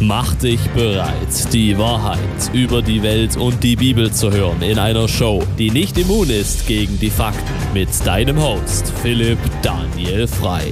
Mach 0.00 0.36
dich 0.36 0.60
bereit, 0.70 1.52
die 1.52 1.76
Wahrheit 1.76 2.20
über 2.52 2.82
die 2.82 3.02
Welt 3.02 3.36
und 3.36 3.64
die 3.64 3.74
Bibel 3.74 4.12
zu 4.12 4.30
hören 4.30 4.62
in 4.62 4.78
einer 4.78 5.08
Show, 5.08 5.42
die 5.58 5.72
nicht 5.72 5.98
immun 5.98 6.30
ist 6.30 6.68
gegen 6.68 7.00
die 7.00 7.10
Fakten 7.10 7.52
mit 7.74 7.88
deinem 8.06 8.40
Host 8.40 8.92
Philipp 9.02 9.40
Daniel 9.60 10.28
Frei. 10.28 10.70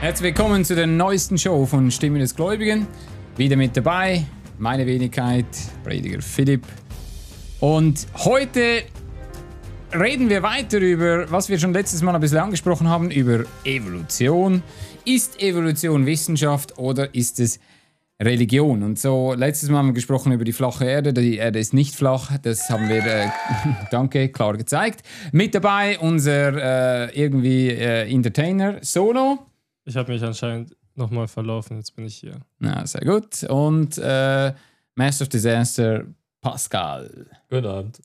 Herzlich 0.00 0.28
willkommen 0.28 0.64
zu 0.64 0.74
der 0.74 0.86
neuesten 0.86 1.36
Show 1.36 1.66
von 1.66 1.90
Stimme 1.90 2.18
des 2.18 2.34
Gläubigen. 2.34 2.86
Wieder 3.36 3.56
mit 3.56 3.76
dabei, 3.76 4.24
meine 4.58 4.86
Wenigkeit, 4.86 5.44
Prediger 5.84 6.22
Philipp. 6.22 6.62
Und 7.60 8.06
heute 8.24 8.84
reden 9.94 10.28
wir 10.28 10.42
weiter 10.42 10.78
über, 10.78 11.30
was 11.30 11.48
wir 11.48 11.58
schon 11.58 11.72
letztes 11.72 12.02
Mal 12.02 12.14
ein 12.14 12.20
bisschen 12.20 12.38
angesprochen 12.38 12.88
haben, 12.88 13.10
über 13.10 13.44
Evolution. 13.64 14.62
Ist 15.04 15.40
Evolution 15.40 16.06
Wissenschaft 16.06 16.76
oder 16.78 17.14
ist 17.14 17.38
es 17.38 17.60
Religion? 18.20 18.82
Und 18.82 18.98
so, 18.98 19.34
letztes 19.34 19.70
Mal 19.70 19.78
haben 19.78 19.88
wir 19.88 19.94
gesprochen 19.94 20.32
über 20.32 20.44
die 20.44 20.52
flache 20.52 20.84
Erde. 20.84 21.12
Die 21.12 21.36
Erde 21.36 21.58
ist 21.58 21.74
nicht 21.74 21.94
flach. 21.94 22.36
Das 22.38 22.68
haben 22.70 22.88
wir, 22.88 23.04
äh, 23.04 23.28
danke, 23.90 24.28
klar 24.30 24.56
gezeigt. 24.56 25.06
Mit 25.32 25.54
dabei 25.54 25.98
unser 25.98 27.08
äh, 27.08 27.20
irgendwie 27.20 27.68
äh, 27.68 28.10
Entertainer 28.10 28.78
Solo. 28.82 29.46
Ich 29.84 29.96
habe 29.96 30.12
mich 30.12 30.22
anscheinend 30.22 30.74
nochmal 30.94 31.28
verlaufen. 31.28 31.76
Jetzt 31.76 31.94
bin 31.94 32.06
ich 32.06 32.16
hier. 32.16 32.40
Na, 32.58 32.86
sehr 32.86 33.02
gut. 33.02 33.44
Und 33.44 33.98
äh, 33.98 34.52
Master 34.96 35.24
of 35.24 35.28
Disaster 35.28 36.04
Pascal. 36.40 37.26
Guten 37.50 37.66
Abend. 37.66 38.00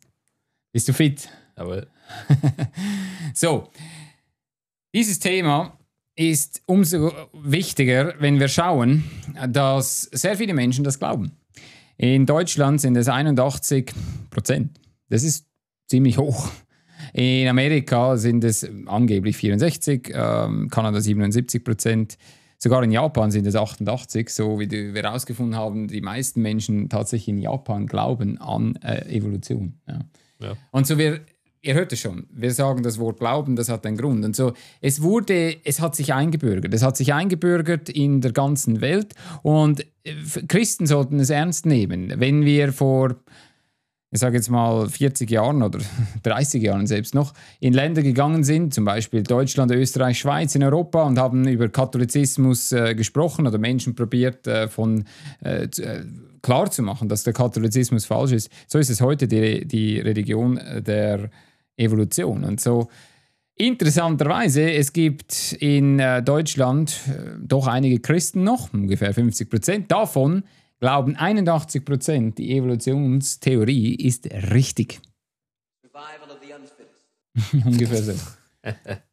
Bist 0.72 0.88
du 0.88 0.94
fit? 0.94 1.30
Jawohl. 1.60 1.88
So, 3.34 3.70
dieses 4.94 5.20
Thema 5.20 5.78
ist 6.16 6.64
umso 6.66 7.12
wichtiger, 7.34 8.16
wenn 8.20 8.40
wir 8.40 8.48
schauen, 8.48 9.04
dass 9.48 10.02
sehr 10.12 10.36
viele 10.36 10.54
Menschen 10.54 10.84
das 10.84 11.00
glauben. 11.00 11.32
In 11.98 12.26
Deutschland 12.26 12.82
sind 12.82 12.96
es 12.98 13.08
81 13.08 13.92
Prozent. 14.30 14.80
Das 15.10 15.24
ist 15.24 15.46
ziemlich 15.88 16.18
hoch. 16.18 16.50
In 17.14 17.48
Amerika 17.48 18.18
sind 18.18 18.44
es 18.44 18.68
angeblich 18.88 19.38
64%, 19.38 20.12
ähm, 20.14 20.70
Kanada 20.70 21.00
77 21.00 21.64
Prozent. 21.64 22.18
Sogar 22.58 22.84
in 22.84 22.92
Japan 22.92 23.32
sind 23.32 23.46
es 23.48 23.56
88, 23.56 24.30
so 24.30 24.60
wie 24.60 24.70
wir 24.70 25.02
herausgefunden 25.02 25.56
haben, 25.56 25.88
die 25.88 26.02
meisten 26.02 26.42
Menschen 26.42 26.90
tatsächlich 26.90 27.30
in 27.30 27.38
Japan 27.38 27.86
glauben 27.88 28.38
an 28.40 28.76
äh, 28.78 29.16
Evolution. 29.16 29.80
Ja. 29.88 30.00
Ja. 30.42 30.58
Und 30.72 30.88
so 30.88 30.98
wir 30.98 31.22
ihr 31.62 31.74
hört 31.74 31.92
es 31.92 32.00
schon, 32.00 32.28
wir 32.32 32.52
sagen 32.52 32.84
das 32.84 33.00
Wort 33.00 33.20
Glauben, 33.20 33.56
das 33.56 33.70
hat 33.70 33.86
einen 33.86 33.98
Grund. 33.98 34.24
Und 34.24 34.36
so, 34.36 34.54
es 34.82 35.02
wurde, 35.02 35.58
es 35.64 35.82
hat 35.82 35.96
sich 35.96 36.14
eingebürgert. 36.14 36.74
Es 36.74 36.84
hat 36.84 36.98
sich 36.98 37.14
eingebürgert 37.14 37.90
in 37.90 38.22
der 38.22 38.32
ganzen 38.32 38.82
Welt 38.82 39.14
und 39.44 39.86
äh, 40.04 40.14
Christen 40.48 40.88
sollten 40.88 41.20
es 41.20 41.30
ernst 41.30 41.66
nehmen. 41.66 42.14
Wenn 42.18 42.46
wir 42.46 42.72
vor, 42.72 43.16
ich 44.12 44.20
sage 44.20 44.38
jetzt 44.38 44.50
mal 44.50 44.88
40 44.88 45.30
Jahren 45.30 45.62
oder 45.62 45.80
30 46.24 46.64
Jahren 46.64 46.88
selbst 46.88 47.14
noch, 47.14 47.34
in 47.60 47.74
Länder 47.74 48.04
gegangen 48.04 48.44
sind, 48.44 48.74
zum 48.74 48.86
Beispiel 48.86 49.24
Deutschland, 49.24 49.72
Österreich, 49.72 50.20
Schweiz, 50.20 50.56
in 50.56 50.64
Europa 50.64 51.04
und 51.04 51.20
haben 51.20 51.46
über 51.48 51.68
Katholizismus 51.68 52.72
äh, 52.72 52.96
gesprochen 52.96 53.48
oder 53.48 53.58
Menschen 53.58 53.96
probiert 53.96 54.48
äh, 54.48 54.70
von 54.70 55.04
äh, 55.44 55.64
äh, 55.64 56.06
klar 56.42 56.72
zu 56.72 56.84
machen, 56.84 57.10
dass 57.10 57.24
der 57.24 57.34
Katholizismus 57.34 58.06
falsch 58.06 58.32
ist. 58.32 58.50
So 58.68 58.80
ist 58.80 58.90
es 58.90 59.02
heute 59.02 59.28
die, 59.28 59.68
die 59.68 60.00
Religion 60.00 60.58
äh, 60.58 60.82
der 60.82 61.30
Evolution. 61.80 62.44
Und 62.44 62.60
so 62.60 62.90
interessanterweise, 63.56 64.72
es 64.72 64.94
gibt 64.94 65.54
in 65.54 66.00
äh, 66.00 66.22
Deutschland 66.24 67.00
äh, 67.08 67.38
doch 67.40 67.68
einige 67.68 68.00
Christen 68.00 68.44
noch, 68.44 68.74
ungefähr 68.74 69.14
50 69.14 69.50
Prozent. 69.50 69.92
Davon 69.92 70.44
glauben 70.80 71.16
81 71.16 71.84
Prozent, 71.84 72.38
die 72.38 72.56
Evolutionstheorie 72.56 73.96
ist 73.96 74.30
richtig. 74.52 75.02
Ungefähr 77.66 78.04
so. 78.04 78.14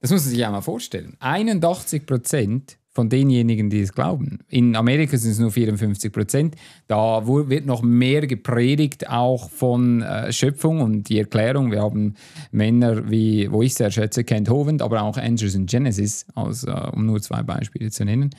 Das 0.00 0.10
muss 0.10 0.24
man 0.24 0.30
sich 0.30 0.38
ja 0.38 0.50
mal 0.50 0.60
vorstellen. 0.60 1.16
81 1.20 2.06
Prozent 2.06 2.78
von 2.96 3.10
denjenigen, 3.10 3.70
die 3.70 3.80
es 3.80 3.92
glauben. 3.92 4.38
In 4.48 4.74
Amerika 4.74 5.16
sind 5.16 5.32
es 5.32 5.38
nur 5.38 5.52
54 5.52 6.10
Prozent. 6.10 6.56
Da 6.88 7.26
wird 7.26 7.66
noch 7.66 7.82
mehr 7.82 8.26
gepredigt, 8.26 9.08
auch 9.08 9.50
von 9.50 10.02
äh, 10.02 10.32
Schöpfung 10.32 10.80
und 10.80 11.08
die 11.08 11.18
Erklärung. 11.18 11.70
Wir 11.70 11.82
haben 11.82 12.14
Männer 12.50 13.08
wie, 13.10 13.52
wo 13.52 13.62
ich 13.62 13.74
sehr 13.74 13.90
schätze, 13.90 14.24
Kent 14.24 14.48
Hovind, 14.48 14.80
aber 14.80 15.02
auch 15.02 15.18
Andrews 15.18 15.54
und 15.54 15.70
Genesis, 15.70 16.26
als, 16.34 16.64
äh, 16.64 16.72
um 16.92 17.04
nur 17.06 17.20
zwei 17.20 17.42
Beispiele 17.42 17.90
zu 17.90 18.04
nennen. 18.04 18.30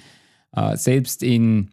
Äh, 0.53 0.75
selbst 0.75 1.22
in, 1.22 1.69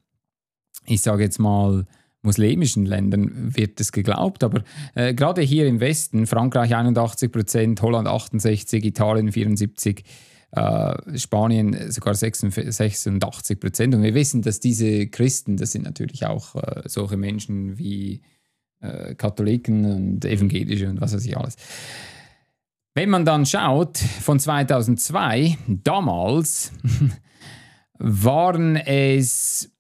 ich 0.87 1.01
sage 1.01 1.25
jetzt 1.25 1.39
mal, 1.39 1.87
muslimischen 2.21 2.85
Ländern 2.85 3.57
wird 3.57 3.81
es 3.81 3.93
geglaubt, 3.93 4.45
aber 4.45 4.63
äh, 4.95 5.15
gerade 5.15 5.41
hier 5.41 5.67
im 5.67 5.81
Westen, 5.81 6.27
Frankreich 6.27 6.75
81 6.75 7.33
Prozent, 7.33 7.83
Holland 7.83 8.09
68, 8.09 8.85
Italien 8.85 9.33
74, 9.33 10.05
äh, 10.55 11.19
Spanien 11.19 11.91
sogar 11.91 12.15
86 12.15 13.61
Prozent. 13.61 13.95
Und 13.95 14.03
wir 14.03 14.15
wissen, 14.15 14.43
dass 14.43 14.61
diese 14.61 15.07
Christen, 15.09 15.57
das 15.57 15.73
sind 15.73 15.85
natürlich 15.85 16.27
auch 16.27 16.55
äh, 16.55 16.83
solche 16.87 17.17
Menschen 17.17 17.77
wie 17.79 18.23
äh, 18.81 19.15
Katholiken 19.15 19.85
und 19.85 20.25
Evangelische 20.25 20.89
und 20.89 21.01
was 21.01 21.15
weiß 21.15 21.25
ich 21.25 21.37
alles. 21.37 21.57
Wenn 22.95 23.11
man 23.11 23.25
dann 23.25 23.45
schaut, 23.45 23.99
von 23.99 24.39
2002, 24.39 25.59
damals 25.67 26.71
waren 27.99 28.77
es 28.77 29.74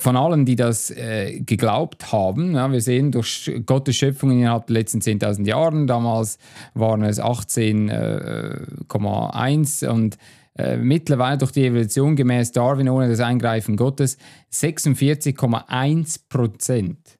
von 0.00 0.16
allen, 0.16 0.44
die 0.44 0.56
das 0.56 0.90
äh, 0.90 1.38
geglaubt 1.40 2.10
haben, 2.12 2.54
ja, 2.54 2.72
wir 2.72 2.80
sehen 2.80 3.12
durch 3.12 3.52
Gottes 3.66 3.96
Schöpfung 3.96 4.32
innerhalb 4.32 4.66
der 4.66 4.74
letzten 4.74 4.98
10.000 5.00 5.46
Jahren, 5.46 5.86
damals 5.86 6.38
waren 6.74 7.02
es 7.02 7.20
18,1 7.20 9.86
und 9.86 10.18
äh, 10.56 10.76
mittlerweile 10.76 11.38
durch 11.38 11.52
die 11.52 11.66
Evolution 11.66 12.16
gemäß 12.16 12.50
Darwin 12.52 12.88
ohne 12.88 13.08
das 13.08 13.20
Eingreifen 13.20 13.76
Gottes 13.76 14.18
46,1 14.52 16.22
Prozent. 16.28 17.19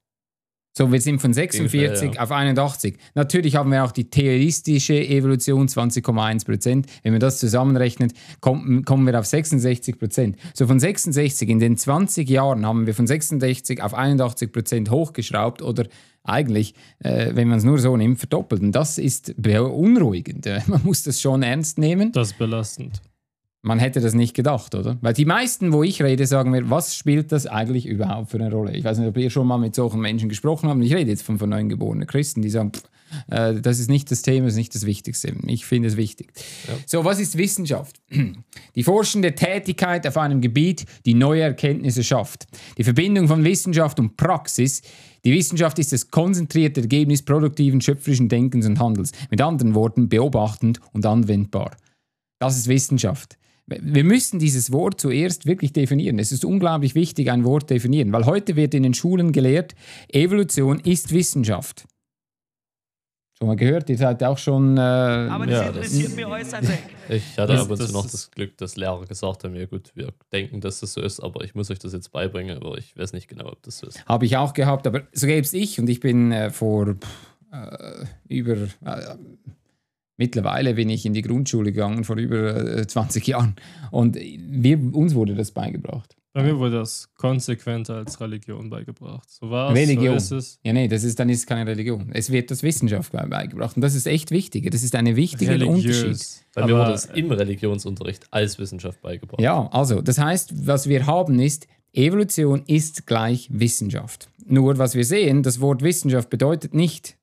So, 0.72 0.92
wir 0.92 1.00
sind 1.00 1.20
von 1.20 1.32
46 1.32 1.60
Ungefähr, 1.60 2.14
ja. 2.14 2.22
auf 2.22 2.30
81. 2.30 2.96
Natürlich 3.14 3.56
haben 3.56 3.72
wir 3.72 3.84
auch 3.84 3.90
die 3.90 4.08
theoristische 4.08 4.94
Evolution 4.94 5.66
20,1 5.66 6.46
Prozent. 6.46 6.86
Wenn 7.02 7.12
man 7.12 7.20
das 7.20 7.38
zusammenrechnet, 7.38 8.12
kommt, 8.40 8.86
kommen 8.86 9.04
wir 9.04 9.18
auf 9.18 9.26
66 9.26 9.98
Prozent. 9.98 10.36
So 10.54 10.68
von 10.68 10.78
66 10.78 11.48
in 11.48 11.58
den 11.58 11.76
20 11.76 12.28
Jahren 12.28 12.64
haben 12.64 12.86
wir 12.86 12.94
von 12.94 13.08
66 13.08 13.82
auf 13.82 13.94
81 13.94 14.52
Prozent 14.52 14.90
hochgeschraubt 14.90 15.60
oder 15.60 15.86
eigentlich, 16.22 16.74
äh, 17.00 17.32
wenn 17.34 17.48
man 17.48 17.58
es 17.58 17.64
nur 17.64 17.78
so 17.78 17.96
nimmt, 17.96 18.18
verdoppelt. 18.18 18.62
Und 18.62 18.72
das 18.72 18.98
ist 18.98 19.34
beunruhigend. 19.36 20.48
Man 20.68 20.82
muss 20.84 21.02
das 21.02 21.20
schon 21.20 21.42
ernst 21.42 21.78
nehmen. 21.78 22.12
Das 22.12 22.32
ist 22.32 22.38
belastend. 22.38 23.00
Man 23.62 23.78
hätte 23.78 24.00
das 24.00 24.14
nicht 24.14 24.34
gedacht, 24.34 24.74
oder? 24.74 24.96
Weil 25.02 25.12
die 25.12 25.26
meisten, 25.26 25.72
wo 25.72 25.82
ich 25.82 26.02
rede, 26.02 26.26
sagen 26.26 26.50
mir, 26.50 26.70
was 26.70 26.94
spielt 26.94 27.30
das 27.30 27.46
eigentlich 27.46 27.86
überhaupt 27.86 28.30
für 28.30 28.38
eine 28.38 28.50
Rolle? 28.50 28.74
Ich 28.74 28.84
weiß 28.84 28.98
nicht, 28.98 29.08
ob 29.08 29.16
ihr 29.18 29.28
schon 29.28 29.46
mal 29.46 29.58
mit 29.58 29.74
solchen 29.74 30.00
Menschen 30.00 30.30
gesprochen 30.30 30.70
habt. 30.70 30.82
Ich 30.82 30.94
rede 30.94 31.10
jetzt 31.10 31.22
von, 31.22 31.38
von 31.38 31.50
neugeborenen 31.50 32.06
Christen, 32.06 32.40
die 32.40 32.48
sagen, 32.48 32.72
pff, 32.72 32.84
äh, 33.28 33.54
das 33.60 33.78
ist 33.78 33.90
nicht 33.90 34.10
das 34.10 34.22
Thema, 34.22 34.46
das 34.46 34.54
ist 34.54 34.58
nicht 34.58 34.74
das 34.74 34.86
Wichtigste. 34.86 35.34
Ich 35.46 35.66
finde 35.66 35.88
es 35.88 35.96
wichtig. 35.96 36.32
So, 36.86 37.04
was 37.04 37.20
ist 37.20 37.36
Wissenschaft? 37.36 38.00
Die 38.74 38.82
forschende 38.82 39.34
Tätigkeit 39.34 40.06
auf 40.06 40.16
einem 40.16 40.40
Gebiet, 40.40 40.86
die 41.04 41.14
neue 41.14 41.42
Erkenntnisse 41.42 42.04
schafft. 42.04 42.46
Die 42.78 42.84
Verbindung 42.84 43.28
von 43.28 43.44
Wissenschaft 43.44 43.98
und 43.98 44.16
Praxis. 44.16 44.82
Die 45.24 45.32
Wissenschaft 45.32 45.78
ist 45.78 45.92
das 45.92 46.10
konzentrierte 46.10 46.80
Ergebnis 46.80 47.22
produktiven, 47.22 47.80
schöpferischen 47.80 48.28
Denkens 48.28 48.66
und 48.66 48.78
Handels. 48.78 49.12
Mit 49.30 49.42
anderen 49.42 49.74
Worten, 49.74 50.08
beobachtend 50.08 50.80
und 50.92 51.04
anwendbar. 51.04 51.72
Das 52.38 52.56
ist 52.56 52.68
Wissenschaft. 52.68 53.36
Wir 53.80 54.04
müssen 54.04 54.38
dieses 54.38 54.72
Wort 54.72 55.00
zuerst 55.00 55.46
wirklich 55.46 55.72
definieren. 55.72 56.18
Es 56.18 56.32
ist 56.32 56.44
unglaublich 56.44 56.94
wichtig, 56.94 57.30
ein 57.30 57.44
Wort 57.44 57.70
definieren, 57.70 58.12
weil 58.12 58.26
heute 58.26 58.56
wird 58.56 58.74
in 58.74 58.82
den 58.82 58.94
Schulen 58.94 59.32
gelehrt, 59.32 59.74
Evolution 60.08 60.80
ist 60.80 61.12
Wissenschaft. 61.12 61.84
Schon 63.38 63.46
mal 63.48 63.56
gehört? 63.56 63.88
Ihr 63.88 63.96
seid 63.96 64.22
auch 64.22 64.36
schon. 64.36 64.76
Äh, 64.76 64.80
Aber 64.80 65.46
das 65.46 65.54
Ja, 65.60 65.68
interessiert 65.68 66.16
mich 66.16 66.26
äußerst. 66.26 66.68
Ich 67.08 67.36
hatte 67.38 67.54
Das- 67.54 67.62
ab 67.62 67.70
und 67.70 67.80
das 67.80 67.88
zu 67.88 67.92
noch 67.94 68.06
das 68.08 68.30
Glück, 68.30 68.56
dass 68.58 68.76
Lehrer 68.76 69.04
gesagt 69.06 69.42
haben: 69.44 69.56
Ja, 69.56 69.64
gut, 69.66 69.90
wir 69.94 70.12
denken, 70.32 70.60
dass 70.60 70.80
das 70.80 70.92
so 70.92 71.00
ist, 71.00 71.20
aber 71.20 71.42
ich 71.42 71.54
muss 71.54 71.70
euch 71.70 71.78
das 71.78 71.92
jetzt 71.92 72.12
beibringen, 72.12 72.56
aber 72.58 72.76
ich 72.78 72.96
weiß 72.96 73.12
nicht 73.14 73.28
genau, 73.28 73.46
ob 73.50 73.62
das 73.62 73.78
so 73.78 73.86
ist. 73.86 74.04
Habe 74.06 74.26
ich 74.26 74.36
auch 74.36 74.52
gehabt, 74.52 74.86
aber 74.86 75.00
so 75.12 75.26
selbst 75.26 75.54
ich 75.54 75.80
und 75.80 75.88
ich 75.88 76.00
bin 76.00 76.30
äh, 76.32 76.50
vor 76.50 76.96
äh, 77.50 78.04
über 78.28 78.52
äh, 78.52 79.16
mittlerweile 80.20 80.74
bin 80.74 80.88
ich 80.90 81.04
in 81.06 81.14
die 81.14 81.22
Grundschule 81.22 81.72
gegangen 81.72 82.04
vor 82.04 82.16
über 82.16 82.78
äh, 82.78 82.86
20 82.86 83.26
Jahren 83.26 83.56
und 83.90 84.16
wir, 84.16 84.78
uns 84.94 85.14
wurde 85.14 85.34
das 85.34 85.50
beigebracht. 85.50 86.14
Bei 86.32 86.44
mir 86.44 86.56
wurde 86.56 86.76
das 86.76 87.08
konsequent 87.16 87.90
als 87.90 88.20
Religion 88.20 88.70
beigebracht. 88.70 89.28
So 89.28 89.50
war 89.50 89.72
es, 89.72 89.76
Religion. 89.76 90.20
so 90.20 90.36
ist 90.36 90.44
es. 90.44 90.60
Ja, 90.62 90.72
nee, 90.72 90.86
das 90.86 91.02
ist, 91.02 91.18
dann 91.18 91.28
ist 91.28 91.40
es 91.40 91.46
keine 91.46 91.68
Religion. 91.68 92.10
Es 92.12 92.30
wird 92.30 92.52
das 92.52 92.62
Wissenschaft 92.62 93.10
bei- 93.10 93.26
beigebracht 93.26 93.74
und 93.74 93.82
das 93.82 93.96
ist 93.96 94.06
echt 94.06 94.30
wichtig. 94.30 94.70
Das 94.70 94.84
ist 94.84 94.94
ein 94.94 95.16
wichtiger 95.16 95.54
Unterschied. 95.54 95.86
Religiös. 95.94 96.44
Bei 96.54 96.66
mir 96.66 96.74
wurde 96.76 96.92
es 96.92 97.06
im 97.06 97.32
Religionsunterricht 97.32 98.26
als 98.30 98.60
Wissenschaft 98.60 99.00
beigebracht. 99.02 99.40
Ja, 99.40 99.68
also, 99.72 100.02
das 100.02 100.18
heißt, 100.18 100.66
was 100.68 100.88
wir 100.88 101.06
haben 101.06 101.40
ist, 101.40 101.66
Evolution 101.92 102.62
ist 102.66 103.06
gleich 103.08 103.48
Wissenschaft. 103.50 104.28
Nur 104.46 104.78
was 104.78 104.94
wir 104.94 105.04
sehen, 105.04 105.42
das 105.42 105.60
Wort 105.60 105.82
Wissenschaft 105.82 106.30
bedeutet 106.30 106.74
nicht 106.74 107.16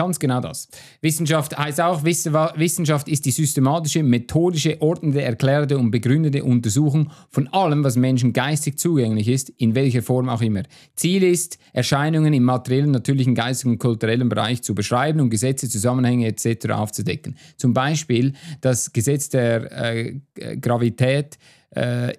Ganz 0.00 0.18
genau 0.18 0.40
das. 0.40 0.66
Wissenschaft 1.02 1.58
heißt 1.58 1.78
auch, 1.82 2.04
Wissenschaft 2.04 3.06
ist 3.06 3.26
die 3.26 3.32
systematische, 3.32 4.02
methodische, 4.02 4.80
ordnende, 4.80 5.20
erklärende 5.20 5.76
und 5.76 5.90
begründete 5.90 6.42
Untersuchung 6.42 7.10
von 7.28 7.48
allem, 7.48 7.84
was 7.84 7.96
Menschen 7.96 8.32
geistig 8.32 8.78
zugänglich 8.78 9.28
ist, 9.28 9.50
in 9.58 9.74
welcher 9.74 10.00
Form 10.00 10.30
auch 10.30 10.40
immer. 10.40 10.62
Ziel 10.96 11.22
ist, 11.22 11.58
Erscheinungen 11.74 12.32
im 12.32 12.44
materiellen, 12.44 12.92
natürlichen, 12.92 13.34
geistigen 13.34 13.72
und 13.72 13.78
kulturellen 13.78 14.30
Bereich 14.30 14.62
zu 14.62 14.74
beschreiben 14.74 15.20
und 15.20 15.28
Gesetze, 15.28 15.68
Zusammenhänge 15.68 16.28
etc. 16.28 16.70
aufzudecken. 16.70 17.36
Zum 17.58 17.74
Beispiel 17.74 18.32
das 18.62 18.94
Gesetz 18.94 19.28
der 19.28 19.70
äh, 19.70 20.14
Gravität 20.62 21.36
äh, 21.72 22.14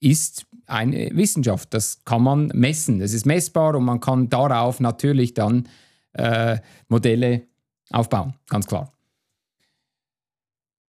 ist 0.00 0.46
eine 0.66 1.10
Wissenschaft. 1.14 1.72
Das 1.74 2.04
kann 2.04 2.24
man 2.24 2.48
messen. 2.54 2.98
Das 2.98 3.12
ist 3.12 3.24
messbar 3.24 3.76
und 3.76 3.84
man 3.84 4.00
kann 4.00 4.28
darauf 4.30 4.80
natürlich 4.80 5.32
dann 5.32 5.68
äh, 6.12 6.58
Modelle 6.88 7.42
aufbauen, 7.90 8.34
ganz 8.48 8.66
klar. 8.66 8.92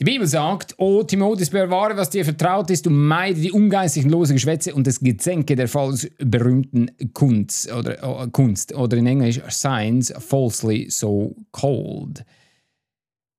Die 0.01 0.06
Bibel 0.06 0.25
sagt, 0.25 0.73
O 0.79 1.03
Timotheus, 1.03 1.51
bewahre, 1.51 1.95
was 1.95 2.09
dir 2.09 2.25
vertraut 2.25 2.71
ist, 2.71 2.88
und 2.88 2.95
meide 2.95 3.39
die 3.39 3.51
ungeistlichen 3.51 4.09
losen 4.09 4.33
Geschwätze 4.33 4.73
und 4.73 4.88
das 4.88 5.00
Gezänke 5.00 5.56
der 5.56 5.68
falsch 5.68 6.09
berühmten 6.18 6.89
Kunst 7.13 7.71
oder, 7.71 8.23
uh, 8.23 8.27
Kunst 8.31 8.73
oder 8.73 8.97
in 8.97 9.06
Englisch 9.06 9.39
Science 9.50 10.12
falsely 10.18 10.89
so 10.89 11.35
called. 11.51 12.25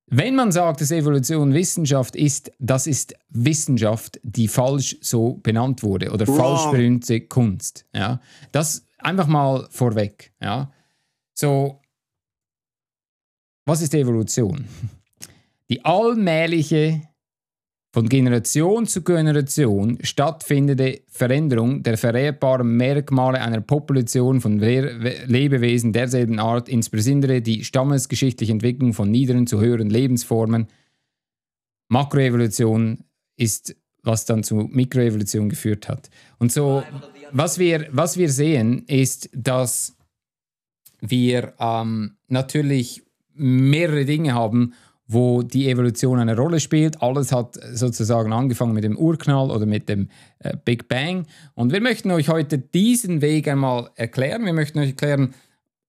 Wenn 0.07 0.37
man 0.37 0.53
sagt, 0.53 0.81
dass 0.81 0.93
Evolution 0.93 1.53
Wissenschaft 1.53 2.15
ist, 2.15 2.53
das 2.61 2.87
ist 2.87 3.17
Wissenschaft, 3.31 4.21
die 4.23 4.47
falsch 4.47 4.99
so 5.01 5.41
benannt 5.43 5.83
wurde 5.83 6.13
oder 6.13 6.29
Wrong. 6.29 6.37
falsch 6.37 6.71
berühmte 6.71 7.23
Kunst. 7.23 7.87
Ja? 7.93 8.21
Das 8.53 8.87
einfach 8.99 9.27
mal 9.27 9.67
vorweg. 9.71 10.33
Ja? 10.41 10.71
So, 11.35 11.81
was 13.65 13.83
ist 13.83 13.95
Evolution? 13.95 14.67
Die 15.71 15.85
allmähliche, 15.85 17.03
von 17.95 18.09
Generation 18.09 18.87
zu 18.87 19.03
Generation 19.03 19.99
stattfindende 20.03 21.03
Veränderung 21.09 21.83
der 21.83 21.99
vererbbaren 21.99 22.77
Merkmale 22.77 23.41
einer 23.41 23.61
Population 23.61 24.41
von 24.41 24.59
Lebewesen 24.59 25.93
derselben 25.93 26.39
Art, 26.39 26.71
insbesondere 26.71 27.43
die 27.43 27.65
stammesgeschichtliche 27.65 28.53
Entwicklung 28.53 28.95
von 28.95 29.11
niederen 29.11 29.47
zu 29.47 29.61
höheren 29.61 29.91
Lebensformen. 29.91 30.69
Makroevolution 31.89 33.05
ist, 33.37 33.77
was 34.03 34.25
dann 34.25 34.43
zu 34.43 34.71
Mikroevolution 34.73 35.51
geführt 35.51 35.87
hat. 35.91 36.09
Und 36.39 36.51
so, 36.51 36.83
was 37.31 37.59
wir, 37.59 37.89
was 37.91 38.17
wir 38.17 38.31
sehen, 38.31 38.85
ist, 38.87 39.29
dass 39.35 39.99
wir 41.03 41.53
ähm, 41.59 42.17
natürlich 42.29 43.03
mehrere 43.35 44.05
Dinge 44.05 44.35
haben, 44.35 44.73
wo 45.07 45.43
die 45.43 45.69
Evolution 45.69 46.19
eine 46.19 46.37
Rolle 46.37 46.61
spielt. 46.61 47.03
Alles 47.03 47.33
hat 47.33 47.59
sozusagen 47.73 48.33
angefangen 48.33 48.73
mit 48.73 48.85
dem 48.85 48.97
Urknall 48.97 49.51
oder 49.51 49.67
mit 49.67 49.89
dem 49.89 50.09
äh, 50.39 50.57
Big 50.65 50.89
Bang. 50.89 51.27
Und 51.55 51.73
wir 51.73 51.81
möchten 51.81 52.11
euch 52.11 52.29
heute 52.29 52.59
diesen 52.59 53.21
Weg 53.21 53.49
einmal 53.49 53.91
erklären. 53.97 54.47
Wir 54.47 54.53
möchten 54.55 54.79
euch 54.79 54.91
erklären, 54.91 55.35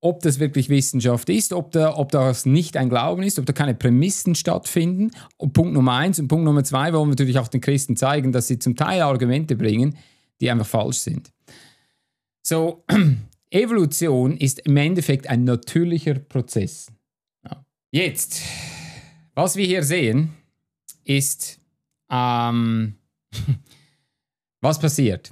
ob 0.01 0.21
das 0.21 0.39
wirklich 0.39 0.67
Wissenschaft 0.67 1.29
ist, 1.29 1.53
ob, 1.53 1.71
da, 1.71 1.95
ob 1.95 2.11
das 2.11 2.45
nicht 2.45 2.75
ein 2.75 2.89
Glauben 2.89 3.23
ist, 3.23 3.39
ob 3.39 3.45
da 3.45 3.53
keine 3.53 3.75
Prämissen 3.75 4.35
stattfinden. 4.35 5.11
Und 5.37 5.53
Punkt 5.53 5.73
Nummer 5.73 5.93
eins 5.93 6.19
und 6.19 6.27
Punkt 6.27 6.43
Nummer 6.43 6.63
zwei 6.65 6.91
wollen 6.91 7.05
wir 7.05 7.11
natürlich 7.11 7.39
auch 7.39 7.47
den 7.47 7.61
Christen 7.61 7.95
zeigen, 7.95 8.33
dass 8.33 8.47
sie 8.47 8.59
zum 8.59 8.75
Teil 8.75 9.01
Argumente 9.01 9.55
bringen, 9.55 9.95
die 10.41 10.51
einfach 10.51 10.65
falsch 10.65 10.97
sind. 10.97 11.31
So, 12.41 12.83
Evolution 13.53 14.35
ist 14.37 14.59
im 14.59 14.77
Endeffekt 14.77 15.27
ein 15.29 15.43
natürlicher 15.43 16.15
Prozess. 16.15 16.87
Ja. 17.45 17.63
Jetzt, 17.91 18.41
was 19.35 19.55
wir 19.55 19.65
hier 19.65 19.83
sehen, 19.83 20.33
ist, 21.03 21.59
ähm, 22.09 22.95
was 24.61 24.79
passiert. 24.79 25.31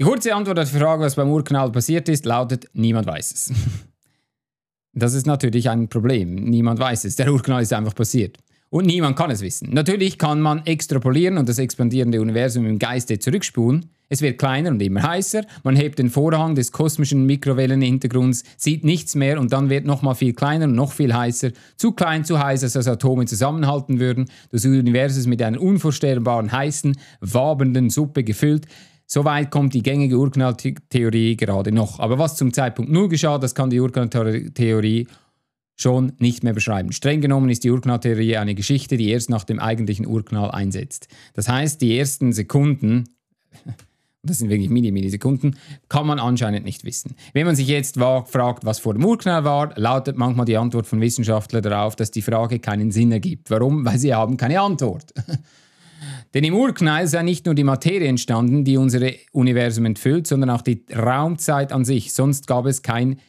Die 0.00 0.04
kurze 0.04 0.34
Antwort 0.34 0.58
auf 0.58 0.70
die 0.70 0.78
Frage, 0.78 1.04
was 1.04 1.14
beim 1.14 1.30
Urknall 1.30 1.70
passiert 1.70 2.08
ist, 2.08 2.24
lautet, 2.24 2.68
niemand 2.72 3.06
weiß 3.06 3.32
es. 3.32 3.52
Das 4.96 5.12
ist 5.14 5.26
natürlich 5.26 5.68
ein 5.68 5.88
Problem. 5.88 6.36
Niemand 6.36 6.78
weiß 6.78 7.02
es. 7.04 7.16
Der 7.16 7.32
Urknall 7.32 7.62
ist 7.62 7.72
einfach 7.72 7.96
passiert. 7.96 8.38
Und 8.70 8.86
niemand 8.86 9.16
kann 9.16 9.30
es 9.30 9.40
wissen. 9.40 9.70
Natürlich 9.72 10.18
kann 10.18 10.40
man 10.40 10.66
extrapolieren 10.66 11.38
und 11.38 11.48
das 11.48 11.58
expandierende 11.58 12.20
Universum 12.20 12.66
im 12.66 12.78
Geiste 12.78 13.18
zurückspulen. 13.18 13.90
Es 14.08 14.20
wird 14.20 14.38
kleiner 14.38 14.70
und 14.70 14.82
immer 14.82 15.02
heißer. 15.02 15.44
Man 15.62 15.76
hebt 15.76 15.98
den 15.98 16.10
Vorhang 16.10 16.54
des 16.54 16.72
kosmischen 16.72 17.24
Mikrowellenhintergrunds, 17.24 18.44
sieht 18.56 18.84
nichts 18.84 19.14
mehr 19.14 19.40
und 19.40 19.52
dann 19.52 19.70
wird 19.70 19.86
nochmal 19.86 20.14
viel 20.14 20.34
kleiner 20.34 20.66
und 20.66 20.74
noch 20.74 20.92
viel 20.92 21.14
heißer. 21.14 21.50
Zu 21.76 21.92
klein, 21.92 22.24
zu 22.24 22.38
heiß, 22.38 22.62
als 22.62 22.86
Atome 22.86 23.24
zusammenhalten 23.24 24.00
würden. 24.00 24.26
Das 24.50 24.64
Universum 24.64 25.20
ist 25.20 25.26
mit 25.26 25.42
einer 25.42 25.60
unvorstellbaren, 25.60 26.52
heißen, 26.52 26.96
wabernden 27.20 27.90
Suppe 27.90 28.24
gefüllt. 28.24 28.66
Soweit 29.06 29.50
kommt 29.50 29.74
die 29.74 29.82
gängige 29.82 30.18
Urknalltheorie 30.18 31.36
gerade 31.36 31.72
noch. 31.72 32.00
Aber 32.00 32.18
was 32.18 32.36
zum 32.36 32.52
Zeitpunkt 32.52 32.90
Null 32.90 33.08
geschah, 33.08 33.38
das 33.38 33.54
kann 33.54 33.70
die 33.70 33.80
Urknalltheorie 33.80 35.06
schon 35.76 36.12
nicht 36.18 36.44
mehr 36.44 36.52
beschreiben. 36.52 36.92
Streng 36.92 37.20
genommen 37.20 37.50
ist 37.50 37.64
die 37.64 37.70
Urknalltheorie 37.70 38.36
eine 38.36 38.54
Geschichte, 38.54 38.96
die 38.96 39.10
erst 39.10 39.30
nach 39.30 39.44
dem 39.44 39.58
eigentlichen 39.58 40.06
Urknall 40.06 40.50
einsetzt. 40.50 41.08
Das 41.34 41.48
heißt, 41.48 41.80
die 41.80 41.98
ersten 41.98 42.32
Sekunden 42.32 43.04
das 44.24 44.38
sind 44.38 44.48
wirklich 44.48 44.70
Mini-Millisekunden, 44.70 45.56
kann 45.88 46.06
man 46.06 46.18
anscheinend 46.18 46.64
nicht 46.64 46.84
wissen. 46.84 47.14
Wenn 47.32 47.46
man 47.46 47.56
sich 47.56 47.68
jetzt 47.68 47.96
fragt, 47.96 48.64
was 48.64 48.78
vor 48.78 48.94
dem 48.94 49.04
Urknall 49.04 49.44
war, 49.44 49.72
lautet 49.76 50.16
manchmal 50.16 50.46
die 50.46 50.56
Antwort 50.56 50.86
von 50.86 51.00
Wissenschaftlern 51.00 51.62
darauf, 51.62 51.96
dass 51.96 52.10
die 52.10 52.22
Frage 52.22 52.58
keinen 52.58 52.90
Sinn 52.90 53.12
ergibt. 53.12 53.50
Warum? 53.50 53.84
Weil 53.84 53.98
sie 53.98 54.14
haben 54.14 54.36
keine 54.36 54.60
Antwort. 54.60 55.12
Denn 56.34 56.44
im 56.44 56.54
Urknall 56.54 57.06
sei 57.06 57.22
nicht 57.22 57.46
nur 57.46 57.54
die 57.54 57.64
Materie 57.64 58.08
entstanden, 58.08 58.64
die 58.64 58.76
unser 58.76 59.08
Universum 59.32 59.84
entfüllt, 59.84 60.26
sondern 60.26 60.50
auch 60.50 60.62
die 60.62 60.84
Raumzeit 60.92 61.72
an 61.72 61.84
sich. 61.84 62.12
Sonst 62.12 62.46
gab 62.46 62.66
es 62.66 62.82
kein 62.82 63.20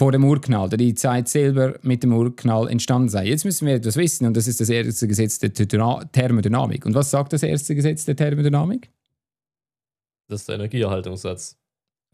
vor 0.00 0.12
dem 0.12 0.24
Urknall, 0.24 0.70
da 0.70 0.78
die 0.78 0.94
Zeit 0.94 1.28
selber 1.28 1.78
mit 1.82 2.02
dem 2.02 2.14
Urknall 2.14 2.70
entstanden 2.70 3.10
sei. 3.10 3.26
Jetzt 3.26 3.44
müssen 3.44 3.66
wir 3.66 3.74
etwas 3.74 3.96
wissen 3.96 4.26
und 4.26 4.34
das 4.34 4.48
ist 4.48 4.58
das 4.58 4.70
erste 4.70 5.06
Gesetz 5.06 5.38
der 5.38 5.52
Thermodynamik. 5.52 6.86
Und 6.86 6.94
was 6.94 7.10
sagt 7.10 7.34
das 7.34 7.42
erste 7.42 7.74
Gesetz 7.74 8.06
der 8.06 8.16
Thermodynamik? 8.16 8.90
Das 10.26 10.40
ist 10.40 10.48
der 10.48 10.54
Energieerhaltungssatz. 10.54 11.58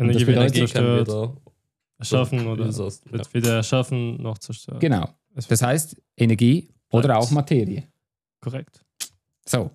Energie 0.00 0.26
wird 0.26 0.36
Energie 0.36 0.58
zerstört, 0.58 1.06
wieder 1.06 1.36
erschaffen 1.96 2.48
oder 2.48 2.66
wird 2.66 3.06
ja. 3.06 3.22
weder 3.34 3.54
erschaffen 3.54 4.20
noch 4.20 4.38
zerstört. 4.38 4.80
Genau. 4.80 5.08
Das 5.36 5.62
heißt 5.62 5.96
Energie 6.16 6.68
oder 6.90 7.16
auch 7.16 7.30
Materie. 7.30 7.84
Korrekt. 8.40 8.84
So. 9.44 9.70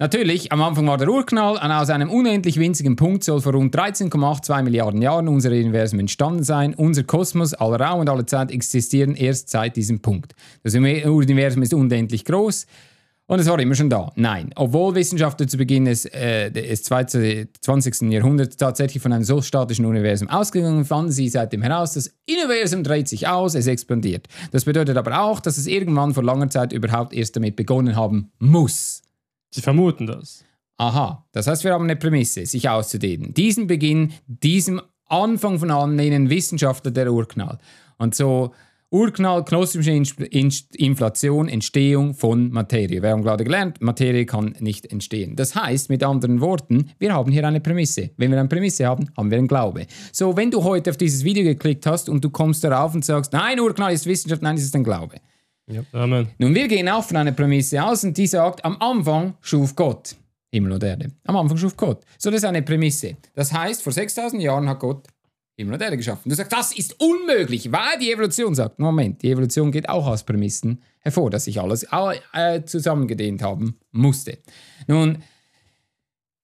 Natürlich, 0.00 0.50
am 0.50 0.62
Anfang 0.62 0.86
war 0.86 0.96
der 0.96 1.10
Urknall 1.10 1.56
und 1.62 1.70
aus 1.72 1.90
einem 1.90 2.08
unendlich 2.08 2.58
winzigen 2.58 2.96
Punkt 2.96 3.22
soll 3.22 3.42
vor 3.42 3.52
rund 3.52 3.76
13,82 3.76 4.62
Milliarden 4.62 5.02
Jahren 5.02 5.28
unser 5.28 5.50
Universum 5.50 5.98
entstanden 6.00 6.42
sein. 6.42 6.72
Unser 6.74 7.02
Kosmos, 7.02 7.52
aller 7.52 7.78
Raum 7.78 8.00
und 8.00 8.08
alle 8.08 8.24
Zeit 8.24 8.50
existieren 8.50 9.14
erst 9.14 9.50
seit 9.50 9.76
diesem 9.76 10.00
Punkt. 10.00 10.34
Das 10.62 10.74
Universum 10.74 11.62
ist 11.62 11.74
unendlich 11.74 12.24
groß. 12.24 12.66
Und 13.26 13.40
es 13.40 13.46
war 13.46 13.60
immer 13.60 13.74
schon 13.74 13.90
da. 13.90 14.10
Nein, 14.16 14.52
obwohl 14.56 14.94
Wissenschaftler 14.94 15.46
zu 15.46 15.58
Beginn 15.58 15.84
des, 15.84 16.06
äh, 16.06 16.50
des 16.50 16.82
20. 16.82 18.10
Jahrhunderts 18.10 18.56
tatsächlich 18.56 19.02
von 19.02 19.12
einem 19.12 19.24
so 19.24 19.42
statischen 19.42 19.84
Universum 19.84 20.30
ausgegangen 20.30 20.86
fanden 20.86 21.12
sie 21.12 21.28
seitdem 21.28 21.60
heraus, 21.60 21.92
das 21.92 22.10
Universum 22.26 22.84
dreht 22.84 23.06
sich 23.06 23.28
aus, 23.28 23.54
es 23.54 23.66
expandiert. 23.66 24.28
Das 24.50 24.64
bedeutet 24.64 24.96
aber 24.96 25.20
auch, 25.20 25.40
dass 25.40 25.58
es 25.58 25.66
irgendwann 25.66 26.14
vor 26.14 26.24
langer 26.24 26.48
Zeit 26.48 26.72
überhaupt 26.72 27.12
erst 27.12 27.36
damit 27.36 27.54
begonnen 27.54 27.96
haben 27.96 28.32
muss. 28.38 29.02
Sie 29.50 29.60
vermuten 29.60 30.06
das. 30.06 30.44
Aha, 30.76 31.26
das 31.32 31.46
heißt, 31.46 31.64
wir 31.64 31.72
haben 31.72 31.84
eine 31.84 31.96
Prämisse, 31.96 32.46
sich 32.46 32.68
auszudehnen. 32.68 33.34
Diesen 33.34 33.66
Beginn, 33.66 34.14
diesem 34.26 34.80
Anfang 35.06 35.58
von 35.58 35.70
allen 35.70 35.96
nennen 35.96 36.30
Wissenschaftler 36.30 36.90
der 36.90 37.12
Urknall. 37.12 37.58
Und 37.98 38.14
so 38.14 38.54
Urknall, 38.92 39.44
kosmische 39.44 39.92
Inflation, 39.92 41.48
Entstehung 41.48 42.14
von 42.14 42.50
Materie. 42.50 43.02
Wir 43.02 43.10
haben 43.10 43.22
gerade 43.22 43.44
gelernt, 43.44 43.80
Materie 43.80 44.26
kann 44.26 44.56
nicht 44.58 44.90
entstehen. 44.90 45.36
Das 45.36 45.54
heißt, 45.54 45.90
mit 45.90 46.02
anderen 46.02 46.40
Worten, 46.40 46.90
wir 46.98 47.12
haben 47.12 47.30
hier 47.30 47.46
eine 47.46 47.60
Prämisse. 47.60 48.10
Wenn 48.16 48.32
wir 48.32 48.40
eine 48.40 48.48
Prämisse 48.48 48.86
haben, 48.86 49.08
haben 49.16 49.30
wir 49.30 49.38
einen 49.38 49.46
Glaube. 49.46 49.86
So, 50.12 50.36
wenn 50.36 50.50
du 50.50 50.64
heute 50.64 50.90
auf 50.90 50.96
dieses 50.96 51.22
Video 51.22 51.44
geklickt 51.44 51.86
hast 51.86 52.08
und 52.08 52.24
du 52.24 52.30
kommst 52.30 52.64
darauf 52.64 52.92
und 52.92 53.04
sagst, 53.04 53.32
nein, 53.32 53.60
Urknall 53.60 53.92
ist 53.92 54.06
Wissenschaft, 54.06 54.42
nein, 54.42 54.56
es 54.56 54.64
ist 54.64 54.74
ein 54.74 54.82
Glaube. 54.82 55.16
Ja. 55.70 55.82
Amen. 55.92 56.28
Nun, 56.38 56.54
wir 56.54 56.68
gehen 56.68 56.88
auch 56.88 57.04
von 57.04 57.16
einer 57.16 57.32
Prämisse 57.32 57.82
aus 57.82 58.04
und 58.04 58.16
die 58.16 58.26
sagt, 58.26 58.64
am 58.64 58.76
Anfang 58.80 59.34
schuf 59.40 59.74
Gott 59.76 60.16
Himmel 60.52 60.72
und 60.72 60.82
Erde. 60.82 61.12
Am 61.26 61.36
Anfang 61.36 61.56
schuf 61.56 61.76
Gott. 61.76 62.04
So, 62.18 62.30
das 62.30 62.38
ist 62.38 62.44
eine 62.44 62.62
Prämisse. 62.62 63.16
Das 63.34 63.52
heißt, 63.52 63.82
vor 63.82 63.92
6000 63.92 64.42
Jahren 64.42 64.68
hat 64.68 64.80
Gott 64.80 65.06
Himmel 65.56 65.74
und 65.74 65.82
Erde 65.82 65.96
geschaffen. 65.96 66.28
Du 66.28 66.34
sagst, 66.34 66.52
das 66.52 66.76
ist 66.76 67.00
unmöglich, 67.00 67.70
weil 67.70 67.98
die 68.00 68.10
Evolution 68.10 68.54
sagt, 68.54 68.78
Moment, 68.78 69.22
die 69.22 69.30
Evolution 69.30 69.70
geht 69.70 69.88
auch 69.88 70.06
aus 70.06 70.24
Prämissen 70.24 70.82
hervor, 71.00 71.30
dass 71.30 71.44
sich 71.44 71.60
alles 71.60 71.86
äh, 72.32 72.62
zusammengedehnt 72.64 73.42
haben 73.42 73.78
musste. 73.92 74.38
Nun, 74.86 75.18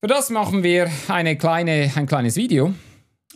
Für 0.00 0.08
das 0.08 0.30
machen 0.30 0.62
wir 0.62 0.88
eine 1.08 1.36
kleine, 1.36 1.90
ein 1.94 2.06
kleines 2.06 2.36
Video. 2.36 2.74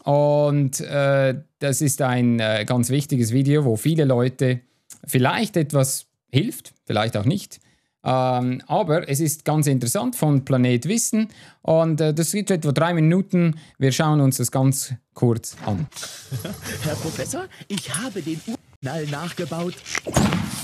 Und 0.05 0.81
äh, 0.81 1.35
das 1.59 1.81
ist 1.81 2.01
ein 2.01 2.39
äh, 2.39 2.65
ganz 2.65 2.91
wichtiges 2.91 3.33
Video, 3.33 3.65
wo 3.65 3.77
viele 3.77 4.05
Leute 4.05 4.61
vielleicht 5.07 5.57
etwas 5.57 6.07
hilft, 6.31 6.75
vielleicht 6.87 7.17
auch 7.17 7.25
nicht. 7.25 7.61
Ähm, 8.03 8.63
aber 8.67 9.09
es 9.11 9.21
ist 9.21 9.45
ganz 9.45 9.67
interessant 9.67 10.17
von 10.17 10.45
Planet 10.45 10.89
Wissen 10.89 11.29
und 11.61 12.01
äh, 12.01 12.15
das 12.15 12.33
geht 12.33 12.51
etwa 12.51 12.73
drei 12.73 12.95
Minuten. 12.95 13.57
Wir 13.79 13.93
schauen 13.93 14.23
uns 14.23 14.39
das 14.39 14.51
ganz 14.51 14.95
kurz 15.13 15.57
an. 15.67 15.87
Herr 16.83 16.95
Professor, 16.95 17.47
ich 17.69 17.95
habe 17.95 18.23
den 18.23 18.41
Urknall 18.47 19.07
nachgebaut. 19.07 19.75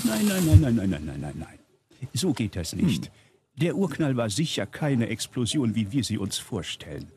Nein, 0.03 0.25
nein, 0.27 0.45
nein, 0.45 0.61
nein, 0.61 0.75
nein, 0.75 0.89
nein, 0.89 1.05
nein, 1.05 1.19
nein, 1.21 1.33
nein. 1.37 1.59
So 2.13 2.33
geht 2.33 2.55
das 2.55 2.73
nicht. 2.73 3.05
Hm. 3.05 3.11
Der 3.59 3.75
Urknall 3.75 4.17
war 4.17 4.29
sicher 4.31 4.65
keine 4.65 5.07
Explosion, 5.09 5.75
wie 5.75 5.91
wir 5.91 6.03
sie 6.03 6.17
uns 6.17 6.39
vorstellen. 6.39 7.11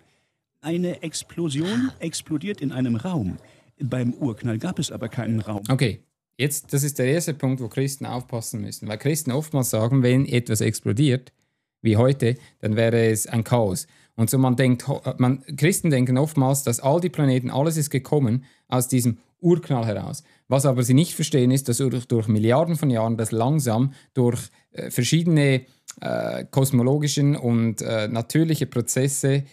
Eine 0.61 1.03
Explosion 1.03 1.93
explodiert 1.99 2.61
in 2.61 2.73
einem 2.73 2.97
Raum. 2.97 3.39
Beim 3.79 4.13
Urknall 4.13 4.59
gab 4.59 4.79
es 4.79 4.91
aber 4.91 5.09
keinen 5.09 5.41
Raum. 5.41 5.63
Okay, 5.71 6.03
Jetzt, 6.41 6.73
das 6.73 6.85
ist 6.85 6.99
der 6.99 7.05
erste 7.05 7.35
Punkt, 7.35 7.61
wo 7.61 7.69
Christen 7.69 8.07
aufpassen 8.07 8.63
müssen. 8.63 8.89
Weil 8.89 8.97
Christen 8.97 9.31
oftmals 9.31 9.69
sagen, 9.69 10.03
wenn 10.03 10.25
etwas 10.25 10.63
explodiert, 10.63 11.35
wie 11.83 11.99
heute, 11.99 12.37
dann 12.61 12.77
wäre 12.77 13.11
es 13.11 13.27
ein 13.27 13.45
Chaos. 13.45 13.87
Und 14.17 14.31
so 14.31 14.39
man 14.39 14.57
denkt, 14.57 14.87
man, 15.19 15.45
Christen 15.59 15.91
denken 15.91 16.17
oftmals, 16.17 16.63
dass 16.63 16.81
all 16.81 16.99
die 16.99 17.11
Planeten, 17.11 17.51
alles 17.51 17.77
ist 17.77 17.91
gekommen 17.91 18.45
aus 18.69 18.89
diesem 18.89 19.19
Urknall 19.41 19.85
heraus. 19.85 20.23
Was 20.49 20.65
aber 20.65 20.83
sie 20.83 20.95
nicht 20.95 21.15
verstehen, 21.15 21.51
ist, 21.51 21.69
dass 21.69 21.77
durch, 21.77 22.07
durch 22.07 22.27
Milliarden 22.27 22.77
von 22.77 22.89
Jahren 22.89 23.19
das 23.19 23.33
langsam 23.33 23.93
durch 24.15 24.41
äh, 24.71 24.91
verschiedene 24.91 25.67
äh, 26.01 26.47
kosmologischen 26.51 27.37
und 27.37 27.83
äh, 27.83 28.09
natürliche 28.09 28.65
Prozesse 28.65 29.33
äh, 29.33 29.45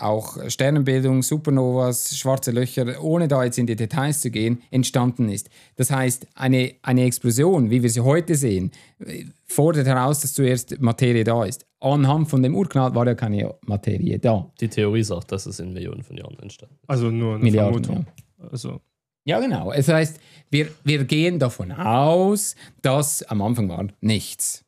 auch 0.00 0.38
Sternenbildung, 0.48 1.22
Supernovas, 1.22 2.16
schwarze 2.18 2.50
Löcher, 2.50 3.02
ohne 3.02 3.28
da 3.28 3.44
jetzt 3.44 3.58
in 3.58 3.66
die 3.66 3.76
Details 3.76 4.20
zu 4.20 4.30
gehen, 4.30 4.62
entstanden 4.70 5.28
ist. 5.28 5.50
Das 5.76 5.90
heißt, 5.90 6.26
eine, 6.34 6.74
eine 6.82 7.04
Explosion, 7.04 7.70
wie 7.70 7.82
wir 7.82 7.90
sie 7.90 8.00
heute 8.00 8.34
sehen, 8.34 8.72
äh, 9.04 9.24
fordert 9.44 9.86
heraus, 9.86 10.20
dass 10.20 10.34
zuerst 10.34 10.80
Materie 10.80 11.24
da 11.24 11.44
ist. 11.44 11.64
Anhand 11.80 12.28
von 12.28 12.42
dem 12.42 12.56
Urknall 12.56 12.94
war 12.94 13.06
ja 13.06 13.14
keine 13.14 13.54
Materie 13.62 14.18
da. 14.18 14.50
Die 14.60 14.68
Theorie 14.68 15.04
sagt, 15.04 15.30
dass 15.30 15.46
es 15.46 15.60
in 15.60 15.72
Millionen 15.72 16.02
von 16.02 16.16
Jahren 16.16 16.38
entstanden 16.40 16.76
ist. 16.82 16.90
Also 16.90 17.10
nur 17.10 17.34
eine 17.34 17.44
Milliarden, 17.44 17.84
Vermutung. 17.84 18.06
Ja. 18.38 18.48
Also. 18.50 18.80
ja, 19.24 19.38
genau. 19.40 19.72
Das 19.72 19.88
heißt, 19.88 20.18
wir, 20.50 20.68
wir 20.82 21.04
gehen 21.04 21.38
davon 21.38 21.70
aus, 21.70 22.56
dass 22.82 23.22
am 23.22 23.42
Anfang 23.42 23.68
war 23.68 23.86
nichts. 24.00 24.64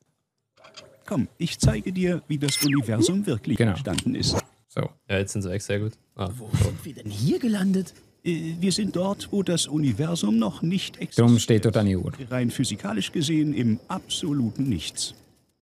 Komm, 1.05 1.27
ich 1.37 1.59
zeige 1.59 1.91
dir, 1.91 2.21
wie 2.29 2.37
das 2.37 2.63
Universum 2.63 3.25
wirklich 3.25 3.57
genau. 3.57 3.71
entstanden 3.71 4.15
ist. 4.15 4.37
So. 4.73 4.89
Ja, 5.09 5.17
jetzt 5.17 5.33
sind 5.33 5.41
sie 5.41 5.49
weg, 5.49 5.61
sehr 5.61 5.79
gut. 5.79 5.93
Ah, 6.15 6.29
Wo 6.37 6.49
so. 6.53 6.63
sind 6.63 6.85
wir 6.85 6.93
denn 6.93 7.11
hier 7.11 7.39
gelandet? 7.39 7.93
Äh, 8.23 8.55
wir 8.57 8.71
sind 8.71 8.95
dort, 8.95 9.29
wo 9.31 9.43
das 9.43 9.67
Universum 9.67 10.37
noch 10.37 10.61
nicht 10.61 10.95
existiert. 10.95 11.19
Darum 11.19 11.39
steht 11.39 11.65
dort 11.65 11.75
eine 11.75 11.99
Uhr. 11.99 12.13
Rein 12.29 12.49
physikalisch 12.49 13.11
gesehen 13.11 13.53
im 13.53 13.81
absoluten 13.89 14.69
Nichts. 14.69 15.13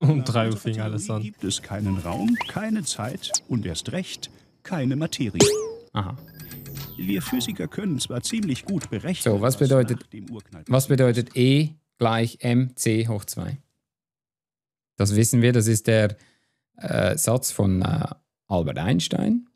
Und 0.01 0.25
drei 0.25 0.51
Uhr 0.51 0.59
fing 0.59 0.79
alles 0.81 1.09
an. 1.09 1.23
gibt 1.23 1.43
es 1.43 1.63
keinen 1.63 1.97
Raum, 1.97 2.37
keine 2.49 2.85
Zeit 2.85 3.33
und 3.49 3.65
erst 3.65 3.93
recht 3.93 4.31
keine 4.63 4.95
Materie. 4.95 5.41
Aha. 5.95 6.19
Wir 6.99 7.23
Physiker 7.23 7.67
können 7.67 7.99
zwar 7.99 8.23
ziemlich 8.23 8.67
gut 8.67 8.91
berechnen. 8.91 9.37
So, 9.37 9.41
was 9.41 9.57
bedeutet, 9.57 10.01
was 10.67 10.89
bedeutet 10.89 11.35
E 11.35 11.71
gleich 11.97 12.39
mc 12.43 13.09
hoch 13.09 13.25
2? 13.25 13.57
Das 14.97 15.17
wissen 15.17 15.41
wir, 15.41 15.53
das 15.53 15.67
ist 15.67 15.87
der 15.87 16.17
äh, 16.77 17.17
Satz 17.17 17.51
von 17.51 17.81
äh, 17.81 18.09
Albert 18.49 18.79
Einstein. 18.79 19.49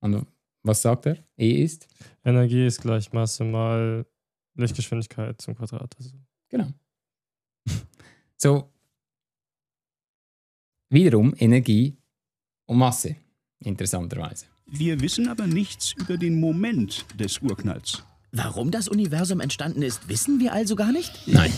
Und 0.00 0.26
was 0.62 0.82
sagt 0.82 1.06
er? 1.06 1.18
E 1.38 1.62
ist? 1.62 1.88
Energie 2.24 2.66
ist 2.66 2.82
gleich 2.82 3.12
Masse 3.12 3.44
mal 3.44 4.06
Lichtgeschwindigkeit 4.56 5.40
zum 5.40 5.54
Quadrat. 5.56 5.94
Also. 5.98 6.10
Genau. 6.48 6.68
so, 8.36 8.70
wiederum 10.90 11.34
Energie 11.38 11.96
und 12.66 12.78
Masse, 12.78 13.16
interessanterweise. 13.60 14.46
Wir 14.66 15.00
wissen 15.00 15.28
aber 15.28 15.46
nichts 15.46 15.92
über 15.92 16.16
den 16.16 16.40
Moment 16.40 17.04
des 17.18 17.38
Urknalls. 17.40 18.02
Warum 18.32 18.70
das 18.70 18.88
Universum 18.88 19.40
entstanden 19.40 19.82
ist, 19.82 20.08
wissen 20.08 20.40
wir 20.40 20.52
also 20.52 20.74
gar 20.74 20.90
nicht? 20.90 21.12
Nein. 21.26 21.52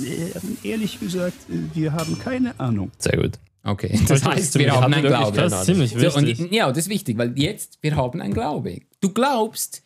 Ehrlich 0.62 1.00
gesagt, 1.00 1.36
wir 1.48 1.92
haben 1.92 2.16
keine 2.18 2.58
Ahnung. 2.60 2.92
Sehr 2.98 3.20
gut. 3.20 3.40
Okay, 3.64 3.98
das 4.08 4.24
heißt, 4.24 4.58
wir 4.58 4.72
haben 4.72 4.92
einen 4.92 5.06
Glaube. 5.06 5.36
Das 5.36 5.52
ist 5.52 5.66
ziemlich 5.66 5.94
wichtig. 5.94 6.36
So, 6.36 6.44
und, 6.44 6.52
ja, 6.52 6.68
das 6.68 6.78
ist 6.78 6.88
wichtig, 6.88 7.16
weil 7.16 7.38
jetzt, 7.38 7.78
wir 7.80 7.94
haben 7.94 8.20
einen 8.20 8.34
Glaube. 8.34 8.80
Du 9.00 9.10
glaubst, 9.10 9.82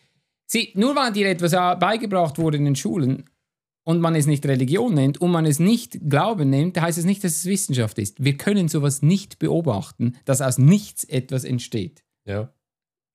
sie, 0.47 0.71
nur 0.73 0.95
weil 0.95 1.13
dir 1.13 1.29
etwas 1.29 1.51
beigebracht 1.79 2.39
wurde 2.39 2.57
in 2.57 2.65
den 2.65 2.75
Schulen 2.75 3.25
und 3.83 4.01
man 4.01 4.15
es 4.15 4.25
nicht 4.25 4.45
Religion 4.45 4.95
nennt 4.95 5.21
und 5.21 5.31
man 5.31 5.45
es 5.45 5.59
nicht 5.59 5.99
Glauben 6.09 6.49
nennt, 6.49 6.79
heißt 6.81 6.97
es 6.97 7.05
nicht, 7.05 7.23
dass 7.23 7.35
es 7.35 7.45
Wissenschaft 7.45 7.99
ist. 7.99 8.23
Wir 8.23 8.35
können 8.35 8.67
sowas 8.67 9.03
nicht 9.03 9.37
beobachten, 9.37 10.17
dass 10.25 10.41
aus 10.41 10.57
nichts 10.57 11.03
etwas 11.03 11.43
entsteht. 11.43 12.03
Ja. 12.25 12.51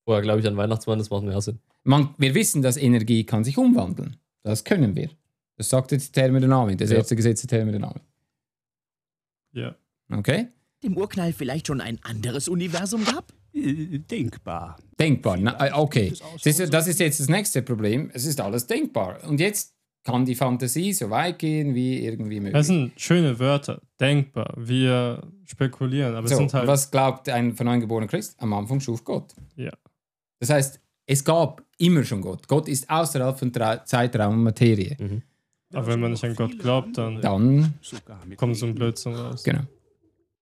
Vorher 0.05 0.23
glaube 0.23 0.41
ich 0.41 0.47
an 0.47 0.57
Weihnachtsmann, 0.57 0.99
das 0.99 1.11
macht 1.11 1.25
mehr 1.25 1.41
Sinn. 1.41 1.59
Man, 1.85 2.15
wir 2.19 2.35
wissen, 2.35 2.63
dass 2.63 2.77
Energie 2.77 3.25
kann 3.25 3.43
sich 3.43 3.59
umwandeln. 3.59 4.17
Das 4.45 4.63
können 4.63 4.95
wir. 4.95 5.11
Das 5.57 5.69
sagt 5.69 5.93
jetzt 5.93 6.13
Thermodynamik, 6.13 6.79
das 6.79 6.91
ja. 6.91 6.99
erste 6.99 7.17
Gesetz 7.17 7.41
der 7.43 7.49
Thermodynamik. 7.49 8.03
Ja. 9.53 9.75
Okay. 10.17 10.49
Dem 10.83 10.97
Urknall 10.97 11.33
vielleicht 11.33 11.69
schon 11.69 11.81
ein 11.81 11.99
anderes 12.03 12.49
Universum 12.49 13.05
gab? 13.05 13.33
Äh, 13.55 13.99
denkbar. 13.99 14.77
Denkbar, 14.99 15.37
Na, 15.37 15.67
äh, 15.67 15.73
okay. 15.73 16.13
Das 16.43 16.59
ist, 16.59 16.73
das 16.73 16.87
ist 16.87 17.01
jetzt 17.01 17.21
das 17.21 17.29
nächste 17.29 17.63
Problem. 17.63 18.11
Es 18.13 18.25
ist 18.25 18.41
alles 18.41 18.67
denkbar. 18.67 19.19
Und 19.29 19.41
jetzt 19.41 19.75
kann 20.05 20.25
die 20.25 20.35
Fantasie 20.35 20.93
so 20.93 21.11
weit 21.11 21.39
gehen 21.39 21.75
wie 21.75 22.05
irgendwie 22.05 22.41
möglich. 22.41 22.55
Das 22.55 22.67
sind 22.67 22.93
schöne 22.97 23.39
Wörter. 23.39 23.81
Denkbar. 24.01 24.55
Wir 24.57 25.23
spekulieren. 25.45 26.15
Aber 26.17 26.27
so, 26.27 26.35
es 26.35 26.39
sind 26.39 26.55
halt 26.55 26.67
was 26.67 26.91
glaubt 26.91 27.29
ein 27.29 27.55
von 27.55 27.67
neuem 27.67 27.81
geborener 27.81 28.09
Christ? 28.09 28.35
Am 28.39 28.53
Anfang 28.53 28.81
schuf 28.81 29.05
Gott. 29.05 29.33
Ja. 29.57 29.73
Das 30.41 30.51
heißt, 30.51 30.81
es 31.07 31.25
gab 31.25 31.63
immer 31.79 32.05
schon 32.05 32.21
Gott. 32.21 32.49
Gott 32.49 32.69
ist 32.69 32.89
außerhalb 32.91 33.39
von 33.39 33.53
Zeitraum 33.85 34.35
und 34.35 34.43
Materie. 34.43 34.97
Mhm. 34.99 35.23
Aber 35.73 35.87
wenn 35.87 36.01
man 36.01 36.11
nicht 36.13 36.25
an 36.25 36.35
Gott 36.35 36.59
glaubt, 36.59 36.99
dann, 36.99 37.21
dann 37.21 37.75
kommt 38.37 38.57
so 38.57 38.67
ein 38.67 38.75
Blödsinn 38.75 39.15
raus. 39.15 39.43
Genau. 39.43 39.63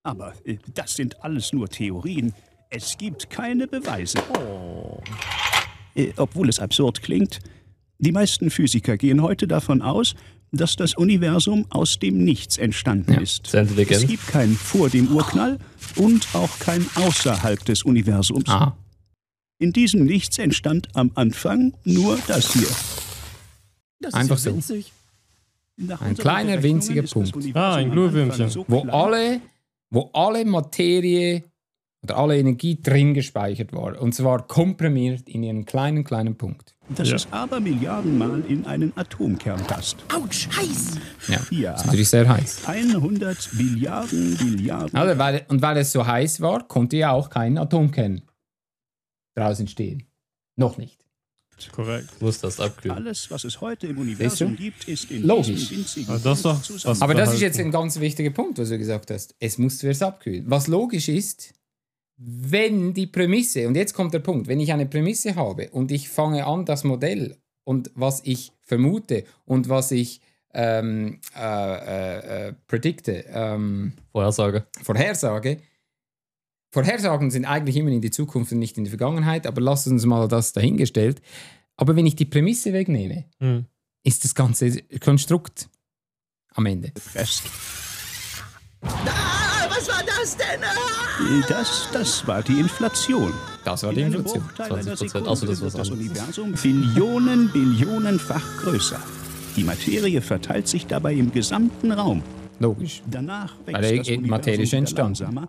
Aber 0.02 0.34
äh, 0.44 0.56
das 0.74 0.94
sind 0.96 1.22
alles 1.22 1.52
nur 1.52 1.68
Theorien. 1.68 2.32
Es 2.70 2.96
gibt 2.96 3.30
keine 3.30 3.66
Beweise. 3.66 4.18
Oh. 4.38 5.00
Äh, 5.94 6.12
obwohl 6.16 6.48
es 6.48 6.58
absurd 6.58 7.02
klingt, 7.02 7.40
die 7.98 8.12
meisten 8.12 8.50
Physiker 8.50 8.96
gehen 8.96 9.20
heute 9.22 9.46
davon 9.46 9.82
aus, 9.82 10.14
dass 10.52 10.76
das 10.76 10.94
Universum 10.94 11.66
aus 11.70 11.98
dem 11.98 12.24
Nichts 12.24 12.58
entstanden 12.58 13.12
ja. 13.14 13.20
ist. 13.20 13.54
Es 13.54 14.06
gibt 14.06 14.26
kein 14.26 14.54
vor 14.54 14.88
dem 14.88 15.08
Urknall 15.08 15.58
und 15.96 16.26
auch 16.34 16.58
kein 16.58 16.84
außerhalb 16.94 17.64
des 17.64 17.84
Universums. 17.84 18.48
Aha. 18.48 18.76
In 19.58 19.72
diesem 19.72 20.04
Nichts 20.04 20.38
entstand 20.38 20.88
am 20.94 21.12
Anfang 21.14 21.74
nur 21.84 22.18
das 22.26 22.52
hier. 22.54 22.68
Das 24.00 24.14
Einfach 24.14 24.38
so. 24.38 24.58
Ein 26.00 26.16
kleiner 26.16 26.62
winziger 26.62 27.02
Punkt. 27.02 27.32
Ah, 27.54 27.76
ein 27.76 27.90
Glühwürmchen. 27.90 28.48
So 28.48 28.64
wo 28.66 28.82
alle 28.88 29.40
wo 29.90 30.10
alle 30.12 30.44
Materie 30.44 31.44
oder 32.02 32.16
alle 32.16 32.38
Energie 32.38 32.80
drin 32.80 33.14
gespeichert 33.14 33.72
war. 33.72 34.00
Und 34.00 34.14
zwar 34.14 34.46
komprimiert 34.46 35.28
in 35.28 35.42
ihren 35.42 35.64
kleinen, 35.66 36.04
kleinen 36.04 36.36
Punkt. 36.36 36.74
Das 36.88 37.08
ja. 37.08 37.16
ist 37.16 37.28
aber 37.30 37.60
Milliardenmal 37.60 38.42
in 38.48 38.64
einen 38.66 38.92
Atomkern 38.96 39.62
passt. 39.66 39.98
Autsch, 40.14 40.48
heiß! 40.56 40.98
Ja, 41.28 41.40
ja. 41.50 41.74
ist 41.74 41.86
natürlich 41.86 42.08
sehr 42.08 42.28
heiß. 42.28 42.66
100 42.66 43.50
Milliarden, 43.54 44.36
Milliarden. 44.42 44.98
Also, 44.98 45.18
weil, 45.18 45.44
und 45.48 45.62
weil 45.62 45.76
es 45.76 45.92
so 45.92 46.06
heiß 46.06 46.40
war, 46.40 46.66
konnte 46.66 46.96
ja 46.96 47.12
auch 47.12 47.30
kein 47.30 47.58
Atomkern 47.58 48.22
draußen 49.36 49.68
stehen. 49.68 50.04
Noch 50.56 50.78
nicht. 50.78 50.99
Korrekt. 51.72 52.20
Muss 52.20 52.40
das 52.40 52.60
abkühlen. 52.60 52.96
Alles, 52.96 53.30
was 53.30 53.44
es 53.44 53.60
heute 53.60 53.86
im 53.86 53.98
Universum 53.98 54.56
gibt, 54.56 54.88
ist 54.88 55.10
in 55.10 55.22
Logisch. 55.22 55.72
Also 56.08 56.18
das 56.18 56.42
doch, 56.42 56.60
was 56.84 57.02
Aber 57.02 57.14
das 57.14 57.34
ist 57.34 57.40
jetzt 57.40 57.58
ein 57.60 57.70
ganz 57.70 58.00
wichtiger 58.00 58.30
Punkt, 58.30 58.58
was 58.58 58.68
du 58.68 58.78
gesagt 58.78 59.10
hast. 59.10 59.34
Es 59.38 59.58
muss 59.58 59.78
zuerst 59.78 60.02
abkühlen. 60.02 60.44
Was 60.48 60.66
logisch 60.66 61.08
ist, 61.08 61.52
wenn 62.16 62.92
die 62.92 63.06
Prämisse, 63.06 63.66
und 63.66 63.74
jetzt 63.76 63.94
kommt 63.94 64.12
der 64.12 64.18
Punkt, 64.18 64.46
wenn 64.46 64.60
ich 64.60 64.72
eine 64.72 64.86
Prämisse 64.86 65.36
habe 65.36 65.70
und 65.70 65.90
ich 65.90 66.08
fange 66.08 66.46
an, 66.46 66.66
das 66.66 66.84
Modell 66.84 67.36
und 67.64 67.90
was 67.94 68.20
ich 68.24 68.52
vermute 68.62 69.24
und 69.46 69.68
was 69.68 69.90
ich 69.90 70.20
ähm, 70.52 71.20
äh, 71.36 71.40
äh, 71.44 72.48
äh 72.48 72.52
predikte, 72.66 73.24
ähm, 73.28 73.92
Vorhersage. 74.12 74.66
Vorhersage, 74.82 75.58
Vorhersagen 76.70 77.30
sind 77.30 77.44
eigentlich 77.44 77.76
immer 77.76 77.90
in 77.90 78.00
die 78.00 78.10
Zukunft 78.10 78.52
und 78.52 78.58
nicht 78.58 78.78
in 78.78 78.84
die 78.84 78.90
Vergangenheit, 78.90 79.46
aber 79.46 79.60
lass 79.60 79.86
uns 79.86 80.06
mal 80.06 80.28
das 80.28 80.52
dahingestellt. 80.52 81.20
Aber 81.76 81.96
wenn 81.96 82.06
ich 82.06 82.14
die 82.14 82.24
Prämisse 82.24 82.72
wegnehme, 82.72 83.24
hm. 83.38 83.66
ist 84.04 84.24
das 84.24 84.34
ganze 84.34 84.82
Konstrukt 85.00 85.68
am 86.54 86.66
Ende. 86.66 86.92
Fest. 86.96 87.42
Ah, 88.82 89.68
was 89.68 89.88
war 89.88 90.02
das 90.04 90.36
denn? 90.36 90.62
Ah! 90.62 91.00
Das, 91.48 91.88
das 91.92 92.26
war 92.26 92.42
die 92.42 92.60
Inflation. 92.60 93.32
Das 93.64 93.82
war 93.82 93.92
die 93.92 94.02
Inflation. 94.02 94.42
20 94.56 94.96
Prozent. 94.96 95.28
Achso, 95.28 95.46
das 95.46 95.60
war 95.60 95.70
das 95.70 95.90
Universum 95.90 96.52
Billionen, 96.52 97.50
Billionenfach 97.52 98.62
größer. 98.62 99.00
Die 99.56 99.64
Materie 99.64 100.22
verteilt 100.22 100.68
sich 100.68 100.86
dabei 100.86 101.14
im 101.14 101.32
gesamten 101.32 101.92
Raum. 101.92 102.22
Logisch. 102.60 103.02
Danach 103.10 103.54
wächst 103.64 103.82
Weil 103.82 104.60
ist 104.60 104.72
entstanden. 104.74 105.48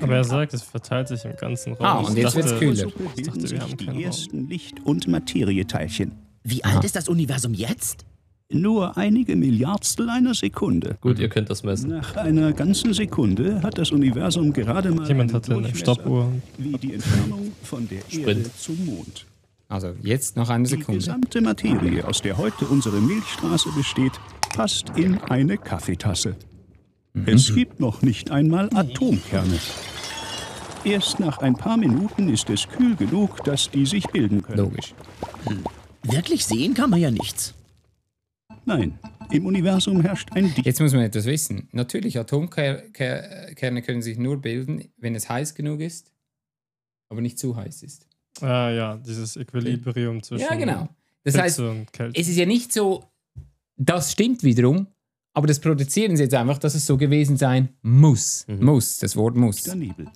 Aber 0.00 0.14
er 0.16 0.24
sagt, 0.24 0.54
es 0.54 0.62
verteilt 0.62 1.08
sich 1.08 1.22
im 1.24 1.36
ganzen 1.36 1.74
Raum. 1.74 1.86
Ah, 1.86 1.98
und 1.98 2.16
jetzt 2.16 2.34
wird 2.34 2.46
es 2.46 2.58
kühler. 2.58 2.86
Ich 3.16 3.26
dachte, 3.26 3.50
wir 3.50 3.60
haben 3.60 3.76
die 3.76 4.02
ersten 4.02 4.48
Licht- 4.48 4.80
und 4.84 5.06
Materieteilchen. 5.06 6.12
Wie 6.42 6.64
alt 6.64 6.82
ist 6.84 6.96
das 6.96 7.08
Universum 7.08 7.52
jetzt? 7.52 8.06
Nur 8.50 8.96
einige 8.96 9.36
Milliardstel 9.36 10.08
einer 10.08 10.32
Sekunde. 10.32 10.96
Gut, 11.02 11.18
ihr 11.18 11.28
könnt 11.28 11.50
das 11.50 11.64
messen. 11.64 11.90
Nach 11.90 12.16
einer 12.16 12.54
ganzen 12.54 12.94
Sekunde 12.94 13.62
hat 13.62 13.76
das 13.76 13.92
Universum 13.92 14.54
gerade 14.54 14.90
mal 14.90 15.06
Jemand 15.06 15.34
hatte 15.34 15.54
eine 15.54 15.74
Stoppuhr. 15.74 16.32
wie 16.56 16.72
die 16.78 16.94
Entfernung 16.94 17.52
von 17.62 17.86
der 17.86 18.00
Sprint. 18.08 18.26
Erde 18.26 18.50
zum 18.56 18.86
Mond. 18.86 19.26
Also 19.68 19.94
jetzt 20.02 20.36
noch 20.36 20.48
eine 20.48 20.64
Die 20.64 20.70
Sekunde. 20.70 20.98
gesamte 20.98 21.40
Materie, 21.42 22.06
aus 22.06 22.22
der 22.22 22.38
heute 22.38 22.66
unsere 22.66 23.00
Milchstraße 23.00 23.70
besteht, 23.76 24.12
passt 24.54 24.90
in 24.96 25.18
eine 25.18 25.58
Kaffeetasse. 25.58 26.36
Es 27.26 27.54
gibt 27.54 27.78
noch 27.78 28.00
nicht 28.00 28.30
einmal 28.30 28.70
Atomkerne. 28.74 29.58
Erst 30.84 31.20
nach 31.20 31.38
ein 31.38 31.54
paar 31.54 31.76
Minuten 31.76 32.28
ist 32.30 32.48
es 32.48 32.66
kühl 32.68 32.96
genug, 32.96 33.44
dass 33.44 33.70
die 33.70 33.84
sich 33.84 34.06
bilden 34.06 34.42
können. 34.42 34.58
Logisch. 34.58 34.94
Wirklich 36.02 36.46
sehen 36.46 36.72
kann 36.72 36.88
man 36.88 37.00
ja 37.00 37.10
nichts. 37.10 37.54
Nein, 38.64 38.98
im 39.30 39.44
Universum 39.44 40.00
herrscht 40.00 40.30
ein 40.32 40.54
Dicht 40.54 40.64
Jetzt 40.64 40.80
muss 40.80 40.92
man 40.92 41.02
etwas 41.02 41.26
wissen. 41.26 41.68
Natürlich, 41.72 42.18
Atomkerne 42.18 43.82
können 43.82 44.02
sich 44.02 44.16
nur 44.16 44.40
bilden, 44.40 44.84
wenn 44.96 45.14
es 45.14 45.28
heiß 45.28 45.54
genug 45.54 45.80
ist, 45.80 46.12
aber 47.10 47.20
nicht 47.20 47.38
zu 47.38 47.56
heiß 47.56 47.82
ist. 47.82 48.06
Ah 48.40 48.70
ja, 48.70 48.96
dieses 48.96 49.36
Equilibrium 49.36 50.22
zwischen 50.22 50.44
Ja, 50.44 50.54
genau. 50.54 50.88
Das 51.24 51.34
Hitze 51.34 51.42
heißt, 51.42 51.60
und 51.60 51.92
Kälte. 51.92 52.20
es 52.20 52.28
ist 52.28 52.36
ja 52.36 52.46
nicht 52.46 52.72
so, 52.72 53.04
das 53.76 54.12
stimmt 54.12 54.42
wiederum, 54.42 54.86
aber 55.34 55.46
das 55.46 55.60
produzieren 55.60 56.16
sie 56.16 56.24
jetzt 56.24 56.34
einfach, 56.34 56.58
dass 56.58 56.74
es 56.74 56.86
so 56.86 56.96
gewesen 56.96 57.36
sein 57.36 57.68
muss. 57.82 58.46
Muss, 58.48 58.98
das 58.98 59.16
Wort 59.16 59.36
muss. 59.36 59.62
der 59.62 59.74
Nebel. 59.76 60.06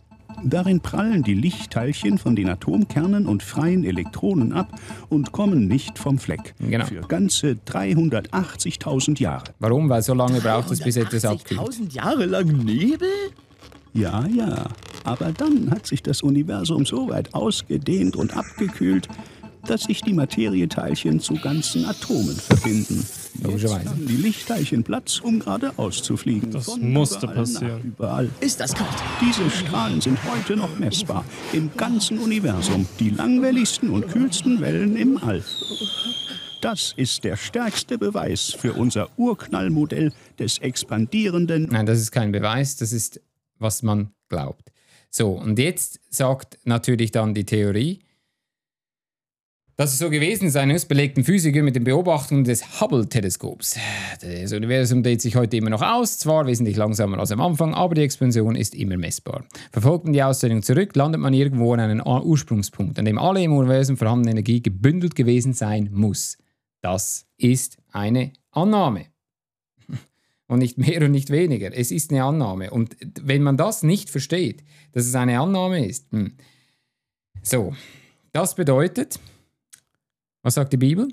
Darin 0.44 0.80
prallen 0.80 1.22
die 1.22 1.34
Lichtteilchen 1.34 2.18
von 2.18 2.34
den 2.34 2.48
Atomkernen 2.48 3.26
und 3.26 3.42
freien 3.42 3.84
Elektronen 3.84 4.52
ab 4.52 4.80
und 5.08 5.30
kommen 5.32 5.68
nicht 5.68 5.98
vom 5.98 6.18
Fleck. 6.18 6.54
Genau. 6.58 6.86
Für 6.86 7.02
ganze 7.02 7.52
380.000 7.66 9.20
Jahre. 9.20 9.44
Warum? 9.58 9.88
Weil 9.88 10.02
so 10.02 10.14
lange 10.14 10.40
braucht 10.40 10.70
es, 10.70 10.80
bis 10.80 10.96
etwas 10.96 11.24
abkühlt. 11.24 11.60
180.000 11.60 11.92
Jahre 11.92 12.26
lang 12.26 12.46
Nebel? 12.46 13.08
Ja, 13.92 14.26
ja. 14.26 14.66
Aber 15.04 15.32
dann 15.32 15.70
hat 15.70 15.86
sich 15.86 16.02
das 16.02 16.22
Universum 16.22 16.86
so 16.86 17.08
weit 17.08 17.34
ausgedehnt 17.34 18.16
und 18.16 18.36
abgekühlt, 18.36 19.08
dass 19.66 19.82
sich 19.84 20.00
die 20.00 20.12
Materieteilchen 20.12 21.20
zu 21.20 21.34
ganzen 21.34 21.84
Atomen 21.84 22.36
verbinden. 22.36 22.96
Jetzt 22.96 23.44
Logischerweise. 23.44 23.90
haben 23.90 24.06
die 24.06 24.16
Lichtteilchen 24.16 24.82
Platz, 24.82 25.20
um 25.20 25.38
geradeaus 25.38 26.02
zu 26.02 26.16
fliegen. 26.16 26.50
Das 26.50 26.64
Von 26.64 26.92
musste 26.92 27.26
überall 27.26 27.34
passieren. 27.36 27.78
Nach 27.78 27.84
überall. 27.84 28.28
Ist 28.40 28.60
das 28.60 28.74
kalt? 28.74 28.88
Diese 29.20 29.48
Strahlen 29.50 30.00
sind 30.00 30.18
heute 30.24 30.56
noch 30.56 30.78
messbar. 30.78 31.24
Im 31.52 31.70
ganzen 31.76 32.18
Universum. 32.18 32.86
Die 32.98 33.10
langwelligsten 33.10 33.90
und 33.90 34.08
kühlsten 34.08 34.60
Wellen 34.60 34.96
im 34.96 35.22
All. 35.22 35.42
Das 36.60 36.92
ist 36.96 37.24
der 37.24 37.36
stärkste 37.36 37.98
Beweis 37.98 38.54
für 38.56 38.74
unser 38.74 39.08
Urknallmodell 39.16 40.12
des 40.38 40.58
expandierenden 40.58 41.64
Nein, 41.70 41.86
das 41.86 41.98
ist 41.98 42.12
kein 42.12 42.30
Beweis, 42.30 42.76
das 42.76 42.92
ist, 42.92 43.20
was 43.62 43.82
man 43.82 44.12
glaubt. 44.28 44.72
So, 45.10 45.32
und 45.32 45.58
jetzt 45.58 46.00
sagt 46.10 46.58
natürlich 46.64 47.10
dann 47.10 47.34
die 47.34 47.44
Theorie, 47.44 48.00
dass 49.76 49.94
es 49.94 49.98
so 49.98 50.10
gewesen 50.10 50.50
sein 50.50 50.68
muss, 50.68 50.84
belegten 50.84 51.24
Physiker 51.24 51.62
mit 51.62 51.74
den 51.74 51.84
Beobachtungen 51.84 52.44
des 52.44 52.80
Hubble-Teleskops. 52.80 53.78
Das 54.20 54.52
Universum 54.52 55.02
dreht 55.02 55.22
sich 55.22 55.34
heute 55.34 55.56
immer 55.56 55.70
noch 55.70 55.82
aus, 55.82 56.18
zwar 56.18 56.46
wesentlich 56.46 56.76
langsamer 56.76 57.18
als 57.18 57.32
am 57.32 57.40
Anfang, 57.40 57.74
aber 57.74 57.94
die 57.94 58.02
Expansion 58.02 58.54
ist 58.54 58.74
immer 58.74 58.98
messbar. 58.98 59.44
Verfolgt 59.70 60.04
man 60.04 60.12
die 60.12 60.22
Ausdehnung 60.22 60.62
zurück, 60.62 60.94
landet 60.94 61.20
man 61.20 61.32
irgendwo 61.32 61.72
an 61.72 61.80
einem 61.80 62.02
Ursprungspunkt, 62.02 62.98
an 62.98 63.06
dem 63.06 63.18
alle 63.18 63.42
im 63.42 63.54
Universum 63.54 63.96
vorhandene 63.96 64.32
Energie 64.32 64.62
gebündelt 64.62 65.14
gewesen 65.14 65.54
sein 65.54 65.88
muss. 65.92 66.36
Das 66.82 67.26
ist 67.38 67.78
eine 67.90 68.32
Annahme. 68.50 69.11
Und 70.48 70.58
nicht 70.58 70.76
mehr 70.76 71.02
und 71.02 71.12
nicht 71.12 71.30
weniger. 71.30 71.74
Es 71.74 71.90
ist 71.90 72.10
eine 72.10 72.24
Annahme. 72.24 72.70
Und 72.70 72.96
wenn 73.22 73.42
man 73.42 73.56
das 73.56 73.82
nicht 73.82 74.10
versteht, 74.10 74.62
dass 74.92 75.06
es 75.06 75.14
eine 75.14 75.40
Annahme 75.40 75.86
ist, 75.86 76.10
hm. 76.12 76.32
so, 77.42 77.74
das 78.32 78.54
bedeutet, 78.54 79.18
was 80.42 80.54
sagt 80.54 80.72
die 80.72 80.78
Bibel? 80.78 81.08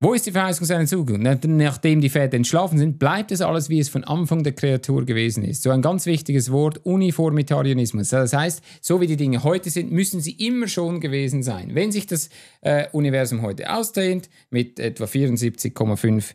Wo 0.00 0.14
ist 0.14 0.26
die 0.26 0.32
Verheißung 0.32 0.64
seiner 0.64 0.86
Zukunft? 0.86 1.22
Nach- 1.22 1.38
Nachdem 1.42 2.00
die 2.00 2.08
Väter 2.08 2.36
entschlafen 2.36 2.78
sind, 2.78 3.00
bleibt 3.00 3.32
es 3.32 3.40
alles, 3.40 3.68
wie 3.68 3.80
es 3.80 3.88
von 3.88 4.04
Anfang 4.04 4.44
der 4.44 4.52
Kreatur 4.52 5.04
gewesen 5.04 5.42
ist. 5.42 5.64
So 5.64 5.70
ein 5.70 5.82
ganz 5.82 6.06
wichtiges 6.06 6.52
Wort, 6.52 6.84
Uniformitarianismus. 6.86 8.10
Das 8.10 8.32
heißt, 8.32 8.62
so 8.80 9.00
wie 9.00 9.08
die 9.08 9.16
Dinge 9.16 9.42
heute 9.42 9.70
sind, 9.70 9.90
müssen 9.90 10.20
sie 10.20 10.32
immer 10.32 10.68
schon 10.68 11.00
gewesen 11.00 11.42
sein. 11.42 11.74
Wenn 11.74 11.90
sich 11.90 12.06
das 12.06 12.30
äh, 12.60 12.86
Universum 12.92 13.42
heute 13.42 13.74
ausdehnt, 13.74 14.30
mit 14.50 14.78
etwa 14.78 15.04
74,5 15.06 16.34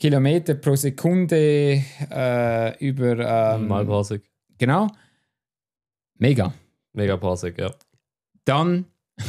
Kilometer 0.00 0.54
pro 0.54 0.74
Sekunde 0.74 1.82
äh, 2.10 2.84
über... 2.84 3.54
Ähm, 3.56 3.68
Mal 3.68 3.86
Parsec. 3.86 4.22
Genau. 4.58 4.88
Mega. 6.18 6.52
Megaparsec, 6.92 7.58
ja. 7.58 7.70
dann 8.44 8.86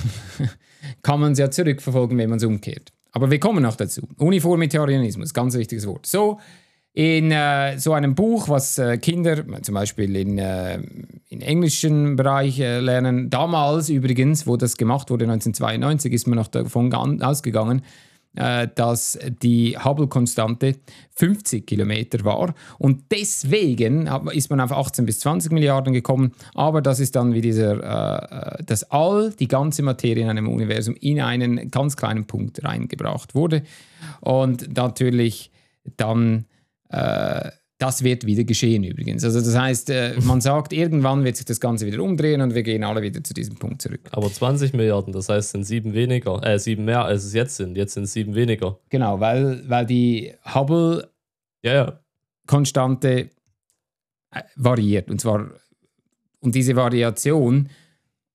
kann 1.04 1.20
man 1.20 1.34
es 1.34 1.40
ja 1.40 1.52
zurückverfolgen, 1.52 2.18
wenn 2.18 2.30
man 2.30 2.38
es 2.38 2.44
umkehrt. 2.44 2.92
Aber 3.12 3.30
wir 3.30 3.40
kommen 3.40 3.62
noch 3.64 3.76
dazu. 3.76 4.02
Uniformitarianismus, 4.18 5.34
ganz 5.34 5.56
wichtiges 5.56 5.86
Wort. 5.86 6.06
So, 6.06 6.40
in 6.94 7.32
äh, 7.32 7.78
so 7.78 7.94
einem 7.94 8.16
Buch, 8.16 8.50
was 8.50 8.78
äh, 8.78 8.98
Kinder 8.98 9.46
zum 9.62 9.76
Beispiel 9.76 10.16
in, 10.16 10.38
äh, 10.38 10.80
im 11.30 11.42
englischen 11.42 12.16
Bereich 12.16 12.60
äh, 12.60 12.80
lernen, 12.80 13.30
damals 13.30 13.90
übrigens, 13.90 14.48
wo 14.48 14.58
das 14.58 14.76
gemacht 14.76 15.10
wurde, 15.10 15.26
1992, 15.26 16.12
ist 16.12 16.28
man 16.28 16.38
noch 16.38 16.48
davon 16.48 16.90
ga- 16.90 17.18
ausgegangen, 17.22 17.84
äh, 18.36 18.68
dass 18.76 19.20
die 19.42 19.78
Hubble-Konstante 19.78 20.76
50 21.16 21.68
Kilometer 21.68 22.24
war. 22.24 22.54
Und 22.78 23.12
deswegen 23.12 24.08
ist 24.32 24.50
man 24.50 24.62
auf 24.62 24.72
18 24.72 25.06
bis 25.06 25.20
20 25.20 25.52
Milliarden 25.52 25.94
gekommen. 25.94 26.32
Aber 26.56 26.82
das 26.82 27.00
ist 27.00 27.16
dann 27.16 27.34
wie 27.34 27.42
dieser, 27.42 28.60
äh, 28.60 28.64
dass 28.64 28.90
all 28.90 29.32
die 29.32 29.48
ganze 29.48 29.84
Materie 29.84 30.24
in 30.24 30.30
einem 30.30 30.48
Universum 30.48 30.96
in 30.96 31.20
einen 31.20 31.70
ganz 31.72 31.98
kleinen 31.98 32.26
Punkt 32.26 32.64
reingebracht 32.64 33.36
wurde. 33.36 33.64
Und 34.22 34.76
natürlich 34.76 35.52
dann, 35.98 36.46
äh, 36.90 37.50
das 37.82 38.04
wird 38.04 38.28
wieder 38.28 38.44
geschehen 38.44 38.84
übrigens. 38.84 39.24
Also 39.24 39.40
das 39.40 39.58
heißt, 39.58 39.90
äh, 39.90 40.14
man 40.22 40.40
sagt, 40.40 40.72
irgendwann 40.72 41.24
wird 41.24 41.36
sich 41.36 41.46
das 41.48 41.60
Ganze 41.60 41.88
wieder 41.88 42.04
umdrehen 42.04 42.40
und 42.42 42.54
wir 42.54 42.62
gehen 42.62 42.84
alle 42.84 43.02
wieder 43.02 43.24
zu 43.24 43.34
diesem 43.34 43.56
Punkt 43.56 43.82
zurück. 43.82 44.02
Aber 44.12 44.32
20 44.32 44.74
Milliarden, 44.74 45.14
das 45.14 45.30
heißt, 45.30 45.48
es 45.48 45.52
sind 45.52 45.64
sieben 45.64 45.96
weniger, 45.96 46.46
äh, 46.46 46.60
sieben 46.60 46.86
mehr, 46.86 47.04
als 47.04 47.26
es 47.26 47.34
jetzt 47.34 47.56
sind. 47.56 47.76
Jetzt 47.76 47.96
sind 47.96 48.04
es 48.04 48.14
sieben 48.14 48.36
weniger. 48.36 48.80
Genau, 48.90 49.20
weil, 49.20 49.68
weil 49.68 49.88
die 49.88 50.32
Hubble 50.54 51.10
Ja, 51.64 51.74
ja. 51.74 52.00
Konstante 52.46 53.30
äh, 54.30 54.42
variiert. 54.56 55.10
Und 55.10 55.20
zwar, 55.20 55.50
und 56.40 56.54
diese 56.54 56.76
Variation, 56.76 57.70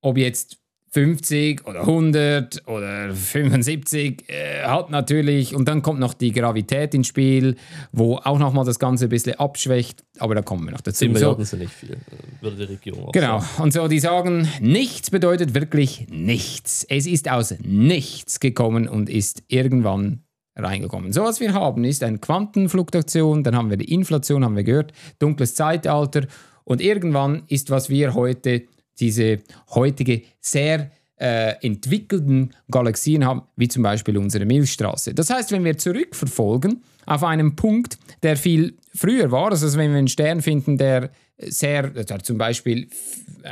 ob 0.00 0.18
jetzt 0.18 0.58
50 0.96 1.66
oder 1.66 1.80
100 1.80 2.62
oder 2.66 3.14
75, 3.14 4.24
äh, 4.30 4.62
hat 4.64 4.88
natürlich, 4.88 5.54
und 5.54 5.68
dann 5.68 5.82
kommt 5.82 6.00
noch 6.00 6.14
die 6.14 6.32
Gravität 6.32 6.94
ins 6.94 7.08
Spiel, 7.08 7.56
wo 7.92 8.16
auch 8.16 8.38
nochmal 8.38 8.64
das 8.64 8.78
Ganze 8.78 9.04
ein 9.04 9.08
bisschen 9.10 9.34
abschwächt, 9.34 10.04
aber 10.18 10.34
da 10.34 10.40
kommen 10.40 10.64
wir 10.64 10.72
noch 10.72 10.80
dazu. 10.80 11.00
Sieben 11.00 11.14
So, 11.16 11.18
Milliarden 11.20 11.44
sind 11.44 11.58
nicht 11.58 11.72
viel, 11.74 11.92
äh, 11.92 11.96
würde 12.40 12.56
die 12.56 12.62
Regierung 12.72 13.04
auch 13.08 13.12
Genau. 13.12 13.40
sagen. 13.40 13.62
Und 13.62 13.72
so, 13.74 13.88
die 13.88 14.00
sagen, 14.00 14.48
nichts 14.62 15.10
bedeutet 15.10 15.52
wirklich 15.54 16.06
nichts. 16.08 16.86
Es 16.88 17.06
ist 17.06 17.30
aus 17.30 17.54
nichts 17.62 18.40
gekommen 18.40 18.88
und 18.88 19.10
ist 19.10 19.42
irgendwann 19.48 20.22
reingekommen. 20.56 21.12
So, 21.12 21.24
was 21.24 21.40
wir 21.40 21.52
haben, 21.52 21.84
ist 21.84 22.02
eine 22.02 22.16
Quantenfluktuation, 22.16 23.44
dann 23.44 23.54
haben 23.54 23.68
wir 23.68 23.76
die 23.76 23.92
Inflation, 23.92 24.46
haben 24.46 24.56
wir 24.56 24.64
gehört, 24.64 24.92
dunkles 25.18 25.54
Zeitalter 25.56 26.26
und 26.64 26.80
irgendwann 26.80 27.42
ist, 27.48 27.68
was 27.68 27.90
wir 27.90 28.14
heute, 28.14 28.62
diese 28.98 29.40
heutige 29.74 30.22
sehr 30.40 30.90
äh, 31.18 31.54
entwickelten 31.64 32.50
Galaxien 32.70 33.24
haben, 33.24 33.42
wie 33.56 33.68
zum 33.68 33.82
Beispiel 33.82 34.18
unsere 34.18 34.44
Milchstraße. 34.44 35.14
Das 35.14 35.30
heißt, 35.30 35.50
wenn 35.52 35.64
wir 35.64 35.78
zurückverfolgen 35.78 36.82
auf 37.06 37.24
einen 37.24 37.56
Punkt, 37.56 37.98
der 38.22 38.36
viel 38.36 38.74
früher 38.94 39.30
war, 39.30 39.50
also 39.50 39.78
wenn 39.78 39.92
wir 39.92 39.98
einen 39.98 40.08
Stern 40.08 40.42
finden, 40.42 40.76
der 40.76 41.10
sehr, 41.38 41.88
der 41.88 42.18
zum 42.20 42.38
Beispiel 42.38 42.88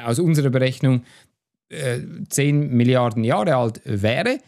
aus 0.05 0.19
unserer 0.19 0.51
Berechnung 0.51 1.05
äh, 1.69 2.01
10 2.29 2.71
Milliarden 2.71 3.25
Jahre 3.25 3.57
alt 3.57 3.81
wäre, 3.85 4.39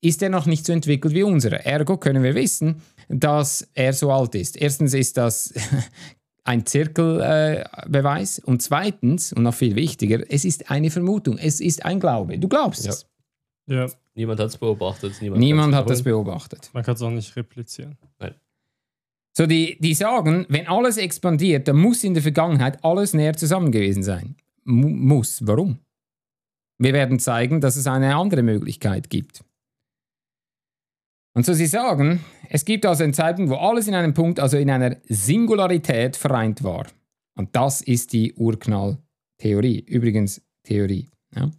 ist 0.00 0.22
er 0.22 0.30
noch 0.30 0.46
nicht 0.46 0.64
so 0.64 0.72
entwickelt 0.72 1.14
wie 1.14 1.22
unsere. 1.22 1.64
Ergo 1.64 1.98
können 1.98 2.22
wir 2.22 2.34
wissen, 2.34 2.82
dass 3.08 3.68
er 3.74 3.92
so 3.92 4.10
alt 4.12 4.34
ist. 4.34 4.56
Erstens 4.56 4.94
ist 4.94 5.16
das 5.16 5.52
ein 6.44 6.66
Zirkelbeweis. 6.66 8.38
Äh, 8.38 8.42
und 8.44 8.62
zweitens, 8.62 9.32
und 9.32 9.42
noch 9.42 9.54
viel 9.54 9.76
wichtiger, 9.76 10.20
es 10.28 10.44
ist 10.44 10.70
eine 10.70 10.90
Vermutung, 10.90 11.38
es 11.38 11.60
ist 11.60 11.84
ein 11.84 12.00
Glaube. 12.00 12.38
Du 12.38 12.48
glaubst 12.48 12.84
ja. 12.84 12.90
es. 12.90 13.06
Ja. 13.66 13.86
Niemand 14.14 14.40
hat 14.40 14.48
es 14.48 14.58
beobachtet. 14.58 15.14
Niemand, 15.20 15.40
niemand 15.40 15.74
hat 15.74 15.88
das 15.88 16.02
beobachtet. 16.02 16.70
Man 16.72 16.82
kann 16.82 16.94
es 16.94 17.02
auch 17.02 17.10
nicht 17.10 17.34
replizieren. 17.36 17.96
Nein. 18.18 18.34
So, 19.32 19.46
die, 19.46 19.78
die 19.80 19.94
sagen, 19.94 20.44
wenn 20.48 20.66
alles 20.66 20.96
expandiert, 20.96 21.68
dann 21.68 21.76
muss 21.76 22.02
in 22.02 22.14
der 22.14 22.22
Vergangenheit 22.22 22.84
alles 22.84 23.14
näher 23.14 23.36
zusammen 23.36 23.70
gewesen 23.70 24.02
sein. 24.02 24.36
M 24.66 25.06
muss. 25.06 25.46
Warum? 25.46 25.78
Wir 26.78 26.92
werden 26.92 27.18
zeigen, 27.18 27.60
dass 27.60 27.76
es 27.76 27.86
eine 27.86 28.16
andere 28.16 28.42
Möglichkeit 28.42 29.08
gibt. 29.08 29.44
Und 31.34 31.46
so 31.46 31.52
sie 31.52 31.66
sagen, 31.66 32.24
es 32.48 32.64
gibt 32.64 32.84
also 32.84 33.04
einen 33.04 33.14
Zeitpunkt, 33.14 33.50
wo 33.50 33.56
alles 33.56 33.86
in 33.86 33.94
einem 33.94 34.14
Punkt, 34.14 34.40
also 34.40 34.56
in 34.56 34.70
einer 34.70 34.96
Singularität 35.08 36.16
vereint 36.16 36.64
war. 36.64 36.86
Und 37.36 37.54
das 37.54 37.80
ist 37.80 38.12
die 38.12 38.34
Urknalltheorie. 38.34 39.80
Übrigens 39.86 40.42
Theorie. 40.64 41.08
Ja. 41.34 41.50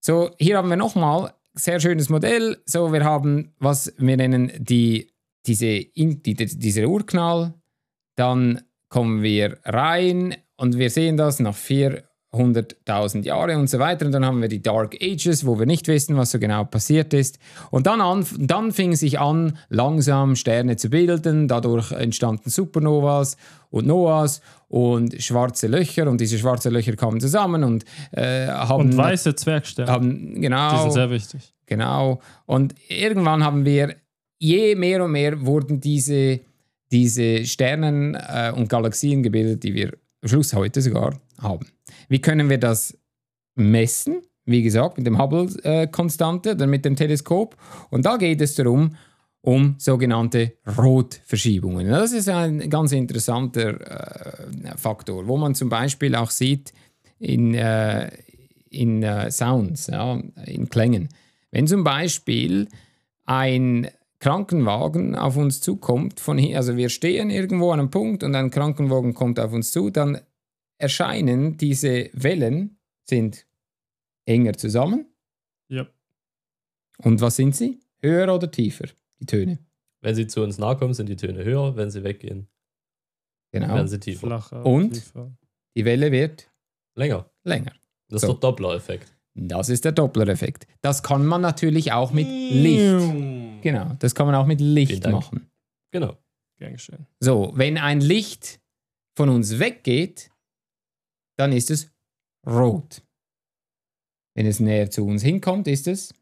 So, 0.00 0.30
hier 0.38 0.58
haben 0.58 0.68
wir 0.68 0.76
nochmal 0.76 1.32
sehr 1.54 1.80
schönes 1.80 2.08
Modell. 2.08 2.58
So, 2.64 2.92
wir 2.92 3.04
haben, 3.04 3.54
was 3.58 3.92
wir 3.98 4.16
nennen, 4.16 4.52
die, 4.58 5.10
diese, 5.46 5.84
die, 5.94 6.34
diese 6.34 6.88
Urknall. 6.88 7.54
Dann 8.16 8.62
kommen 8.88 9.22
wir 9.22 9.58
rein 9.64 10.36
und 10.56 10.78
wir 10.78 10.90
sehen 10.90 11.16
das 11.16 11.38
nach 11.40 11.54
vier 11.54 12.07
100.000 12.32 13.22
Jahre 13.22 13.56
und 13.56 13.70
so 13.70 13.78
weiter. 13.78 14.04
Und 14.04 14.12
dann 14.12 14.24
haben 14.24 14.42
wir 14.42 14.48
die 14.48 14.60
Dark 14.60 14.96
Ages, 15.00 15.46
wo 15.46 15.58
wir 15.58 15.64
nicht 15.64 15.88
wissen, 15.88 16.16
was 16.16 16.30
so 16.30 16.38
genau 16.38 16.64
passiert 16.64 17.14
ist. 17.14 17.38
Und 17.70 17.86
dann, 17.86 18.02
an, 18.02 18.26
dann 18.38 18.72
fing 18.72 18.94
sich 18.96 19.18
an, 19.18 19.56
langsam 19.70 20.36
Sterne 20.36 20.76
zu 20.76 20.90
bilden. 20.90 21.48
Dadurch 21.48 21.90
entstanden 21.92 22.50
Supernovas 22.50 23.38
und 23.70 23.86
Noahs 23.86 24.42
und 24.68 25.20
schwarze 25.22 25.68
Löcher. 25.68 26.08
Und 26.08 26.20
diese 26.20 26.38
schwarzen 26.38 26.72
Löcher 26.72 26.96
kamen 26.96 27.20
zusammen 27.20 27.64
und 27.64 27.84
äh, 28.12 28.46
haben. 28.46 28.90
Und 28.90 28.96
weiße 28.96 29.34
Zwergsterne. 29.34 29.90
Haben, 29.90 30.40
genau. 30.40 30.72
Die 30.72 30.82
sind 30.82 30.92
sehr 30.92 31.10
wichtig. 31.10 31.54
Genau. 31.64 32.20
Und 32.44 32.74
irgendwann 32.88 33.42
haben 33.42 33.64
wir, 33.64 33.94
je 34.38 34.74
mehr 34.74 35.02
und 35.02 35.12
mehr 35.12 35.46
wurden 35.46 35.80
diese, 35.80 36.40
diese 36.92 37.46
Sternen 37.46 38.14
äh, 38.14 38.52
und 38.54 38.68
Galaxien 38.68 39.22
gebildet, 39.22 39.62
die 39.62 39.72
wir 39.72 39.92
am 40.22 40.28
Schluss 40.28 40.52
heute 40.52 40.82
sogar 40.82 41.18
haben. 41.40 41.66
Wie 42.08 42.20
können 42.20 42.48
wir 42.48 42.58
das 42.58 42.96
messen? 43.54 44.22
Wie 44.44 44.62
gesagt, 44.62 44.96
mit 44.96 45.06
dem 45.06 45.18
Hubble-Konstante 45.18 46.52
oder 46.52 46.66
mit 46.66 46.84
dem 46.84 46.96
Teleskop. 46.96 47.56
Und 47.90 48.06
da 48.06 48.16
geht 48.16 48.40
es 48.40 48.54
darum, 48.54 48.96
um 49.42 49.76
sogenannte 49.78 50.54
Rotverschiebungen. 50.76 51.88
Das 51.88 52.12
ist 52.12 52.28
ein 52.28 52.70
ganz 52.70 52.92
interessanter 52.92 53.80
äh, 53.80 54.76
Faktor, 54.76 55.26
wo 55.26 55.36
man 55.36 55.54
zum 55.54 55.68
Beispiel 55.68 56.14
auch 56.14 56.30
sieht 56.30 56.72
in, 57.18 57.54
äh, 57.54 58.10
in 58.70 59.02
äh, 59.02 59.30
Sounds, 59.30 59.86
ja, 59.88 60.20
in 60.46 60.68
Klängen. 60.68 61.08
Wenn 61.50 61.66
zum 61.66 61.84
Beispiel 61.84 62.68
ein 63.24 63.88
Krankenwagen 64.20 65.14
auf 65.14 65.36
uns 65.36 65.60
zukommt, 65.60 66.20
von 66.20 66.38
hier, 66.38 66.56
also 66.56 66.76
wir 66.76 66.88
stehen 66.88 67.30
irgendwo 67.30 67.70
an 67.70 67.78
einem 67.80 67.90
Punkt 67.90 68.24
und 68.24 68.34
ein 68.34 68.50
Krankenwagen 68.50 69.14
kommt 69.14 69.38
auf 69.38 69.52
uns 69.52 69.70
zu, 69.70 69.90
dann 69.90 70.20
erscheinen 70.78 71.56
diese 71.56 72.10
Wellen 72.12 72.78
sind 73.04 73.46
enger 74.26 74.54
zusammen. 74.54 75.06
Ja. 75.68 75.86
Und 76.98 77.20
was 77.20 77.36
sind 77.36 77.54
sie? 77.54 77.80
Höher 78.00 78.32
oder 78.32 78.50
tiefer, 78.50 78.86
die 79.20 79.26
Töne? 79.26 79.58
Wenn 80.00 80.14
sie 80.14 80.26
zu 80.26 80.42
uns 80.42 80.58
nahe 80.58 80.76
kommen, 80.76 80.94
sind 80.94 81.08
die 81.08 81.16
Töne 81.16 81.44
höher. 81.44 81.76
Wenn 81.76 81.90
sie 81.90 82.04
weggehen, 82.04 82.48
genau. 83.52 83.74
werden 83.74 83.88
sie 83.88 83.98
tiefer. 83.98 84.26
Flacher, 84.26 84.64
Und 84.64 84.92
tiefer. 84.92 85.36
die 85.76 85.84
Welle 85.84 86.12
wird 86.12 86.50
länger. 86.94 87.28
Länger. 87.44 87.72
Das 88.08 88.22
ist 88.22 88.26
so. 88.26 88.32
der 88.34 88.40
Doppler-Effekt. 88.40 89.14
Das 89.34 89.68
ist 89.68 89.84
der 89.84 89.92
Doppler-Effekt. 89.92 90.66
Das 90.80 91.02
kann 91.02 91.26
man 91.26 91.40
natürlich 91.40 91.92
auch 91.92 92.12
mit 92.12 92.26
Licht. 92.26 93.62
Genau, 93.62 93.96
das 93.98 94.14
kann 94.14 94.26
man 94.26 94.34
auch 94.34 94.46
mit 94.46 94.60
Licht 94.60 95.06
machen. 95.08 95.50
Genau. 95.90 96.16
Gern 96.58 96.76
So, 97.20 97.52
wenn 97.54 97.78
ein 97.78 98.00
Licht 98.00 98.60
von 99.16 99.28
uns 99.28 99.58
weggeht, 99.58 100.30
dann 101.38 101.52
ist 101.52 101.70
es 101.70 101.90
rot. 102.46 103.02
Wenn 104.34 104.46
es 104.46 104.60
näher 104.60 104.90
zu 104.90 105.04
uns 105.04 105.22
hinkommt, 105.22 105.66
ist 105.66 105.86
es 105.88 106.14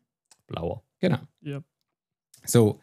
blauer. 0.46 0.82
Genau. 1.00 1.18
Yep. 1.44 1.64
So. 2.44 2.80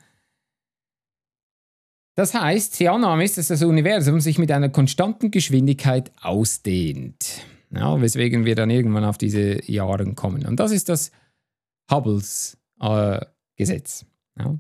Das 2.15 2.33
heißt, 2.33 2.79
die 2.79 2.89
Annahme 2.89 3.23
ist, 3.23 3.37
dass 3.37 3.47
das 3.47 3.63
Universum 3.63 4.19
sich 4.19 4.37
mit 4.37 4.51
einer 4.51 4.69
konstanten 4.69 5.31
Geschwindigkeit 5.31 6.11
ausdehnt. 6.21 7.45
Ja, 7.71 7.99
weswegen 7.99 8.45
wir 8.45 8.53
dann 8.53 8.69
irgendwann 8.69 9.03
auf 9.03 9.17
diese 9.17 9.63
Jahre 9.71 10.13
kommen. 10.13 10.45
Und 10.45 10.59
das 10.59 10.71
ist 10.71 10.89
das 10.89 11.11
Hubbles 11.89 12.57
äh, 12.79 13.25
Gesetz. 13.55 14.05
Ja 14.37 14.59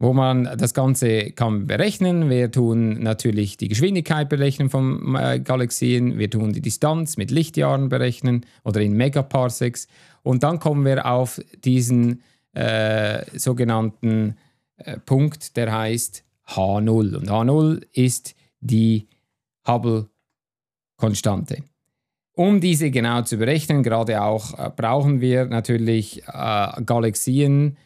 wo 0.00 0.14
man 0.14 0.44
das 0.56 0.72
Ganze 0.72 1.30
kann 1.30 1.66
berechnen. 1.66 2.30
Wir 2.30 2.50
tun 2.50 3.02
natürlich 3.02 3.58
die 3.58 3.68
Geschwindigkeit 3.68 4.30
berechnen 4.30 4.70
von 4.70 5.14
äh, 5.14 5.38
Galaxien, 5.40 6.18
wir 6.18 6.30
tun 6.30 6.54
die 6.54 6.62
Distanz 6.62 7.18
mit 7.18 7.30
Lichtjahren 7.30 7.90
berechnen 7.90 8.46
oder 8.64 8.80
in 8.80 8.94
Megaparsecs 8.94 9.86
und 10.22 10.42
dann 10.42 10.58
kommen 10.58 10.86
wir 10.86 11.04
auf 11.04 11.38
diesen 11.62 12.22
äh, 12.54 13.24
sogenannten 13.38 14.36
äh, 14.78 14.98
Punkt, 14.98 15.56
der 15.58 15.70
heißt 15.70 16.24
H0 16.48 17.16
und 17.16 17.30
H0 17.30 17.82
ist 17.92 18.34
die 18.60 19.06
Hubble-Konstante. 19.68 21.58
Um 22.32 22.62
diese 22.62 22.90
genau 22.90 23.20
zu 23.20 23.36
berechnen, 23.36 23.82
gerade 23.82 24.22
auch 24.22 24.58
äh, 24.58 24.70
brauchen 24.74 25.20
wir 25.20 25.44
natürlich 25.44 26.22
äh, 26.26 26.82
Galaxien 26.86 27.76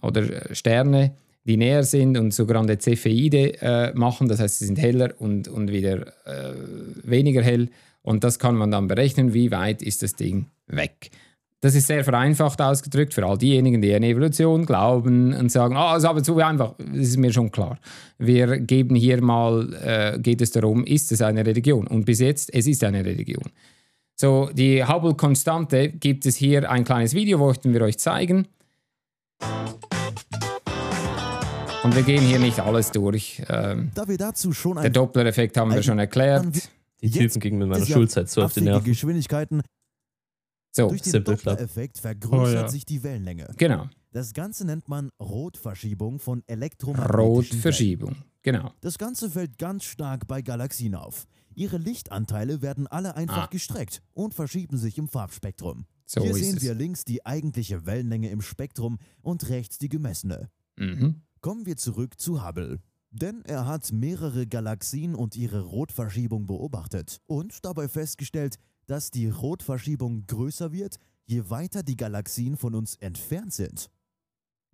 oder 0.00 0.54
Sterne, 0.54 1.16
die 1.44 1.56
näher 1.56 1.84
sind 1.84 2.16
und 2.18 2.32
sogenannte 2.32 2.78
Cepheide 2.78 3.60
äh, 3.60 3.92
machen. 3.94 4.28
Das 4.28 4.40
heißt, 4.40 4.58
sie 4.58 4.66
sind 4.66 4.78
heller 4.78 5.14
und, 5.18 5.48
und 5.48 5.70
wieder 5.70 6.06
äh, 6.26 6.54
weniger 7.02 7.42
hell. 7.42 7.68
Und 8.02 8.24
das 8.24 8.38
kann 8.38 8.54
man 8.54 8.70
dann 8.70 8.88
berechnen, 8.88 9.34
wie 9.34 9.50
weit 9.50 9.82
ist 9.82 10.02
das 10.02 10.14
Ding 10.14 10.46
weg. 10.66 11.10
Das 11.60 11.74
ist 11.74 11.86
sehr 11.86 12.04
vereinfacht 12.04 12.60
ausgedrückt 12.60 13.14
für 13.14 13.24
all 13.24 13.38
diejenigen, 13.38 13.80
die 13.80 13.94
an 13.94 14.02
Evolution 14.02 14.66
glauben 14.66 15.32
und 15.32 15.50
sagen, 15.50 15.76
ah, 15.78 15.94
oh, 15.94 15.96
ist 15.96 16.04
aber 16.04 16.22
zu 16.22 16.36
einfach. 16.36 16.74
Das 16.76 17.08
ist 17.08 17.16
mir 17.16 17.32
schon 17.32 17.50
klar. 17.50 17.78
Wir 18.18 18.58
geben 18.58 18.94
hier 18.94 19.22
mal, 19.22 19.72
äh, 19.82 20.18
geht 20.18 20.42
es 20.42 20.50
darum, 20.50 20.84
ist 20.84 21.10
es 21.10 21.22
eine 21.22 21.46
Religion? 21.46 21.86
Und 21.86 22.04
bis 22.04 22.20
jetzt, 22.20 22.52
es 22.52 22.66
ist 22.66 22.84
eine 22.84 23.02
Religion. 23.02 23.44
So, 24.14 24.50
die 24.52 24.84
Hubble-Konstante 24.84 25.88
gibt 25.88 26.26
es 26.26 26.36
hier 26.36 26.70
ein 26.70 26.84
kleines 26.84 27.14
Video, 27.14 27.38
wollten 27.38 27.72
wir 27.72 27.80
euch 27.80 27.98
zeigen. 27.98 28.46
Und 31.84 31.94
wir 31.94 32.02
gehen 32.02 32.22
hier 32.22 32.38
nicht 32.38 32.60
alles 32.60 32.92
durch. 32.92 33.42
Ähm, 33.46 33.90
da 33.94 34.08
wir 34.08 34.16
dazu 34.16 34.54
schon 34.54 34.80
der 34.80 34.88
Doppler-Effekt 34.88 35.58
haben 35.58 35.70
wir 35.74 35.82
schon 35.82 35.98
erklärt. 35.98 36.46
Die 37.02 37.10
Typen 37.10 37.40
gingen 37.40 37.58
mit 37.58 37.68
meiner 37.68 37.84
Schulzeit 37.84 38.30
so 38.30 38.42
auf 38.42 38.54
die 38.54 38.62
Nerven. 38.62 38.84
Geschwindigkeiten. 38.84 39.60
So, 40.72 40.88
Durch 40.88 41.02
den 41.02 41.22
Doppler-Effekt 41.22 41.98
vergrößert 41.98 42.54
oh, 42.54 42.62
ja. 42.62 42.68
sich 42.68 42.86
die 42.86 43.02
Wellenlänge. 43.02 43.50
Genau. 43.58 43.90
Das 44.12 44.32
Ganze 44.32 44.64
nennt 44.64 44.88
man 44.88 45.10
Rotverschiebung 45.20 46.20
von 46.20 46.42
elektromagnetischen 46.46 47.56
Rotverschiebung, 47.58 48.10
Wellen. 48.12 48.24
genau. 48.42 48.72
Das 48.80 48.96
Ganze 48.96 49.28
fällt 49.28 49.58
ganz 49.58 49.84
stark 49.84 50.26
bei 50.26 50.40
Galaxien 50.40 50.94
auf. 50.94 51.26
Ihre 51.54 51.76
Lichtanteile 51.76 52.62
werden 52.62 52.86
alle 52.86 53.14
einfach 53.14 53.44
ah. 53.44 53.48
gestreckt 53.50 54.00
und 54.14 54.32
verschieben 54.32 54.78
sich 54.78 54.96
im 54.96 55.08
Farbspektrum. 55.08 55.84
So 56.06 56.22
Hier 56.22 56.34
sehen 56.34 56.62
wir 56.62 56.74
links 56.74 57.04
die 57.04 57.26
eigentliche 57.26 57.84
Wellenlänge 57.84 58.30
im 58.30 58.40
Spektrum 58.40 58.98
und 59.20 59.50
rechts 59.50 59.76
die 59.76 59.90
gemessene. 59.90 60.48
Mhm. 60.76 61.20
Kommen 61.44 61.66
wir 61.66 61.76
zurück 61.76 62.18
zu 62.18 62.42
Hubble. 62.42 62.78
Denn 63.10 63.42
er 63.44 63.66
hat 63.66 63.92
mehrere 63.92 64.46
Galaxien 64.46 65.14
und 65.14 65.36
ihre 65.36 65.60
Rotverschiebung 65.60 66.46
beobachtet 66.46 67.20
und 67.26 67.66
dabei 67.66 67.86
festgestellt, 67.86 68.56
dass 68.86 69.10
die 69.10 69.28
Rotverschiebung 69.28 70.26
größer 70.26 70.72
wird, 70.72 70.96
je 71.26 71.50
weiter 71.50 71.82
die 71.82 71.98
Galaxien 71.98 72.56
von 72.56 72.74
uns 72.74 72.96
entfernt 72.96 73.52
sind. 73.52 73.90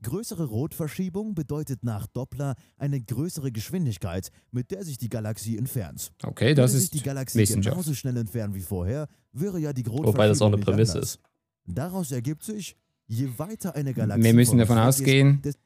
Größere 0.02 0.44
Rotverschiebung 0.44 1.35
bedeutet 1.35 1.83
nach 1.83 2.06
Doppler 2.06 2.54
eine 2.76 3.00
größere 3.00 3.50
Geschwindigkeit, 3.50 4.28
mit 4.52 4.70
der 4.70 4.85
sich 4.85 4.96
die 4.96 5.09
Galaxie 5.09 5.59
entfernt. 5.59 6.12
Okay, 6.22 6.54
das 6.54 6.70
Würde 6.70 6.85
ist 6.85 6.92
sich 6.92 7.00
die 7.00 7.04
Galaxie 7.04 7.46
genauso 7.46 7.94
schnell 7.94 8.16
entfernen 8.16 8.54
wie 8.54 8.62
vorher, 8.62 9.09
wäre 9.33 9.59
ja 9.59 9.72
die 9.72 9.83
Rotverschiebung 9.83 10.14
Wobei 10.14 10.28
das 10.28 10.40
auch 10.40 10.46
eine 10.46 10.59
Prämisse 10.59 11.00
ist. 11.00 11.18
Daraus 11.66 12.12
ergibt 12.12 12.44
sich, 12.44 12.76
je 13.09 13.28
weiter 13.38 13.74
eine 13.74 13.92
Galaxie 13.92 14.22
Wir 14.22 14.35
müssen 14.35 14.59
davon 14.59 14.78
ausgehen, 14.78 15.42
ist, 15.42 15.59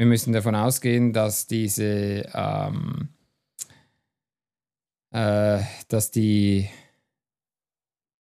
wir 0.00 0.06
müssen 0.06 0.32
davon 0.32 0.54
ausgehen, 0.54 1.12
dass 1.12 1.46
diese, 1.46 2.24
ähm, 2.32 3.08
äh, 5.10 5.58
dass 5.88 6.10
die. 6.10 6.70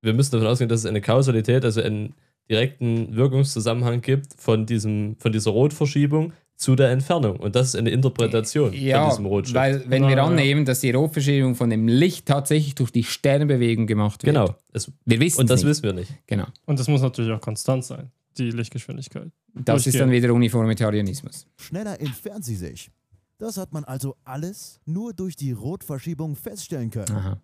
Wir 0.00 0.14
müssen 0.14 0.33
davon 0.33 0.46
ausgehen, 0.46 0.70
dass 0.70 0.81
es 0.81 0.87
eine 0.87 1.02
Kausalität, 1.02 1.66
also 1.66 1.83
einen 1.83 2.14
direkten 2.48 3.14
Wirkungszusammenhang 3.14 4.00
gibt 4.00 4.28
von, 4.38 4.64
diesem, 4.64 5.16
von 5.18 5.31
dieser 5.31 5.50
Rotverschiebung 5.50 6.33
zu 6.57 6.74
der 6.74 6.88
Entfernung. 6.88 7.37
Und 7.37 7.54
das 7.54 7.66
ist 7.66 7.76
eine 7.76 7.90
Interpretation 7.90 8.72
ja, 8.72 9.02
von 9.02 9.11
diesem 9.11 9.26
Rotschild. 9.26 9.54
Weil, 9.54 9.85
wenn 9.88 10.09
wir 10.09 10.22
annehmen, 10.22 10.64
dass 10.64 10.81
die 10.81 10.92
Rotverschiebung 10.92 11.54
von 11.54 11.68
dem 11.68 11.87
Licht 11.87 12.24
tatsächlich 12.24 12.76
durch 12.76 12.92
die 12.92 13.04
Sternbewegung 13.04 13.87
gemacht 13.87 14.24
wird. 14.24 14.35
Genau. 14.35 14.57
Es, 14.72 14.90
wir 15.04 15.20
wissen 15.20 15.42
Und 15.42 15.50
das 15.50 15.61
nicht. 15.61 15.68
wissen 15.68 15.83
wir 15.83 15.92
nicht. 15.92 16.14
Genau. 16.26 16.46
Und 16.64 16.78
das 16.81 16.88
muss 16.88 17.02
natürlich 17.02 17.31
auch 17.31 17.42
konstant 17.42 17.85
sein, 17.85 18.11
die 18.38 18.51
Lichtgeschwindigkeit. 18.51 19.33
Das 19.55 19.87
ist 19.87 19.98
dann 19.98 20.11
wieder 20.11 20.33
Uniformitarianismus. 20.33 21.46
Schneller 21.57 22.01
entfernt 22.01 22.44
sie 22.44 22.57
sich. 22.57 22.90
Das 23.38 23.57
hat 23.57 23.72
man 23.72 23.85
also 23.85 24.16
alles 24.24 24.81
nur 24.85 25.14
durch 25.14 25.37
die 25.37 25.53
Rotverschiebung 25.53 26.35
feststellen 26.35 26.90
können. 26.90 27.16
Aha. 27.16 27.42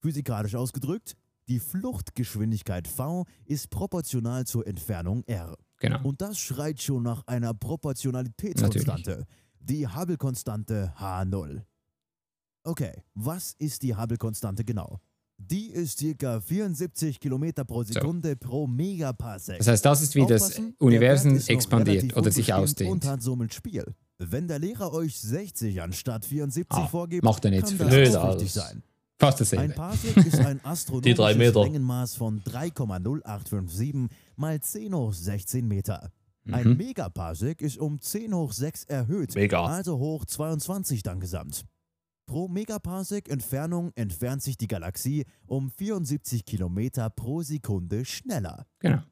Physikalisch 0.00 0.54
ausgedrückt, 0.54 1.16
die 1.48 1.60
Fluchtgeschwindigkeit 1.60 2.88
v 2.88 3.24
ist 3.44 3.68
proportional 3.70 4.46
zur 4.46 4.66
Entfernung 4.66 5.22
r. 5.26 5.56
Genau. 5.78 6.02
Und 6.02 6.22
das 6.22 6.38
schreit 6.38 6.80
schon 6.80 7.02
nach 7.02 7.26
einer 7.26 7.52
Proportionalitätskonstante. 7.52 9.26
Die 9.60 9.86
Hubble-Konstante 9.86 10.94
H0. 10.98 11.62
Okay, 12.64 13.02
was 13.14 13.54
ist 13.58 13.82
die 13.82 13.94
Hubble-Konstante 13.94 14.64
genau? 14.64 15.00
Die 15.38 15.70
ist 15.70 16.02
ca. 16.18 16.40
74 16.40 17.20
Kilometer 17.20 17.64
pro 17.64 17.82
Sekunde 17.82 18.30
so. 18.40 18.48
pro 18.48 18.66
Megaparsec. 18.66 19.58
Das 19.58 19.68
heißt, 19.68 19.84
das 19.84 20.02
ist 20.02 20.14
wie 20.14 20.26
das 20.26 20.60
Universum 20.78 21.40
expandiert 21.46 22.16
oder 22.16 22.30
sich 22.30 22.52
ausdehnt. 22.52 22.90
Und 22.90 23.04
hat 23.04 23.22
somit 23.22 23.52
Spiel. 23.52 23.84
Wenn 24.18 24.46
der 24.46 24.58
Lehrer 24.60 24.92
euch 24.92 25.18
60 25.18 25.82
anstatt 25.82 26.24
74 26.24 26.66
ah, 26.70 26.86
vorgibt, 26.86 27.24
macht 27.24 27.44
er 27.44 27.50
nicht 27.50 27.66
kann 27.66 27.78
das 27.78 27.90
Nö, 27.90 28.28
richtig 28.28 28.52
sein. 28.52 28.82
Fast 29.18 29.40
dasselbe. 29.40 29.64
Ein 29.64 29.74
Parsec 29.74 30.16
ist 30.16 30.38
ein 30.38 30.60
astronomisches 30.64 31.16
drei 31.16 31.34
Meter. 31.34 31.62
Längenmaß 31.64 32.14
von 32.14 32.40
3,0857 32.42 34.08
mal 34.36 34.60
10 34.60 34.94
hoch 34.94 35.12
16 35.12 35.66
Meter. 35.66 36.10
Ein 36.50 36.68
Mhm. 36.70 36.76
Megaparsec 36.76 37.62
ist 37.62 37.78
um 37.78 38.00
10 38.00 38.34
hoch 38.34 38.52
6 38.52 38.84
erhöht, 38.84 39.34
Mega. 39.34 39.64
also 39.64 39.98
hoch 39.98 40.26
22 40.26 41.02
dann 41.02 41.18
gesamt. 41.20 41.64
Pro 42.26 42.48
Megaparsec 42.48 43.28
Entfernung 43.28 43.92
entfernt 43.96 44.42
sich 44.42 44.56
die 44.56 44.66
Galaxie 44.66 45.24
um 45.46 45.70
74 45.70 46.44
Kilometer 46.44 47.10
pro 47.10 47.42
Sekunde 47.42 48.04
schneller. 48.04 48.66
Genau. 48.78 49.02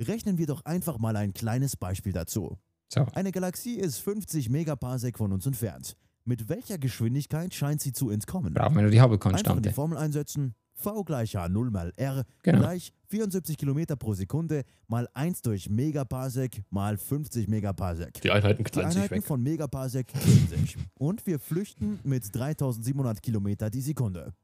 Rechnen 0.00 0.38
wir 0.38 0.46
doch 0.46 0.64
einfach 0.64 0.98
mal 0.98 1.16
ein 1.16 1.32
kleines 1.32 1.76
Beispiel 1.76 2.12
dazu. 2.12 2.58
So. 2.88 3.06
Eine 3.14 3.32
Galaxie 3.32 3.76
ist 3.76 3.98
50 3.98 4.48
Megaparsec 4.48 5.18
von 5.18 5.32
uns 5.32 5.46
entfernt. 5.46 5.96
Mit 6.24 6.48
welcher 6.48 6.78
Geschwindigkeit 6.78 7.52
scheint 7.52 7.80
sie 7.80 7.92
zu 7.92 8.10
entkommen? 8.10 8.54
Brauchen 8.54 8.76
wir 8.76 8.82
nur 8.82 8.90
die 8.90 9.00
Einfach 9.00 9.12
in 9.16 9.18
die 9.18 9.18
Hubble-Konstante. 9.18 9.72
Formel 9.72 9.98
einsetzen. 9.98 10.54
V 10.76 11.02
gleich 11.04 11.36
H0 11.36 11.70
mal 11.70 11.92
R 11.96 12.24
Genau. 12.42 12.58
gleich 12.60 12.92
74 13.08 13.56
Kilometer 13.56 13.96
pro 13.96 14.14
Sekunde 14.14 14.62
mal 14.88 15.08
1 15.14 15.42
durch 15.42 15.68
Megaparsec 15.70 16.62
mal 16.70 16.96
50 16.96 17.48
Megaparsec. 17.48 18.20
Die 18.20 18.30
Einheiten 18.30 18.62
Die 18.64 18.70
knallen 18.70 18.90
sich 18.90 18.96
Einheiten 18.98 19.16
weg. 19.16 19.24
von 19.24 19.42
Megaparsec 19.42 20.06
sich. 20.50 20.76
Und 20.98 21.26
wir 21.26 21.38
flüchten 21.38 21.98
mit 22.04 22.34
3700 22.34 23.22
Kilometer 23.22 23.70
die 23.70 23.80
Sekunde. 23.80 24.34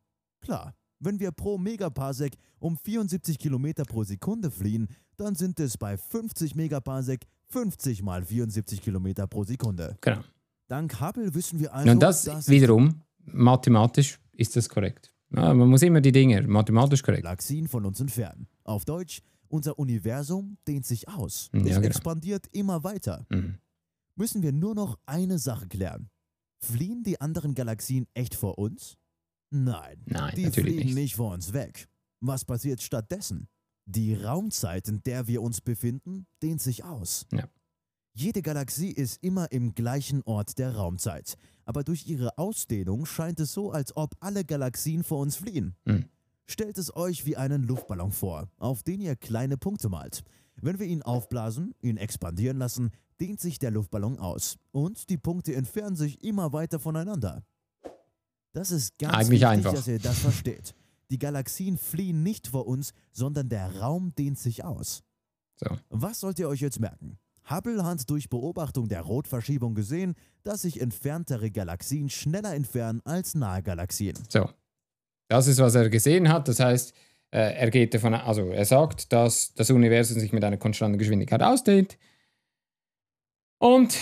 Klar, 0.41 0.75
wenn 1.01 1.21
wir 1.21 1.33
pro 1.33 1.59
Megaparsec 1.59 2.35
um 2.59 2.77
74 2.77 3.39
Kilometer 3.39 3.85
pro 3.85 4.03
Sekunde 4.05 4.51
fliehen, 4.51 4.89
dann 5.17 5.35
sind 5.35 5.61
es 5.61 5.77
bei 5.77 5.97
50 5.97 6.55
Megaparsec 6.55 7.27
50 7.49 8.03
mal 8.03 8.25
74 8.25 8.81
Kilometer 8.81 9.27
pro 9.27 9.45
Sekunde. 9.45 9.97
Genau. 10.01 10.21
Dank 10.69 11.01
Hubble 11.01 11.35
wissen 11.35 11.61
wir 11.61 11.75
also, 11.75 11.91
Und 11.91 12.01
das 12.03 12.49
wiederum, 12.49 13.03
mathematisch 13.27 14.19
ist 14.33 14.57
das 14.57 14.69
korrekt. 14.69 15.13
Ja, 15.35 15.55
man 15.55 15.69
muss 15.69 15.83
immer 15.83 16.01
die 16.01 16.13
Dinge 16.13 16.43
mathematisch 16.43 17.03
korrekt. 17.03 17.23
Galaxien 17.25 17.69
von 17.69 17.85
uns 17.85 18.01
entfernen. 18.01 18.47
Auf 18.65 18.85
Deutsch, 18.85 19.23
unser 19.49 19.79
Universum 19.79 20.57
dehnt 20.67 20.87
sich 20.87 21.09
aus. 21.09 21.51
Ja, 21.53 21.61
es 21.61 21.67
genau. 21.67 21.81
expandiert 21.81 22.47
immer 22.53 22.85
weiter. 22.85 23.27
Mhm. 23.31 23.59
Müssen 24.17 24.43
wir 24.43 24.53
nur 24.53 24.75
noch 24.75 24.99
eine 25.07 25.39
Sache 25.39 25.69
klären. 25.69 26.09
Fliehen 26.61 27.03
die 27.03 27.21
anderen 27.21 27.55
Galaxien 27.55 28.07
echt 28.15 28.35
vor 28.35 28.59
uns? 28.59 28.97
Nein, 29.51 29.99
Nein, 30.07 30.35
die 30.37 30.45
natürlich 30.45 30.75
fliegen 30.75 30.87
nicht. 30.87 30.95
nicht 30.95 31.17
vor 31.17 31.33
uns 31.33 31.53
weg. 31.53 31.89
Was 32.21 32.45
passiert 32.45 32.81
stattdessen? 32.83 33.49
Die 33.85 34.15
Raumzeit, 34.15 34.87
in 34.89 35.03
der 35.03 35.27
wir 35.27 35.43
uns 35.43 35.61
befinden, 35.61 36.27
dehnt 36.43 36.61
sich 36.61 36.85
aus. 36.85 37.27
Ja. 37.33 37.49
Jede 38.15 38.43
Galaxie 38.43 38.91
ist 38.91 39.23
immer 39.23 39.51
im 39.53 39.75
gleichen 39.75 40.23
Ort 40.25 40.59
der 40.59 40.77
Raumzeit. 40.77 41.37
Aber 41.65 41.83
durch 41.83 42.07
ihre 42.07 42.37
Ausdehnung 42.37 43.07
scheint 43.07 43.41
es 43.41 43.53
so, 43.53 43.71
als 43.71 43.97
ob 43.97 44.15
alle 44.21 44.45
Galaxien 44.45 45.03
vor 45.03 45.21
uns 45.21 45.37
fliehen. 45.37 45.75
Mhm. 45.85 46.07
Stellt 46.47 46.77
es 46.77 46.95
euch 46.95 47.25
wie 47.25 47.37
einen 47.37 47.63
Luftballon 47.63 48.13
vor, 48.13 48.49
auf 48.59 48.83
den 48.83 49.01
ihr 49.01 49.17
kleine 49.17 49.57
Punkte 49.57 49.89
malt. 49.89 50.23
Wenn 50.61 50.79
wir 50.79 50.87
ihn 50.87 51.03
aufblasen, 51.03 51.75
ihn 51.81 51.97
expandieren 51.97 52.59
lassen, 52.59 52.91
dehnt 53.21 53.41
sich 53.41 53.59
der 53.59 53.71
Luftballon 53.71 54.19
aus 54.19 54.59
und 54.73 55.09
die 55.09 55.17
Punkte 55.17 55.55
entfernen 55.55 55.97
sich 55.97 56.23
immer 56.23 56.53
weiter 56.53 56.79
voneinander. 56.79 57.43
Das 58.53 58.71
ist 58.71 58.99
ganz 58.99 59.15
Eigentlich 59.15 59.41
wichtig, 59.41 59.47
einfach. 59.47 59.73
dass 59.73 59.89
ihr 59.89 59.99
das 59.99 60.19
versteht. 60.19 60.75
Die 61.11 61.19
Galaxien 61.19 61.79
fliehen 61.79 62.23
nicht 62.23 62.49
vor 62.49 62.67
uns, 62.67 62.93
sondern 63.13 63.49
der 63.49 63.81
Raum 63.81 64.15
dehnt 64.15 64.39
sich 64.39 64.65
aus. 64.65 65.03
So. 65.57 65.79
Was 65.89 66.21
sollt 66.21 66.39
ihr 66.39 66.49
euch 66.49 66.61
jetzt 66.61 66.81
merken? 66.81 67.19
Hubble 67.53 67.85
hat 67.85 68.09
durch 68.09 68.29
Beobachtung 68.29 68.89
der 68.89 69.03
Rotverschiebung 69.03 69.75
gesehen, 69.75 70.15
dass 70.43 70.63
sich 70.63 70.81
entferntere 70.81 71.51
Galaxien 71.51 72.09
schneller 72.09 72.55
entfernen 72.55 73.01
als 73.05 73.35
nahe 73.35 73.63
Galaxien. 73.63 74.17
So. 74.29 74.49
Das 75.29 75.47
ist, 75.47 75.59
was 75.59 75.75
er 75.75 75.89
gesehen 75.89 76.29
hat. 76.29 76.49
Das 76.49 76.61
heißt, 76.61 76.95
äh, 77.31 77.55
er 77.55 77.71
geht 77.71 77.95
davon, 77.95 78.15
also 78.15 78.51
er 78.51 78.65
sagt, 78.65 79.13
dass 79.13 79.55
das 79.55 79.71
Universum 79.71 80.19
sich 80.19 80.33
mit 80.33 80.45
einer 80.45 80.59
konstanten 80.59 80.99
Geschwindigkeit 80.99 81.43
ausdehnt. 81.43 81.97
Und 83.59 83.97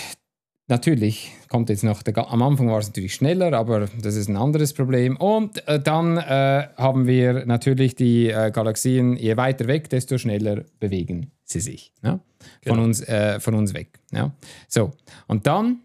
natürlich 0.66 1.32
kommt 1.48 1.68
jetzt 1.70 1.84
noch, 1.84 2.02
der, 2.02 2.16
am 2.16 2.42
Anfang 2.42 2.68
war 2.68 2.78
es 2.78 2.88
natürlich 2.88 3.14
schneller, 3.14 3.52
aber 3.52 3.88
das 4.00 4.16
ist 4.16 4.28
ein 4.28 4.36
anderes 4.36 4.72
Problem. 4.72 5.16
Und 5.16 5.66
äh, 5.68 5.78
dann 5.78 6.16
äh, 6.16 6.68
haben 6.76 7.06
wir 7.06 7.46
natürlich 7.46 7.94
die 7.94 8.30
äh, 8.30 8.50
Galaxien, 8.50 9.16
je 9.16 9.36
weiter 9.36 9.66
weg, 9.66 9.88
desto 9.90 10.18
schneller 10.18 10.64
bewegen 10.80 11.30
sie 11.50 11.60
sich. 11.60 11.92
Von, 12.02 12.20
Genau. 12.62 12.82
uns, 12.84 13.00
äh, 13.02 13.40
von 13.40 13.54
uns 13.54 13.74
weg. 13.74 13.98
Ja? 14.12 14.32
So, 14.68 14.92
und 15.26 15.46
dann 15.46 15.80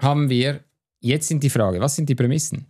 haben 0.00 0.28
wir, 0.28 0.60
jetzt 1.00 1.28
sind 1.28 1.42
die 1.42 1.50
Frage, 1.50 1.80
was 1.80 1.96
sind 1.96 2.08
die 2.08 2.14
Prämissen? 2.14 2.66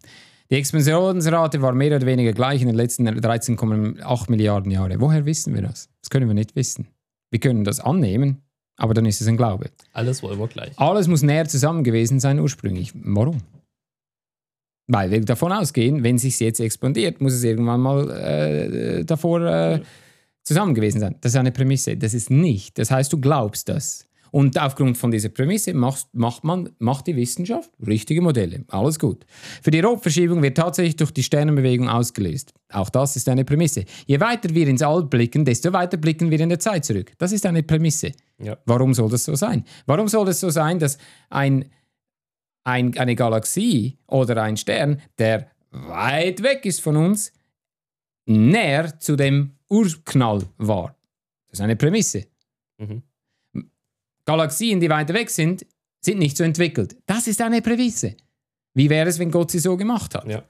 Die 0.51 0.57
Expansionsrate 0.57 1.63
war 1.63 1.73
mehr 1.73 1.97
oder 1.97 2.07
weniger 2.07 2.33
gleich 2.33 2.61
in 2.61 2.67
den 2.67 2.77
letzten 2.77 3.09
13,8 3.09 4.31
Milliarden 4.31 4.71
Jahre. 4.71 5.01
Woher 5.01 5.25
wissen 5.25 5.55
wir 5.55 5.63
das? 5.63 5.89
Das 6.03 6.11
können 6.11 6.29
wir 6.29 6.35
nicht 6.35 6.55
wissen. 6.57 6.89
Wir 7.31 7.41
können 7.41 7.65
das 7.65 7.81
annehmen, 7.81 8.43
aber 8.77 8.93
dann 8.93 9.07
ist 9.07 9.21
es 9.23 9.29
ein 9.29 9.39
Glaube. 9.39 9.71
Alles 9.95 10.23
wollen 10.23 10.39
wir 10.39 10.49
gleich. 10.49 10.79
Alles 10.79 11.09
muss 11.09 11.23
näher 11.23 11.47
zusammen 11.49 11.85
gewesen 11.85 12.21
sein 12.21 12.39
ursprünglich. 12.39 12.93
Warum? 12.95 13.39
Weil 14.89 15.11
wir 15.11 15.25
davon 15.25 15.53
ausgehen, 15.53 16.03
wenn 16.03 16.19
sich 16.19 16.39
jetzt 16.41 16.61
expandiert, 16.61 17.21
muss 17.23 17.33
es 17.33 17.45
irgendwann 17.45 17.81
mal 17.81 18.11
äh, 18.11 19.05
davor 19.05 19.41
äh, 19.41 19.81
zusammen 20.45 20.75
gewesen 20.75 21.01
sein. 21.01 21.17
Das 21.21 21.33
ist 21.33 21.39
eine 21.39 21.53
Prämisse. 21.53 21.97
Das 21.97 22.15
ist 22.15 22.31
nicht. 22.31 22.79
Das 22.79 22.91
heißt, 22.91 23.13
du 23.13 23.21
glaubst 23.21 23.69
das. 23.69 24.07
Und 24.33 24.59
aufgrund 24.59 24.97
von 24.97 25.11
dieser 25.11 25.29
Prämisse 25.29 25.75
machst, 25.75 26.09
macht, 26.15 26.43
man, 26.43 26.71
macht 26.79 27.07
die 27.07 27.15
Wissenschaft 27.15 27.71
richtige 27.87 28.23
Modelle. 28.23 28.65
Alles 28.69 28.99
gut. 28.99 29.27
Für 29.63 29.71
die 29.71 29.81
Rotverschiebung 29.81 30.41
wird 30.43 30.57
tatsächlich 30.57 30.97
durch 30.97 31.11
die 31.11 31.23
Sternenbewegung 31.23 31.87
ausgelöst. 31.91 32.55
Auch 32.73 32.89
das 32.89 33.15
ist 33.15 33.29
eine 33.29 33.45
Prämisse. 33.45 33.85
Je 34.07 34.19
weiter 34.21 34.55
wir 34.55 34.67
ins 34.69 34.81
All 34.81 35.05
blicken, 35.05 35.45
desto 35.45 35.75
weiter 35.75 35.99
blicken 35.99 36.31
wir 36.31 36.41
in 36.41 36.49
der 36.49 36.59
Zeit 36.59 36.87
zurück. 36.87 37.13
Das 37.19 37.33
ist 37.33 37.45
eine 37.45 37.63
Prämisse. 37.63 38.13
Ja. 38.39 38.57
Warum 38.65 38.95
soll 38.95 39.11
das 39.11 39.25
so 39.25 39.35
sein? 39.35 39.65
Warum 39.85 40.09
soll 40.09 40.27
es 40.29 40.41
so 40.41 40.49
sein, 40.49 40.79
dass 40.79 40.97
ein, 41.29 41.67
ein, 42.65 42.97
eine 42.97 43.15
Galaxie 43.15 43.99
oder 44.07 44.43
ein 44.43 44.57
Stern, 44.57 45.03
der 45.19 45.49
weit 45.73 46.43
weg 46.43 46.65
ist 46.65 46.81
von 46.81 46.97
uns, 46.97 47.33
näher 48.25 48.99
zu 48.99 49.17
dem 49.17 49.59
Urknall 49.73 50.43
war? 50.59 50.95
Das 51.49 51.59
ist 51.59 51.63
eine 51.63 51.77
Prämisse. 51.77 52.27
Mhm. 52.79 53.03
Galaxien, 54.25 54.81
die 54.81 54.91
weiter 54.91 55.15
weg 55.15 55.31
sind, 55.31 55.67
sind 56.01 56.19
nicht 56.19 56.37
so 56.37 56.45
entwickelt. 56.45 56.97
Das 57.07 57.27
ist 57.27 57.41
eine 57.41 57.63
Prämisse. 57.63 58.17
Wie 58.75 58.89
wäre 58.91 59.09
es, 59.09 59.19
wenn 59.19 59.31
Gott 59.31 59.51
sie 59.51 59.59
so 59.59 59.77
gemacht 59.77 60.15
hat? 60.15 60.27
Ja. 60.29 60.43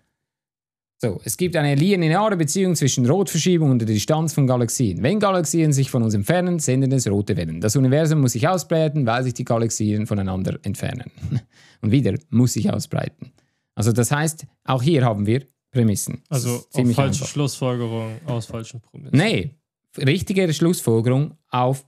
So, 0.98 1.20
es 1.24 1.36
gibt 1.36 1.56
eine 1.56 1.74
lineare 1.74 2.36
Beziehung 2.36 2.76
zwischen 2.76 3.06
Rotverschiebung 3.06 3.70
und 3.70 3.80
der 3.80 3.86
Distanz 3.86 4.34
von 4.34 4.46
Galaxien. 4.46 5.02
Wenn 5.02 5.18
Galaxien 5.18 5.72
sich 5.72 5.90
von 5.90 6.04
uns 6.04 6.14
entfernen, 6.14 6.60
senden 6.60 6.92
es 6.92 7.08
rote 7.08 7.36
Wellen. 7.36 7.60
Das 7.60 7.74
Universum 7.74 8.20
muss 8.20 8.32
sich 8.32 8.46
ausbreiten, 8.46 9.04
weil 9.04 9.24
sich 9.24 9.34
die 9.34 9.44
Galaxien 9.44 10.06
voneinander 10.06 10.60
entfernen. 10.62 11.10
Und 11.80 11.90
wieder 11.90 12.14
muss 12.30 12.52
sich 12.52 12.72
ausbreiten. 12.72 13.32
Also 13.74 13.90
das 13.90 14.12
heißt, 14.12 14.46
auch 14.64 14.82
hier 14.82 15.04
haben 15.04 15.26
wir 15.26 15.42
Prämissen. 15.72 16.22
Also 16.28 16.50
auf 16.56 16.64
falsche 16.72 17.00
einfach. 17.02 17.26
Schlussfolgerung 17.26 18.20
aus 18.26 18.46
falschen 18.46 18.80
Prämissen. 18.80 19.18
Nee, 19.18 19.50
richtige 19.98 20.52
Schlussfolgerung 20.52 21.36
auf 21.50 21.84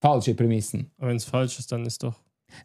falsche 0.00 0.34
Prämissen. 0.34 0.90
Aber 0.98 1.08
wenn 1.08 1.16
es 1.16 1.24
falsch 1.24 1.58
ist, 1.60 1.70
dann 1.70 1.84
ist 1.86 2.02
doch. 2.02 2.14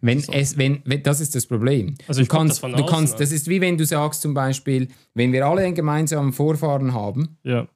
Wenn 0.02 0.19
So. 0.21 0.32
es, 0.32 0.58
wenn, 0.58 0.82
wenn, 0.86 1.04
das 1.04 1.19
ist 1.19 1.36
das 1.36 1.45
Problem. 1.45 1.95
Also 2.08 2.19
du 2.21 2.23
ich 2.23 2.30
guck 2.30 2.39
kannst, 2.39 2.63
das 2.63 2.71
du 2.71 2.86
kannst, 2.86 3.13
an. 3.15 3.19
das 3.19 3.32
ist 3.34 3.47
wie 3.49 3.60
wenn 3.60 3.78
du 3.78 3.86
sagst 3.86 4.21
zum 4.21 4.34
Beispiel, 4.34 4.88
wenn 5.13 5.34
wir 5.34 5.45
alle 5.45 5.62
einen 5.62 5.76
gemeinsamen 5.76 6.32
Vorfahren 6.32 6.93
haben, 6.93 7.38
Ja. 7.43 7.67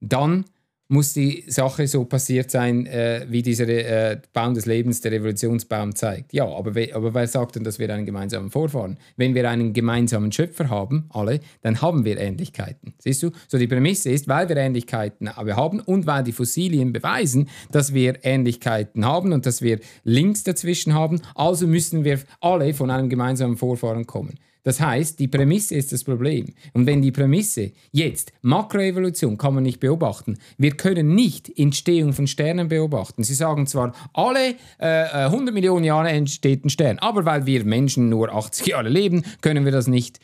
dann 0.00 0.44
muss 0.92 1.14
die 1.14 1.44
Sache 1.46 1.86
so 1.88 2.04
passiert 2.04 2.50
sein, 2.50 2.84
äh, 2.84 3.24
wie 3.28 3.40
dieser 3.40 3.66
äh, 3.66 4.20
Baum 4.34 4.52
des 4.52 4.66
Lebens, 4.66 5.00
der 5.00 5.12
Revolutionsbaum 5.12 5.94
zeigt. 5.94 6.34
Ja, 6.34 6.46
aber, 6.46 6.74
we 6.74 6.94
aber 6.94 7.14
wer 7.14 7.26
sagt 7.26 7.56
denn, 7.56 7.64
dass 7.64 7.78
wir 7.78 7.88
einen 7.92 8.04
gemeinsamen 8.04 8.50
Vorfahren? 8.50 8.98
Wenn 9.16 9.34
wir 9.34 9.48
einen 9.48 9.72
gemeinsamen 9.72 10.30
Schöpfer 10.30 10.68
haben, 10.68 11.06
alle, 11.08 11.40
dann 11.62 11.80
haben 11.80 12.04
wir 12.04 12.18
Ähnlichkeiten. 12.18 12.92
Siehst 12.98 13.22
du? 13.22 13.30
So 13.48 13.56
die 13.56 13.66
Prämisse 13.66 14.10
ist, 14.10 14.28
weil 14.28 14.50
wir 14.50 14.56
Ähnlichkeiten 14.58 15.34
haben 15.34 15.80
und 15.80 16.06
weil 16.06 16.24
die 16.24 16.32
Fossilien 16.32 16.92
beweisen, 16.92 17.48
dass 17.70 17.94
wir 17.94 18.22
Ähnlichkeiten 18.22 19.06
haben 19.06 19.32
und 19.32 19.46
dass 19.46 19.62
wir 19.62 19.80
Links 20.04 20.44
dazwischen 20.44 20.92
haben, 20.92 21.22
also 21.34 21.66
müssen 21.66 22.04
wir 22.04 22.20
alle 22.42 22.74
von 22.74 22.90
einem 22.90 23.08
gemeinsamen 23.08 23.56
Vorfahren 23.56 24.06
kommen. 24.06 24.34
Das 24.64 24.80
heißt, 24.80 25.18
die 25.18 25.28
Prämisse 25.28 25.74
ist 25.74 25.92
das 25.92 26.04
Problem. 26.04 26.46
Und 26.72 26.86
wenn 26.86 27.02
die 27.02 27.10
Prämisse 27.10 27.72
jetzt 27.90 28.32
Makroevolution 28.42 29.36
kann 29.36 29.54
man 29.54 29.64
nicht 29.64 29.80
beobachten, 29.80 30.38
wir 30.56 30.72
können 30.72 31.14
nicht 31.14 31.50
Entstehung 31.58 32.12
von 32.12 32.26
Sternen 32.26 32.68
beobachten. 32.68 33.24
Sie 33.24 33.34
sagen 33.34 33.66
zwar, 33.66 33.92
alle 34.12 34.54
äh, 34.78 35.24
100 35.24 35.48
äh, 35.48 35.52
Millionen 35.52 35.84
Jahre 35.84 36.10
entsteht 36.10 36.64
ein 36.64 36.70
Stern, 36.70 36.98
aber 37.00 37.24
weil 37.24 37.46
wir 37.46 37.64
Menschen 37.64 38.08
nur 38.08 38.32
80 38.32 38.68
Jahre 38.68 38.88
leben, 38.88 39.24
können 39.40 39.64
wir 39.64 39.72
das 39.72 39.86
nicht 39.86 40.20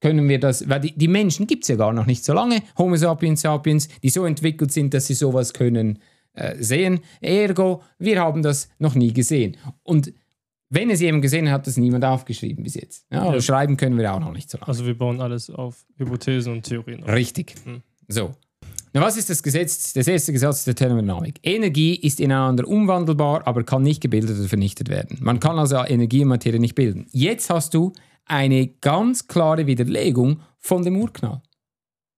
können 0.00 0.28
wir 0.28 0.38
das, 0.38 0.68
weil 0.68 0.80
die, 0.80 0.92
die 0.92 1.08
Menschen 1.08 1.46
gibt 1.46 1.64
es 1.64 1.68
ja 1.68 1.76
gar 1.76 1.92
noch 1.92 2.06
nicht 2.06 2.24
so 2.24 2.34
lange, 2.34 2.62
Homo 2.78 2.96
sapiens 2.96 3.40
sapiens, 3.40 3.88
die 4.02 4.10
so 4.10 4.24
entwickelt 4.24 4.70
sind, 4.70 4.92
dass 4.94 5.06
sie 5.06 5.14
sowas 5.14 5.52
können 5.54 5.98
äh, 6.34 6.62
sehen. 6.62 7.00
Ergo, 7.20 7.82
wir 7.98 8.20
haben 8.20 8.42
das 8.42 8.68
noch 8.78 8.94
nie 8.94 9.12
gesehen. 9.12 9.56
Und 9.82 10.12
wenn 10.68 10.90
es 10.90 11.00
jemand 11.00 11.22
gesehen 11.22 11.48
hat, 11.48 11.60
hat 11.60 11.66
es 11.68 11.76
niemand 11.76 12.04
aufgeschrieben 12.04 12.64
bis 12.64 12.74
jetzt. 12.74 13.06
Ja, 13.10 13.32
ja. 13.32 13.40
Schreiben 13.40 13.76
können 13.76 13.98
wir 13.98 14.12
auch 14.12 14.20
noch 14.20 14.32
nicht 14.32 14.50
so 14.50 14.58
lange. 14.58 14.68
Also 14.68 14.86
wir 14.86 14.96
bauen 14.96 15.20
alles 15.20 15.50
auf 15.50 15.84
Hypothesen 15.96 16.52
und 16.52 16.62
Theorien. 16.62 17.04
Auf. 17.04 17.10
Richtig. 17.10 17.54
Hm. 17.64 17.82
So. 18.08 18.34
Na, 18.92 19.02
was 19.02 19.16
ist 19.16 19.28
das 19.28 19.42
Gesetz? 19.42 19.92
Das 19.92 20.08
erste 20.08 20.32
Gesetz 20.32 20.64
der 20.64 20.74
Thermodynamik. 20.74 21.38
Energie 21.42 21.94
ist 21.94 22.18
ineinander 22.18 22.66
umwandelbar, 22.66 23.46
aber 23.46 23.62
kann 23.62 23.82
nicht 23.82 24.00
gebildet 24.00 24.38
oder 24.38 24.48
vernichtet 24.48 24.88
werden. 24.88 25.18
Man 25.20 25.38
kann 25.38 25.58
also 25.58 25.76
Energie 25.84 26.22
und 26.22 26.28
Materie 26.28 26.58
nicht 26.58 26.74
bilden. 26.74 27.06
Jetzt 27.12 27.50
hast 27.50 27.74
du 27.74 27.92
eine 28.24 28.66
ganz 28.66 29.28
klare 29.28 29.66
Widerlegung 29.66 30.40
von 30.58 30.82
dem 30.82 30.96
Urknall. 30.96 31.42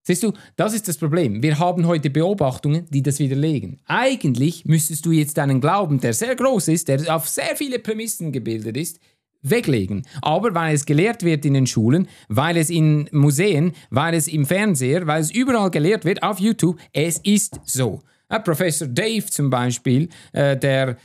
Siehst 0.09 0.23
du, 0.23 0.33
das 0.55 0.73
ist 0.73 0.87
das 0.87 0.97
Problem. 0.97 1.43
Wir 1.43 1.59
haben 1.59 1.85
heute 1.85 2.09
Beobachtungen, 2.09 2.87
die 2.89 3.03
das 3.03 3.19
widerlegen. 3.19 3.77
Eigentlich 3.85 4.65
müsstest 4.65 5.05
du 5.05 5.11
jetzt 5.11 5.37
einen 5.37 5.61
Glauben, 5.61 5.99
der 5.99 6.15
sehr 6.15 6.35
groß 6.35 6.69
ist, 6.69 6.87
der 6.87 7.15
auf 7.15 7.29
sehr 7.29 7.55
viele 7.55 7.77
Prämissen 7.77 8.31
gebildet 8.31 8.75
ist, 8.75 8.99
weglegen. 9.43 10.07
Aber 10.23 10.55
weil 10.55 10.73
es 10.73 10.87
gelehrt 10.87 11.21
wird 11.21 11.45
in 11.45 11.53
den 11.53 11.67
Schulen, 11.67 12.07
weil 12.27 12.57
es 12.57 12.71
in 12.71 13.07
Museen, 13.11 13.73
weil 13.91 14.15
es 14.15 14.27
im 14.27 14.47
Fernseher, 14.47 15.05
weil 15.05 15.21
es 15.21 15.29
überall 15.29 15.69
gelehrt 15.69 16.05
wird, 16.05 16.23
auf 16.23 16.39
YouTube, 16.39 16.79
es 16.91 17.19
ist 17.19 17.59
so. 17.65 18.01
Äh, 18.29 18.39
Professor 18.39 18.87
Dave 18.87 19.25
zum 19.27 19.51
Beispiel, 19.51 20.09
äh, 20.33 20.57
der 20.57 20.89
äh, 20.89 20.95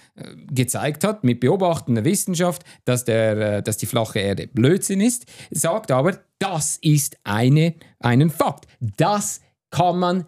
gezeigt 0.51 1.05
hat 1.05 1.25
mit 1.25 1.41
Beobachten 1.41 1.95
der 1.95 2.07
Wissenschaft, 2.07 2.63
dass, 2.87 3.05
der, 3.05 3.57
äh, 3.57 3.63
dass 3.63 3.77
die 3.77 3.87
flache 3.87 4.19
Erde 4.19 4.47
Blödsinn 4.47 5.03
ist, 5.03 5.27
sagt 5.51 5.91
aber, 5.91 6.21
das 6.45 6.77
ist 6.83 7.17
eine, 7.25 7.75
einen 8.01 8.29
Fakt. 8.29 8.67
Das 8.81 9.41
kann 9.71 9.99
man 9.99 10.27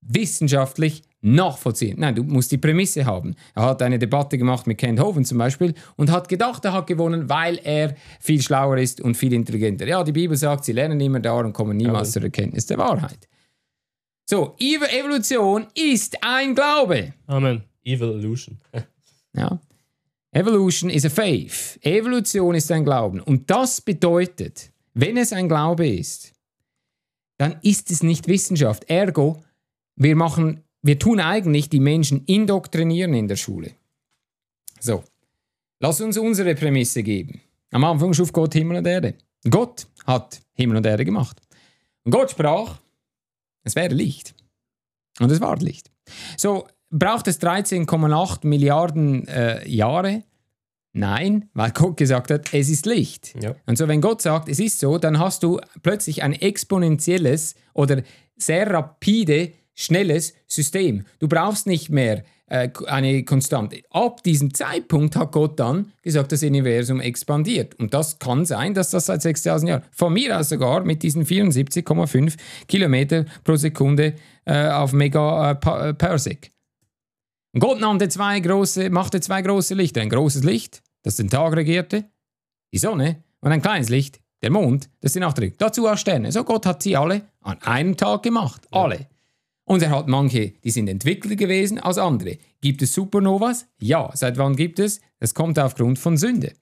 wissenschaftlich 0.00 1.02
nachvollziehen. 1.20 1.96
Nein, 1.98 2.14
du 2.14 2.22
musst 2.22 2.50
die 2.52 2.58
Prämisse 2.58 3.04
haben. 3.04 3.34
Er 3.54 3.64
hat 3.64 3.82
eine 3.82 3.98
Debatte 3.98 4.38
gemacht 4.38 4.66
mit 4.66 4.78
Kent 4.78 4.98
Hovind 4.98 5.26
zum 5.26 5.36
Beispiel 5.36 5.74
und 5.96 6.10
hat 6.10 6.28
gedacht, 6.28 6.64
er 6.64 6.72
hat 6.72 6.86
gewonnen, 6.86 7.28
weil 7.28 7.58
er 7.62 7.96
viel 8.18 8.40
schlauer 8.40 8.78
ist 8.78 9.00
und 9.00 9.16
viel 9.16 9.32
intelligenter. 9.34 9.86
Ja, 9.86 10.02
die 10.04 10.12
Bibel 10.12 10.36
sagt, 10.36 10.64
sie 10.64 10.72
lernen 10.72 11.00
immer 11.00 11.20
da 11.20 11.34
und 11.34 11.52
kommen 11.52 11.76
niemals 11.76 12.12
zur 12.12 12.22
Erkenntnis 12.22 12.64
der 12.66 12.78
Wahrheit. 12.78 13.28
So, 14.24 14.56
Evolution 14.58 15.66
ist 15.74 16.16
ein 16.22 16.54
Glaube. 16.54 17.12
Amen. 17.26 17.62
Evolution. 17.84 18.58
ja. 19.34 19.58
Evolution 20.32 20.88
is 20.88 21.04
a 21.04 21.10
faith. 21.10 21.78
Evolution 21.82 22.54
ist 22.54 22.70
ein 22.70 22.84
Glauben. 22.84 23.20
Und 23.20 23.50
das 23.50 23.80
bedeutet, 23.80 24.70
wenn 25.00 25.16
es 25.16 25.32
ein 25.32 25.48
Glaube 25.48 25.86
ist, 25.86 26.32
dann 27.38 27.56
ist 27.62 27.92
es 27.92 28.02
nicht 28.02 28.26
Wissenschaft. 28.26 28.90
Ergo, 28.90 29.44
wir 29.94 30.16
machen, 30.16 30.64
wir 30.82 30.98
tun 30.98 31.20
eigentlich 31.20 31.68
die 31.68 31.78
Menschen 31.78 32.24
indoktrinieren 32.24 33.14
in 33.14 33.28
der 33.28 33.36
Schule. 33.36 33.70
So, 34.80 35.04
lass 35.78 36.00
uns 36.00 36.18
unsere 36.18 36.56
Prämisse 36.56 37.04
geben. 37.04 37.40
Am 37.70 37.84
Anfang 37.84 38.12
schuf 38.12 38.32
Gott 38.32 38.54
Himmel 38.54 38.78
und 38.78 38.86
Erde. 38.88 39.14
Gott 39.48 39.86
hat 40.04 40.40
Himmel 40.54 40.78
und 40.78 40.86
Erde 40.86 41.04
gemacht. 41.04 41.40
Und 42.02 42.10
Gott 42.10 42.32
sprach, 42.32 42.80
es 43.62 43.76
wäre 43.76 43.94
Licht. 43.94 44.34
Und 45.20 45.30
es 45.30 45.40
war 45.40 45.56
Licht. 45.58 45.92
So, 46.36 46.66
braucht 46.90 47.28
es 47.28 47.40
13,8 47.40 48.44
Milliarden 48.46 49.28
äh, 49.28 49.68
Jahre? 49.68 50.24
Nein, 50.98 51.48
weil 51.54 51.70
Gott 51.70 51.96
gesagt 51.96 52.32
hat, 52.32 52.52
es 52.52 52.68
ist 52.68 52.84
Licht. 52.84 53.32
Ja. 53.40 53.54
Und 53.66 53.78
so, 53.78 53.86
wenn 53.86 54.00
Gott 54.00 54.20
sagt, 54.20 54.48
es 54.48 54.58
ist 54.58 54.80
so, 54.80 54.98
dann 54.98 55.20
hast 55.20 55.44
du 55.44 55.60
plötzlich 55.84 56.24
ein 56.24 56.32
exponentielles 56.32 57.54
oder 57.72 58.02
sehr 58.36 58.68
rapide, 58.68 59.52
schnelles 59.76 60.34
System. 60.48 61.04
Du 61.20 61.28
brauchst 61.28 61.68
nicht 61.68 61.88
mehr 61.88 62.24
äh, 62.46 62.70
eine 62.86 63.22
Konstante. 63.22 63.82
Ab 63.90 64.24
diesem 64.24 64.52
Zeitpunkt 64.52 65.14
hat 65.14 65.30
Gott 65.30 65.60
dann 65.60 65.92
gesagt, 66.02 66.32
das 66.32 66.42
Universum 66.42 67.00
expandiert. 67.00 67.76
Und 67.76 67.94
das 67.94 68.18
kann 68.18 68.44
sein, 68.44 68.74
dass 68.74 68.90
das 68.90 69.06
seit 69.06 69.22
6000 69.22 69.68
Jahren, 69.68 69.82
von 69.92 70.12
mir 70.12 70.36
aus 70.36 70.48
sogar 70.48 70.82
mit 70.82 71.04
diesen 71.04 71.24
74,5 71.24 72.36
Kilometer 72.66 73.24
pro 73.44 73.54
Sekunde 73.54 74.14
äh, 74.46 74.68
auf 74.68 74.92
Megaparsec. 74.92 76.46
Äh, 76.46 76.50
und 77.54 77.60
Gott 77.60 77.80
nannte 77.80 78.08
zwei 78.08 78.40
große, 78.40 78.90
machte 78.90 79.20
zwei 79.20 79.42
große 79.42 79.74
Lichter. 79.74 80.00
Ein 80.00 80.10
großes 80.10 80.42
Licht, 80.42 80.82
das 81.08 81.16
den 81.16 81.30
Tag 81.30 81.56
regierte, 81.56 82.04
die 82.70 82.76
Sonne, 82.76 83.24
und 83.40 83.50
ein 83.50 83.62
kleines 83.62 83.88
Licht, 83.88 84.20
der 84.42 84.50
Mond, 84.50 84.90
das 85.00 85.14
die 85.14 85.20
Nacht 85.20 85.38
regierte. 85.38 85.56
Dazu 85.56 85.88
auch 85.88 85.96
Sterne. 85.96 86.30
So 86.30 86.44
Gott 86.44 86.66
hat 86.66 86.82
sie 86.82 86.98
alle 86.98 87.22
an 87.40 87.56
einem 87.62 87.96
Tag 87.96 88.22
gemacht. 88.22 88.66
Ja. 88.70 88.82
Alle. 88.82 89.06
Und 89.64 89.82
er 89.82 89.88
hat 89.88 90.06
manche, 90.06 90.50
die 90.62 90.70
sind 90.70 90.86
entwickelt 90.86 91.38
gewesen 91.38 91.78
als 91.78 91.96
andere. 91.96 92.36
Gibt 92.60 92.82
es 92.82 92.92
Supernovas? 92.92 93.66
Ja. 93.80 94.10
Seit 94.12 94.36
wann 94.36 94.54
gibt 94.54 94.78
es? 94.80 95.00
Das 95.18 95.32
kommt 95.32 95.58
aufgrund 95.58 95.98
von 95.98 96.18
Sünde. 96.18 96.52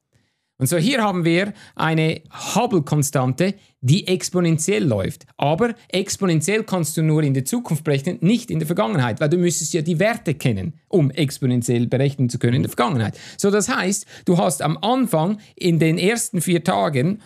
Und 0.58 0.68
so 0.68 0.78
hier 0.78 1.02
haben 1.02 1.24
wir 1.24 1.52
eine 1.74 2.22
Hubble-Konstante, 2.54 3.54
die 3.80 4.06
exponentiell 4.08 4.84
läuft. 4.84 5.26
Aber 5.36 5.74
exponentiell 5.88 6.64
kannst 6.64 6.96
du 6.96 7.02
nur 7.02 7.22
in 7.22 7.34
der 7.34 7.44
Zukunft 7.44 7.84
berechnen, 7.84 8.18
nicht 8.22 8.50
in 8.50 8.58
der 8.58 8.66
Vergangenheit, 8.66 9.20
weil 9.20 9.28
du 9.28 9.36
müsstest 9.36 9.74
ja 9.74 9.82
die 9.82 9.98
Werte 9.98 10.34
kennen, 10.34 10.74
um 10.88 11.10
exponentiell 11.10 11.86
berechnen 11.86 12.30
zu 12.30 12.38
können 12.38 12.56
in 12.56 12.62
der 12.62 12.70
Vergangenheit. 12.70 13.18
So 13.36 13.50
das 13.50 13.68
heißt, 13.68 14.06
du 14.24 14.38
hast 14.38 14.62
am 14.62 14.78
Anfang 14.78 15.38
in 15.56 15.78
den 15.78 15.98
ersten 15.98 16.40
vier 16.40 16.64
Tagen 16.64 17.20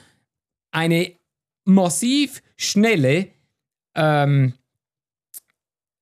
eine 0.73 1.12
massiv 1.64 2.43
schnelle 2.57 3.29
ähm, 3.95 4.55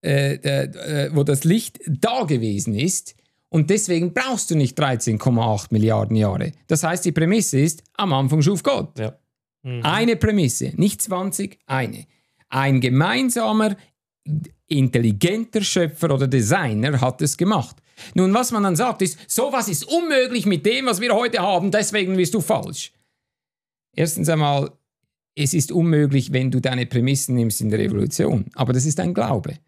äh, 0.05 0.35
äh, 0.35 1.11
wo 1.13 1.25
das 1.25 1.43
Licht 1.43 1.81
da 1.87 2.23
gewesen 2.23 2.75
ist. 2.75 3.17
Und 3.51 3.71
deswegen 3.71 4.13
brauchst 4.13 4.51
du 4.51 4.57
nicht 4.57 4.79
13,8 4.79 5.69
Milliarden 5.71 6.17
Jahre. 6.17 6.53
Das 6.67 6.83
heißt, 6.83 7.05
die 7.05 7.13
Prämisse 7.13 7.59
ist, 7.61 7.83
am 7.95 8.13
Anfang 8.13 8.43
schuf 8.43 8.63
Gott. 8.63 8.99
Ja. 8.99 9.19
Mhm. 9.63 9.83
Eine 9.85 10.17
Prämisse, 10.17 10.73
nicht 10.77 11.01
20, 11.03 11.59
eine. 11.67 12.07
Ein 12.51 12.81
gemeinsamer, 12.81 13.77
intelligenter 14.67 15.63
Schöpfer 15.63 16.13
oder 16.13 16.27
Designer 16.27 17.01
hat 17.01 17.23
es 17.23 17.37
gemacht. 17.37 17.77
Nun, 18.15 18.33
was 18.35 18.53
man 18.53 18.63
dann 18.63 18.77
sagt, 18.77 19.03
ist, 19.03 19.19
sowas 19.27 19.69
ist 19.69 19.85
unmöglich 19.85 20.47
mit 20.47 20.65
dem, 20.65 20.87
was 20.87 21.01
wir 21.01 21.13
heute 21.15 21.41
haben, 21.41 21.71
deswegen 21.71 22.17
bist 22.17 22.35
du 22.35 22.41
falsch. 22.41 22.93
Erstens 23.97 24.29
einmal, 24.29 24.71
es 25.35 25.55
ist 25.55 25.73
unmöglich, 25.73 26.33
wenn 26.33 26.51
du 26.51 26.61
deine 26.61 26.87
Prämissen 26.87 27.35
nimmst 27.35 27.61
in 27.61 27.71
der 27.71 27.79
Revolution. 27.79 28.47
Aber 28.55 28.73
das 28.73 28.87
ist 28.87 29.01
ein 29.01 29.15
Glaube. 29.15 29.59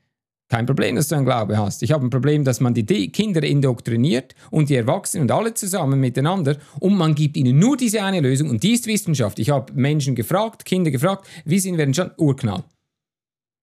Kein 0.51 0.67
Problem, 0.67 0.97
dass 0.97 1.07
du 1.07 1.15
einen 1.15 1.25
Glaube 1.25 1.57
hast. 1.57 1.81
Ich 1.85 1.93
habe 1.93 2.05
ein 2.05 2.11
Problem, 2.11 2.43
dass 2.43 2.59
man 2.59 2.75
die 2.75 3.13
Kinder 3.13 3.41
indoktriniert 3.45 4.35
und 4.51 4.69
die 4.69 4.75
Erwachsenen 4.75 5.23
und 5.23 5.31
alle 5.31 5.55
zusammen 5.55 6.01
miteinander 6.01 6.57
und 6.81 6.97
man 6.97 7.15
gibt 7.15 7.37
ihnen 7.37 7.61
nur 7.61 7.77
diese 7.77 8.03
eine 8.03 8.21
Lösung 8.21 8.51
und 8.51 8.65
die 8.65 8.73
ist 8.73 8.89
Wissenschaft. 8.89 9.39
Ich 9.39 9.51
habe 9.51 9.73
Menschen 9.75 10.17
gefragt, 10.17 10.65
Kinder 10.65 10.91
gefragt, 10.91 11.29
wie 11.45 11.61
sind 11.61 11.79
wir 11.79 11.87
denn 11.87 11.95
schon? 11.95 12.11
Urknall. 12.17 12.65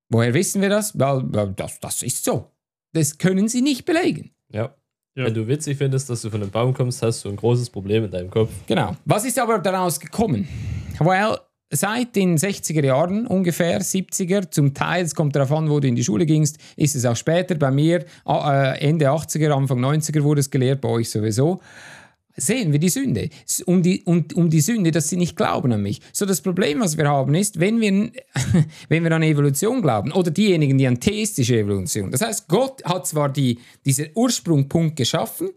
Woher 0.10 0.34
wissen 0.34 0.62
wir 0.62 0.70
das? 0.70 0.98
Weil, 0.98 1.24
weil 1.26 1.52
das, 1.58 1.78
das 1.82 2.04
ist 2.04 2.24
so. 2.24 2.52
Das 2.94 3.18
können 3.18 3.50
sie 3.50 3.62
nicht 3.62 3.84
belegen. 3.84 4.32
Ja. 4.50 4.74
ja. 5.16 5.26
Wenn 5.26 5.34
du 5.34 5.46
witzig 5.46 5.78
findest, 5.78 6.10
dass 6.10 6.22
du 6.22 6.30
von 6.30 6.42
einem 6.42 6.52
Baum 6.52 6.74
kommst, 6.74 7.04
hast 7.04 7.26
du 7.26 7.30
ein 7.30 7.36
großes 7.36 7.70
Problem 7.70 8.06
in 8.06 8.12
deinem 8.12 8.32
Kopf. 8.32 8.50
Genau. 8.66 8.96
Was 9.04 9.26
ist 9.26 9.38
aber 9.38 9.60
daraus 9.60 10.00
gekommen? 10.00 10.48
Well, 11.00 11.38
seit 11.70 12.16
den 12.16 12.38
60er 12.38 12.84
Jahren 12.84 13.28
ungefähr, 13.28 13.82
70er, 13.82 14.50
zum 14.52 14.74
Teil, 14.74 15.06
es 15.06 15.16
kommt 15.16 15.36
darauf 15.36 15.52
an, 15.52 15.70
wo 15.70 15.80
du 15.80 15.88
in 15.88 15.96
die 15.96 16.04
Schule 16.04 16.26
gingst, 16.26 16.58
ist 16.76 16.96
es 16.96 17.06
auch 17.06 17.16
später. 17.16 17.56
Bei 17.56 17.72
mir, 17.72 18.06
äh, 18.28 18.80
Ende 18.80 19.10
80er, 19.10 19.52
Anfang 19.52 19.80
90er 19.80 20.24
wurde 20.24 20.40
es 20.40 20.50
gelehrt, 20.50 20.82
bei 20.82 20.90
euch 20.90 21.10
sowieso. 21.10 21.62
sehen 22.40 22.72
wir 22.72 22.80
die 22.80 22.90
Sünde. 22.90 23.30
Um 23.66 23.82
die, 23.82 24.04
um, 24.04 24.26
um 24.36 24.50
die 24.50 24.62
Sünde, 24.62 24.92
dass 24.92 25.10
sie 25.10 25.18
nicht 25.18 25.36
glauben 25.36 25.72
an 25.72 25.82
mich. 25.82 26.02
So 26.14 26.26
das 26.26 26.42
Problem, 26.42 26.80
was 26.80 26.96
wir 26.96 27.10
haben, 27.10 27.34
ist, 27.34 27.60
wenn 27.60 27.82
wir, 27.82 28.12
wenn 28.90 29.04
wir 29.04 29.12
an 29.12 29.24
Evolution 29.24 29.82
glauben, 29.82 30.12
oder 30.12 30.32
diejenigen, 30.32 30.78
die 30.78 30.88
an 30.88 31.00
theistische 31.00 31.58
Evolution, 31.58 32.12
das 32.12 32.22
heißt, 32.22 32.48
Gott 32.48 32.86
hat 32.86 33.08
zwar 33.08 33.30
die, 33.30 33.60
diesen 33.86 34.10
Ursprungpunkt 34.14 34.96
geschaffen 34.96 35.50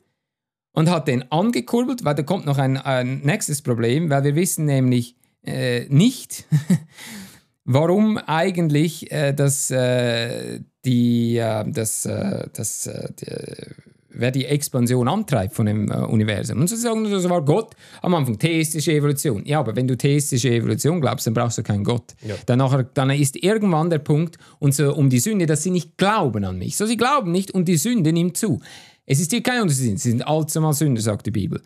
und 0.72 0.90
hat 0.90 1.06
den 1.06 1.30
angekurbelt, 1.30 2.04
weil 2.04 2.14
da 2.14 2.22
kommt 2.22 2.46
noch 2.46 2.58
ein, 2.58 2.78
ein 2.78 3.20
nächstes 3.20 3.60
Problem, 3.62 4.08
weil 4.08 4.24
wir 4.24 4.34
wissen 4.34 4.64
nämlich 4.64 5.16
äh, 5.44 5.86
nicht, 5.88 6.46
warum 7.64 8.18
eigentlich 8.18 9.10
äh, 9.10 9.32
das, 9.32 9.70
äh, 9.70 10.60
die, 10.84 11.36
äh, 11.36 11.64
das, 11.70 12.06
äh, 12.06 12.48
das, 12.52 12.86
äh, 12.86 13.08
die, 13.20 13.26
wer 14.12 14.30
die 14.30 14.44
Expansion 14.44 15.08
antreibt 15.08 15.54
von 15.54 15.66
dem 15.66 15.90
äh, 15.90 15.94
Universum. 15.96 16.60
Und 16.60 16.68
so 16.68 16.76
sagen, 16.76 17.08
das 17.10 17.28
war 17.28 17.44
Gott 17.44 17.74
am 18.02 18.14
Anfang, 18.14 18.38
theistische 18.38 18.92
Evolution. 18.92 19.44
Ja, 19.46 19.60
aber 19.60 19.76
wenn 19.76 19.88
du 19.88 19.96
theistische 19.96 20.50
Evolution 20.50 21.00
glaubst, 21.00 21.26
dann 21.26 21.34
brauchst 21.34 21.58
du 21.58 21.62
keinen 21.62 21.84
Gott. 21.84 22.14
Ja. 22.26 22.34
Dann, 22.46 22.86
dann 22.94 23.10
ist 23.10 23.42
irgendwann 23.42 23.90
der 23.90 23.98
Punkt, 23.98 24.36
und 24.58 24.74
so 24.74 24.94
um 24.94 25.10
die 25.10 25.20
Sünde, 25.20 25.46
dass 25.46 25.62
sie 25.62 25.70
nicht 25.70 25.96
glauben 25.96 26.44
an 26.44 26.58
mich. 26.58 26.76
So, 26.76 26.86
sie 26.86 26.96
glauben 26.96 27.32
nicht 27.32 27.50
und 27.52 27.66
die 27.66 27.76
Sünde 27.76 28.12
nimmt 28.12 28.36
zu. 28.36 28.60
Es 29.06 29.20
ist 29.20 29.30
hier 29.30 29.42
kein 29.42 29.62
Unterschied, 29.62 29.98
sie 29.98 30.10
sind 30.10 30.26
allzumal 30.26 30.72
Sünder, 30.72 31.00
sagt 31.00 31.26
die 31.26 31.32
Bibel. 31.32 31.60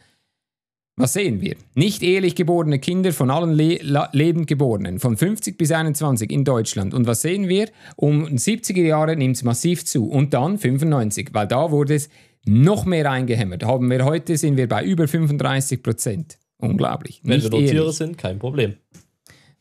Was 0.97 1.13
sehen 1.15 1.41
wir? 1.41 1.57
Nicht 1.75 2.05
ehelich 2.05 2.37
geborene 2.37 2.79
Kinder 2.79 3.13
von 3.13 3.29
allen 3.29 3.53
Le 3.53 3.81
lebend 4.13 4.47
Geborenen, 4.47 5.01
von 5.01 5.17
50 5.17 5.59
bis 5.59 5.73
21 5.73 6.31
in 6.31 6.45
Deutschland. 6.45 6.95
Und 6.95 7.09
was 7.09 7.23
sehen 7.23 7.49
wir? 7.49 7.69
Um 7.97 8.27
70er 8.27 8.83
Jahre 8.83 9.17
nimmt 9.17 9.35
es 9.35 9.43
massiv 9.43 9.85
zu 9.85 10.09
und 10.09 10.35
dann 10.35 10.57
95, 10.57 11.31
weil 11.33 11.49
da 11.49 11.73
wurde 11.73 11.97
es 11.97 12.11
noch 12.45 12.85
mehr 12.85 13.11
eingehämmert. 13.11 13.65
Haben 13.65 13.91
wir 13.91 14.05
heute, 14.05 14.37
sind 14.37 14.57
wir 14.57 14.69
bei 14.69 14.85
über 14.85 15.09
35 15.09 15.83
Prozent. 15.83 16.39
Unglaublich. 16.59 17.21
Wenn 17.25 17.39
Nicht 17.39 17.51
wir 17.51 17.59
nur 17.59 17.69
Tiere 17.69 17.93
sind, 17.93 18.17
kein 18.17 18.39
Problem. 18.39 18.75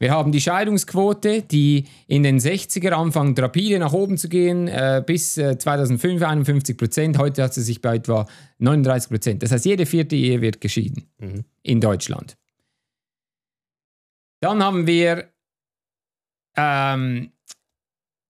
Wir 0.04 0.12
haben 0.12 0.34
die 0.34 0.42
Scheidungsquote, 0.42 1.44
die 1.44 1.86
in 2.08 2.24
den 2.24 2.38
60er 2.38 2.90
anfängt 2.90 3.40
rapide 3.40 3.80
nach 3.80 3.94
oben 3.94 4.18
zu 4.18 4.28
gehen, 4.28 4.68
äh, 4.68 5.02
bis 5.06 5.38
äh, 5.38 5.58
2005 5.58 6.22
51 6.22 6.78
Prozent. 6.78 7.18
Heute 7.18 7.42
hat 7.42 7.54
sie 7.54 7.62
sich 7.62 7.82
bei 7.82 7.96
etwa 7.96 8.28
39 8.58 9.10
Prozent. 9.10 9.44
Das 9.44 9.54
heißt, 9.54 9.64
jede 9.64 9.86
vierte 9.86 10.18
Ehe 10.18 10.42
wird 10.42 10.60
geschieden 10.60 11.06
mhm. 11.20 11.46
in 11.62 11.80
Deutschland. 11.80 12.36
Dann 14.42 14.62
haben 14.62 14.88
wir 14.88 15.30
ähm, 16.58 17.32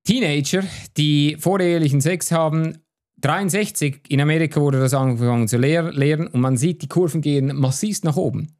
Teenager, 0.03 0.63
die 0.95 1.37
vorehelichen 1.39 2.01
Sex 2.01 2.31
haben 2.31 2.83
63 3.21 4.01
in 4.09 4.21
Amerika 4.21 4.61
wurde 4.61 4.79
das 4.79 4.93
angefangen 4.93 5.47
zu 5.47 5.57
lehren 5.57 6.27
und 6.27 6.39
man 6.39 6.55
sieht, 6.55 6.83
die 6.83 6.87
Kurven 6.87 7.21
gehen 7.21 7.55
massiv 7.55 8.03
nach 8.03 8.17
oben. 8.17 8.55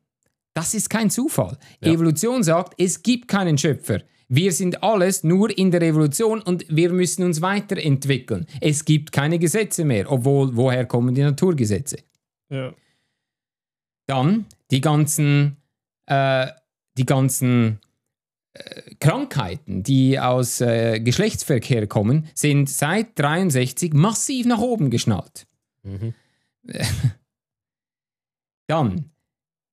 Das 0.53 0.73
ist 0.73 0.89
kein 0.89 1.09
Zufall. 1.09 1.57
Ja. 1.81 1.91
Evolution 1.91 2.43
sagt, 2.43 2.75
es 2.77 3.01
gibt 3.01 3.27
keinen 3.27 3.57
Schöpfer. 3.57 4.01
Wir 4.29 4.51
sind 4.51 4.83
alles 4.83 5.23
nur 5.23 5.55
in 5.55 5.71
der 5.71 5.81
Evolution 5.81 6.41
und 6.41 6.65
wir 6.69 6.91
müssen 6.91 7.23
uns 7.23 7.41
weiterentwickeln. 7.41 8.47
Es 8.61 8.85
gibt 8.85 9.11
keine 9.11 9.39
Gesetze 9.39 9.85
mehr, 9.85 10.11
obwohl 10.11 10.55
woher 10.55 10.85
kommen 10.85 11.13
die 11.13 11.21
Naturgesetze? 11.21 11.97
Ja. 12.49 12.73
Dann 14.07 14.45
die 14.71 14.81
ganzen, 14.81 15.57
äh, 16.07 16.47
die 16.97 17.05
ganzen 17.05 17.79
Krankheiten, 18.99 19.83
die 19.83 20.19
aus 20.19 20.61
äh, 20.61 20.99
Geschlechtsverkehr 20.99 21.87
kommen, 21.87 22.27
sind 22.35 22.69
seit 22.69 23.17
63 23.17 23.93
massiv 23.93 24.45
nach 24.45 24.59
oben 24.59 24.89
geschnallt. 24.89 25.47
Mhm. 25.83 26.13
Dann 28.67 29.12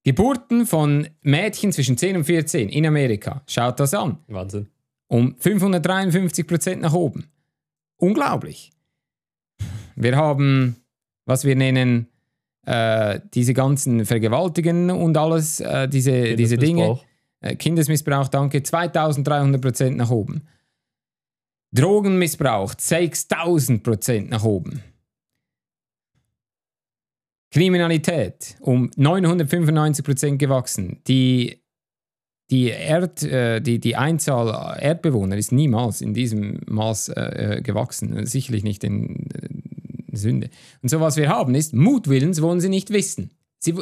Geburten 0.03 0.66
von 0.66 1.09
Mädchen 1.22 1.72
zwischen 1.72 1.96
10 1.96 2.16
und 2.18 2.24
14 2.24 2.68
in 2.68 2.86
Amerika. 2.86 3.42
Schaut 3.46 3.78
das 3.80 3.94
an. 3.94 4.18
Wahnsinn. 4.28 4.68
Um 5.09 5.34
553 5.38 6.46
Prozent 6.46 6.82
nach 6.82 6.94
oben. 6.94 7.26
Unglaublich. 7.96 8.72
Wir 9.96 10.16
haben, 10.16 10.76
was 11.26 11.44
wir 11.44 11.57
nennen, 11.57 12.07
äh, 12.66 13.20
diese 13.34 13.53
ganzen 13.53 14.07
Vergewaltigen 14.07 14.90
und 14.90 15.16
alles, 15.16 15.61
äh, 15.61 15.88
diese, 15.88 16.36
diese 16.36 16.57
Dinge. 16.57 17.01
Äh, 17.40 17.57
Kindesmissbrauch, 17.57 18.28
danke, 18.28 18.62
2300 18.62 19.61
Prozent 19.61 19.96
nach 19.96 20.11
oben. 20.11 20.46
Drogenmissbrauch, 21.72 22.74
6000 22.76 23.82
Prozent 23.82 24.30
nach 24.30 24.44
oben. 24.44 24.82
Kriminalität 27.51 28.57
um 28.61 28.90
995 28.96 30.05
Prozent 30.05 30.38
gewachsen. 30.38 31.01
Die, 31.09 31.62
die, 32.51 32.68
Erd, 32.68 33.22
äh, 33.22 33.61
die, 33.61 33.78
die 33.78 33.96
Einzahl 33.96 34.78
Erdbewohner 34.80 35.36
ist 35.36 35.53
niemals 35.53 36.01
in 36.01 36.14
diesem 36.14 36.61
Maß 36.66 37.11
äh, 37.11 37.57
äh 37.57 37.62
gewachsen. 37.62 38.26
Sicherlich 38.26 38.62
nicht 38.62 38.84
in 38.84 39.26
äh, 39.30 40.16
Sünde. 40.16 40.51
Und 40.82 40.88
so 40.88 41.01
was 41.01 41.16
wir 41.16 41.28
haben 41.28 41.55
ist, 41.55 41.74
Mutwillens 41.74 42.40
wollen 42.42 42.61
sie 42.61 42.68
nicht 42.68 42.90
wissen. 42.90 43.30
Sie, 43.59 43.74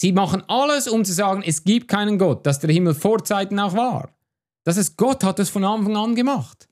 Sie 0.00 0.12
machen 0.12 0.42
alles, 0.48 0.88
um 0.88 1.04
zu 1.04 1.12
sagen, 1.12 1.42
es 1.44 1.62
gibt 1.62 1.88
keinen 1.88 2.16
Gott, 2.16 2.46
dass 2.46 2.58
der 2.58 2.72
Himmel 2.72 2.94
vor 2.94 3.22
Zeiten 3.22 3.58
auch 3.58 3.74
war. 3.74 4.16
Das 4.64 4.78
ist 4.78 4.96
Gott 4.96 5.22
hat 5.24 5.38
es 5.38 5.50
von 5.50 5.62
Anfang 5.62 5.94
an 5.94 6.14
gemacht. 6.14 6.70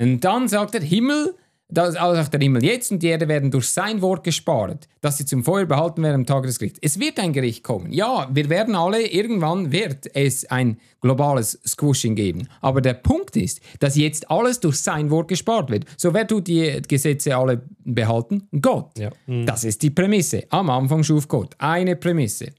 Und 0.00 0.20
dann 0.20 0.46
sagt 0.46 0.76
er, 0.76 0.80
Himmel 0.80 1.34
das 1.70 1.96
also 1.96 2.20
auch 2.20 2.28
der 2.28 2.40
Himmel 2.40 2.64
jetzt 2.64 2.90
und 2.90 3.02
die 3.02 3.08
Erde 3.08 3.28
werden 3.28 3.50
durch 3.50 3.68
sein 3.68 4.00
Wort 4.00 4.24
gespart, 4.24 4.88
dass 5.02 5.18
sie 5.18 5.26
zum 5.26 5.44
Feuer 5.44 5.66
behalten 5.66 6.02
werden 6.02 6.14
am 6.14 6.26
Tag 6.26 6.44
des 6.44 6.58
Gerichts. 6.58 6.78
Es 6.82 6.98
wird 6.98 7.18
ein 7.18 7.34
Gericht 7.34 7.62
kommen. 7.62 7.92
Ja, 7.92 8.28
wir 8.32 8.48
werden 8.48 8.74
alle, 8.74 9.06
irgendwann 9.06 9.70
wird 9.70 10.08
es 10.14 10.46
ein 10.46 10.78
globales 11.02 11.60
Squishing 11.66 12.14
geben. 12.14 12.48
Aber 12.62 12.80
der 12.80 12.94
Punkt 12.94 13.36
ist, 13.36 13.60
dass 13.80 13.96
jetzt 13.96 14.30
alles 14.30 14.60
durch 14.60 14.76
sein 14.76 15.10
Wort 15.10 15.28
gespart 15.28 15.70
wird. 15.70 15.84
So, 15.98 16.14
wer 16.14 16.26
tut 16.26 16.48
die 16.48 16.80
Gesetze 16.88 17.36
alle 17.36 17.62
behalten? 17.84 18.48
Gott. 18.62 18.98
Ja. 18.98 19.10
Mhm. 19.26 19.44
Das 19.44 19.64
ist 19.64 19.82
die 19.82 19.90
Prämisse. 19.90 20.44
Am 20.48 20.70
Anfang 20.70 21.04
schuf 21.04 21.28
Gott. 21.28 21.54
Eine 21.58 21.96
Prämisse. 21.96 22.52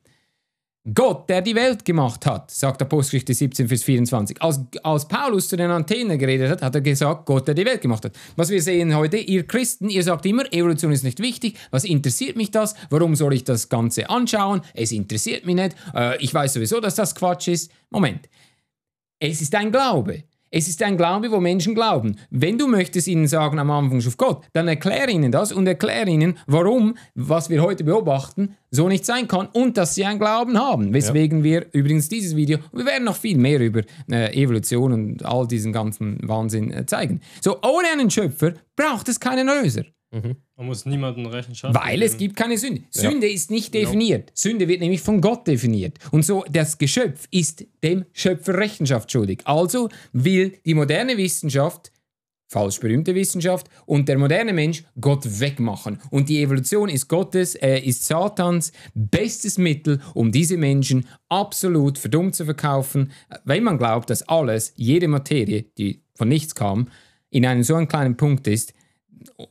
Gott, 0.94 1.30
der 1.30 1.42
die 1.42 1.56
Welt 1.56 1.84
gemacht 1.84 2.26
hat, 2.26 2.50
sagt 2.52 2.82
Apostelgeschichte 2.82 3.34
17, 3.34 3.68
Vers 3.68 3.84
24. 3.84 4.42
Als, 4.42 4.62
als 4.82 5.08
Paulus 5.08 5.50
zu 5.50 5.58
den 5.58 5.70
Antennen 5.72 6.18
geredet 6.18 6.50
hat, 6.50 6.62
hat 6.62 6.74
er 6.74 6.82
gesagt, 6.82 7.26
Gott, 7.26 7.48
der 7.48 7.54
die 7.54 7.66
Welt 7.66 7.82
gemacht 7.82 8.06
hat. 8.06 8.14
Was 8.38 8.50
wir 8.50 8.62
sehen 8.62 8.96
heute, 8.96 9.18
ihr 9.18 9.46
Christen, 9.46 9.90
ihr 9.90 10.04
sagt 10.04 10.26
immer, 10.26 10.52
Evolution 10.54 10.94
ist 10.94 11.04
nicht 11.04 11.20
wichtig. 11.20 11.58
Was 11.72 11.84
interessiert 11.84 12.38
mich 12.38 12.52
das? 12.52 12.76
Warum 12.90 13.16
soll 13.16 13.34
ich 13.34 13.44
das 13.44 13.68
Ganze 13.68 14.10
anschauen? 14.10 14.62
Es 14.74 14.94
interessiert 14.94 15.46
mich 15.46 15.56
nicht. 15.56 15.76
Äh, 15.94 16.18
ich 16.24 16.34
weiß 16.34 16.54
sowieso, 16.54 16.80
dass 16.80 16.96
das 16.96 17.14
Quatsch 17.14 17.50
ist. 17.50 17.72
Moment. 17.90 18.30
Es 19.20 19.42
ist 19.42 19.54
ein 19.56 19.72
Glaube. 19.72 20.24
Es 20.52 20.68
ist 20.68 20.82
ein 20.82 20.98
Glaube, 20.98 21.32
wo 21.32 21.40
Menschen 21.40 21.76
glauben. 21.76 22.16
Wenn 22.30 22.58
du 22.58 22.68
möchtest 22.68 23.08
ihnen 23.08 23.28
sagen, 23.28 23.60
am 23.60 23.70
Anfang 23.70 24.00
auf 24.00 24.18
Gott, 24.18 24.46
dann 24.54 24.68
erkläre 24.68 25.12
ihnen 25.12 25.32
das 25.32 25.52
und 25.52 25.68
erkläre 25.68 26.10
ihnen, 26.10 26.38
warum, 26.48 26.96
was 27.14 27.50
wir 27.50 27.62
heute 27.62 27.84
beobachten, 27.84 28.56
so 28.72 28.88
nicht 28.88 29.06
sein 29.06 29.28
kann 29.28 29.48
und 29.54 29.78
dass 29.78 29.96
sie 29.96 30.06
einen 30.06 30.20
Glauben 30.20 30.58
haben. 30.58 30.94
Weswegen 30.94 31.40
ja. 31.40 31.44
wir 31.44 31.66
übrigens 31.72 32.10
dieses 32.10 32.36
Video, 32.36 32.58
wir 32.72 32.86
werden 32.86 33.04
noch 33.04 33.16
viel 33.16 33.38
mehr 33.38 33.60
über 33.60 33.82
äh, 34.12 34.34
Evolution 34.34 34.94
und 34.94 35.26
all 35.26 35.48
diesen 35.48 35.72
ganzen 35.72 36.18
Wahnsinn 36.28 36.72
äh, 36.72 36.86
zeigen. 36.86 37.22
So, 37.42 37.58
ohne 37.62 37.90
einen 37.92 38.10
Schöpfer 38.10 38.54
braucht 38.76 39.08
es 39.10 39.20
keinen 39.20 39.48
Löser. 39.48 39.84
Mhm. 40.12 40.36
Man 40.60 40.68
muss 40.68 40.86
niemanden 40.86 41.26
Rechenschaft 41.26 41.74
Weil 41.74 41.92
geben. 41.92 42.04
es 42.04 42.18
gibt 42.18 42.36
keine 42.36 42.58
Sünde. 42.58 42.82
Sünde 42.90 43.28
ja. 43.28 43.34
ist 43.34 43.50
nicht 43.50 43.74
definiert. 43.74 44.28
No. 44.28 44.32
Sünde 44.34 44.68
wird 44.68 44.82
nämlich 44.82 45.00
von 45.00 45.22
Gott 45.22 45.48
definiert. 45.48 45.98
Und 46.12 46.26
so, 46.26 46.44
das 46.52 46.78
Geschöpf 46.78 47.30
ist 47.32 47.66
dem 47.82 48.04
Schöpfer 48.12 48.58
Rechenschaft 48.58 49.10
schuldig. 49.10 49.40
Also 49.46 49.88
will 50.12 50.58
die 50.66 50.74
moderne 50.74 51.16
Wissenschaft, 51.16 51.94
falsch 52.50 52.78
berühmte 52.82 53.16
Wissenschaft, 53.16 53.70
und 53.86 54.10
der 54.10 54.18
moderne 54.18 54.52
Mensch 54.52 54.84
Gott 55.00 55.40
wegmachen. 55.40 56.02
Und 56.10 56.28
die 56.28 56.42
Evolution 56.42 56.90
ist 56.90 57.08
Gottes, 57.08 57.56
äh, 57.56 57.80
ist 57.80 58.06
Satans 58.06 58.74
bestes 58.94 59.58
Mittel, 59.58 60.02
um 60.14 60.30
diese 60.30 60.58
Menschen 60.58 61.08
absolut 61.30 61.98
verdummt 61.98 62.36
zu 62.36 62.44
verkaufen, 62.44 63.14
wenn 63.46 63.64
man 63.64 63.78
glaubt, 63.78 64.10
dass 64.10 64.24
alles, 64.24 64.74
jede 64.76 65.08
Materie, 65.08 65.68
die 65.78 66.02
von 66.16 66.28
nichts 66.28 66.54
kam, 66.54 66.90
in 67.30 67.46
einem 67.46 67.64
so 67.64 67.76
einen 67.76 67.88
kleinen 67.88 68.18
Punkt 68.18 68.46
ist, 68.48 68.74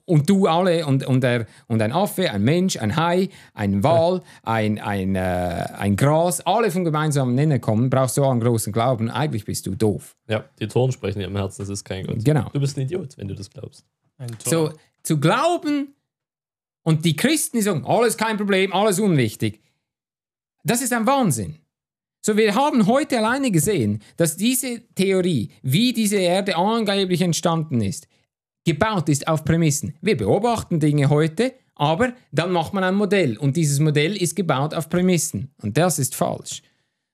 und 0.04 0.28
du 0.28 0.46
alle 0.46 0.86
und, 0.86 1.06
und, 1.06 1.22
der, 1.22 1.46
und 1.66 1.82
ein 1.82 1.92
Affe, 1.92 2.30
ein 2.30 2.42
Mensch, 2.42 2.76
ein 2.76 2.96
Hai, 2.96 3.28
ein 3.54 3.82
Wal, 3.82 4.22
ein, 4.42 4.78
ein, 4.78 5.14
äh, 5.16 5.66
ein 5.76 5.96
Gras, 5.96 6.40
alle 6.40 6.70
vom 6.70 6.84
gemeinsamen 6.84 7.34
Nenner 7.34 7.58
kommen, 7.58 7.90
brauchst 7.90 8.16
du 8.16 8.24
auch 8.24 8.30
einen 8.30 8.40
großen 8.40 8.72
Glauben. 8.72 9.10
Eigentlich 9.10 9.44
bist 9.44 9.66
du 9.66 9.74
doof. 9.74 10.16
Ja, 10.28 10.44
die 10.58 10.68
Toren 10.68 10.92
sprechen 10.92 11.20
im 11.20 11.36
Herzen, 11.36 11.62
das 11.62 11.68
ist 11.68 11.84
kein 11.84 12.06
Gott. 12.06 12.24
Genau. 12.24 12.48
Du 12.52 12.60
bist 12.60 12.76
ein 12.76 12.82
Idiot, 12.82 13.16
wenn 13.18 13.28
du 13.28 13.34
das 13.34 13.50
glaubst. 13.50 13.84
So, 14.44 14.72
zu 15.02 15.20
glauben 15.20 15.94
und 16.82 17.04
die 17.04 17.16
Christen, 17.16 17.58
die 17.58 17.62
sagen, 17.62 17.84
alles 17.86 18.16
kein 18.16 18.36
Problem, 18.36 18.72
alles 18.72 18.98
unwichtig, 18.98 19.60
das 20.64 20.82
ist 20.82 20.92
ein 20.92 21.06
Wahnsinn. 21.06 21.56
So, 22.20 22.36
wir 22.36 22.54
haben 22.54 22.86
heute 22.86 23.18
alleine 23.18 23.50
gesehen, 23.50 24.02
dass 24.16 24.36
diese 24.36 24.80
Theorie, 24.94 25.50
wie 25.62 25.92
diese 25.92 26.16
Erde 26.16 26.56
angeblich 26.56 27.22
entstanden 27.22 27.80
ist, 27.80 28.08
gebaut 28.68 29.08
ist 29.08 29.26
auf 29.26 29.44
Prämissen. 29.46 29.94
Wir 30.02 30.16
beobachten 30.16 30.78
Dinge 30.78 31.08
heute, 31.08 31.54
Aber 31.74 32.12
dann 32.32 32.52
macht 32.52 32.74
man 32.74 32.84
ein 32.84 32.96
Modell 32.96 33.38
und 33.38 33.56
dieses 33.56 33.78
Modell 33.78 34.16
ist 34.16 34.34
gebaut 34.36 34.74
auf 34.74 34.90
Prämissen 34.90 35.52
und 35.62 35.78
das 35.78 35.98
ist 35.98 36.14
falsch. 36.14 36.62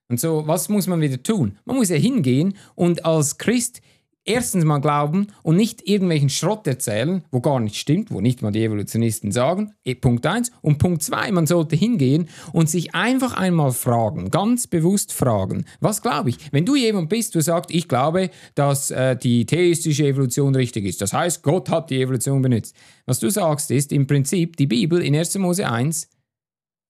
Und 0.09 0.19
so, 0.19 0.43
was 0.47 0.69
muss 0.69 0.87
man 0.87 1.01
wieder 1.01 1.23
tun? 1.23 1.59
Man 1.65 1.77
muss 1.77 1.91
ja 1.91 1.97
hingehen 1.97 2.55
und 2.75 3.05
als 3.05 3.39
Christ 3.39 3.83
erstens 4.25 4.65
mal 4.65 4.79
glauben 4.79 5.29
und 5.43 5.57
nicht 5.57 5.87
irgendwelchen 5.87 6.29
Schrott 6.29 6.67
erzählen, 6.67 7.25
wo 7.31 7.41
gar 7.41 7.61
nicht 7.61 7.77
stimmt, 7.77 8.11
wo 8.11 8.21
nicht 8.21 8.43
mal 8.43 8.53
die 8.53 8.65
Evolutionisten 8.65 9.33
sagen. 9.33 9.75
Eh, 9.85 9.95
Punkt 9.95 10.27
1. 10.27 10.51
Und 10.63 10.79
Punkt 10.79 11.03
2, 11.03 11.33
man 11.33 11.47
sollte 11.47 11.77
hingehen 11.77 12.29
und 12.53 12.71
sich 12.71 12.95
einfach 12.95 13.35
einmal 13.37 13.73
fragen, 13.73 14.31
ganz 14.31 14.67
bewusst 14.67 15.13
fragen, 15.13 15.65
was 15.81 16.03
glaube 16.03 16.31
ich? 16.31 16.39
Wenn 16.53 16.65
du 16.65 16.77
jemand 16.77 17.09
bist, 17.09 17.35
du 17.35 17.41
sagst, 17.41 17.71
ich 17.71 17.89
glaube, 17.89 18.31
dass 18.55 18.91
äh, 18.91 19.17
die 19.17 19.47
theistische 19.47 20.07
Evolution 20.07 20.55
richtig 20.55 20.85
ist, 20.85 21.01
das 21.01 21.13
heißt, 21.13 21.43
Gott 21.43 21.69
hat 21.71 21.91
die 21.91 22.01
Evolution 22.01 22.43
benutzt. 22.43 22.75
Was 23.07 23.21
du 23.21 23.31
sagst, 23.31 23.71
ist 23.71 23.93
im 23.93 24.07
Prinzip 24.07 24.57
die 24.57 24.67
Bibel 24.67 25.03
in 25.03 25.15
1. 25.15 25.39
Mose 25.39 25.69
1 25.69 26.09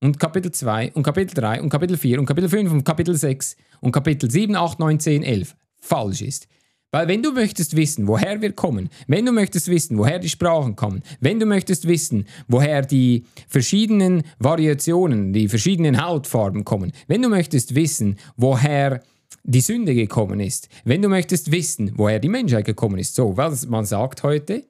und 0.01 0.21
Kapitel 0.21 0.53
2 0.53 0.93
und 0.93 1.03
Kapitel 1.03 1.35
3 1.35 1.63
und 1.63 1.71
Kapitel 1.71 1.97
4 1.97 2.21
und 2.21 2.27
Kapitel 2.27 2.49
5 2.49 2.73
und 2.73 2.85
Kapitel 2.85 3.15
6 3.15 3.57
und 3.81 3.93
Kapitel 3.93 4.31
7, 4.31 4.55
8, 4.55 4.79
9, 4.79 5.01
10, 5.01 5.23
11 5.23 5.57
falsch 5.81 6.23
ist. 6.23 6.47
Weil 6.95 7.09
wenn 7.09 7.25
du 7.25 7.33
möchtest 7.33 7.75
wissen, 7.75 8.07
woher 8.07 8.41
wir 8.41 8.53
kommen, 8.53 8.89
wenn 9.09 9.27
du 9.27 9.33
möchtest 9.33 9.67
wissen, 9.67 9.99
woher 9.99 10.21
die 10.21 10.29
Sprachen 10.29 10.77
kommen, 10.77 11.03
wenn 11.19 11.41
du 11.41 11.45
möchtest 11.45 11.89
wissen, 11.89 12.25
woher 12.47 12.83
die 12.83 13.25
verschiedenen 13.49 14.23
Variationen, 14.39 15.33
die 15.33 15.49
verschiedenen 15.49 16.01
Hautfarben 16.01 16.65
kommen, 16.65 16.93
wenn 17.09 17.21
du 17.21 17.29
möchtest 17.29 17.75
wissen, 17.75 18.17
woher 18.37 19.03
die 19.43 19.61
Sünde 19.61 19.97
gekommen 19.97 20.39
ist, 20.39 20.69
wenn 20.85 21.03
du 21.03 21.09
möchtest 21.09 21.51
wissen, 21.51 21.91
woher 21.97 22.21
die 22.21 22.29
Menschheit 22.29 22.65
gekommen 22.65 23.01
ist, 23.01 23.17
so, 23.17 23.37
was 23.37 23.67
man 23.67 23.85
sagt 23.85 24.23
heute, 24.23 24.65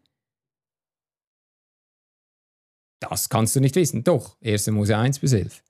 das 3.00 3.28
kannst 3.28 3.54
du 3.54 3.60
nicht 3.60 3.76
wissen. 3.76 4.02
Doch, 4.02 4.38
1. 4.42 4.68
Mose 4.68 4.96
1 4.96 5.18
bis 5.18 5.34
11. 5.34 5.63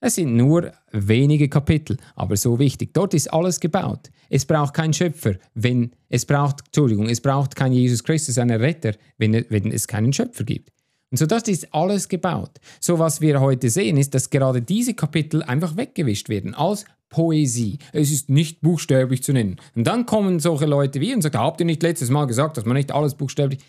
Es 0.00 0.14
sind 0.14 0.36
nur 0.36 0.72
wenige 0.92 1.48
Kapitel, 1.48 1.96
aber 2.14 2.36
so 2.36 2.58
wichtig. 2.58 2.94
Dort 2.94 3.14
ist 3.14 3.32
alles 3.32 3.58
gebaut. 3.58 4.10
Es 4.30 4.44
braucht 4.44 4.74
keinen 4.74 4.92
Schöpfer, 4.92 5.34
wenn 5.54 5.90
es 6.08 6.24
braucht, 6.24 6.60
Entschuldigung, 6.66 7.08
es 7.08 7.20
braucht 7.20 7.56
keinen 7.56 7.72
Jesus 7.72 8.04
Christus, 8.04 8.38
einen 8.38 8.60
Retter, 8.60 8.92
wenn, 9.16 9.44
wenn 9.48 9.72
es 9.72 9.88
keinen 9.88 10.12
Schöpfer 10.12 10.44
gibt. 10.44 10.70
Und 11.10 11.16
so 11.16 11.26
das 11.26 11.44
ist 11.48 11.74
alles 11.74 12.08
gebaut. 12.08 12.60
So 12.80 12.98
was 12.98 13.20
wir 13.20 13.40
heute 13.40 13.70
sehen, 13.70 13.96
ist, 13.96 14.14
dass 14.14 14.30
gerade 14.30 14.62
diese 14.62 14.94
Kapitel 14.94 15.42
einfach 15.42 15.76
weggewischt 15.76 16.28
werden 16.28 16.54
als 16.54 16.84
Poesie. 17.08 17.78
Es 17.92 18.12
ist 18.12 18.28
nicht 18.28 18.60
buchstäblich 18.60 19.22
zu 19.22 19.32
nennen. 19.32 19.56
Und 19.74 19.86
dann 19.86 20.06
kommen 20.06 20.38
solche 20.38 20.66
Leute 20.66 21.00
wie 21.00 21.14
und 21.14 21.22
sagen, 21.22 21.38
habt 21.38 21.60
ihr 21.60 21.66
nicht 21.66 21.82
letztes 21.82 22.10
Mal 22.10 22.26
gesagt, 22.26 22.56
dass 22.56 22.64
man 22.64 22.76
nicht 22.76 22.92
alles 22.92 23.14
buchstäblich... 23.14 23.60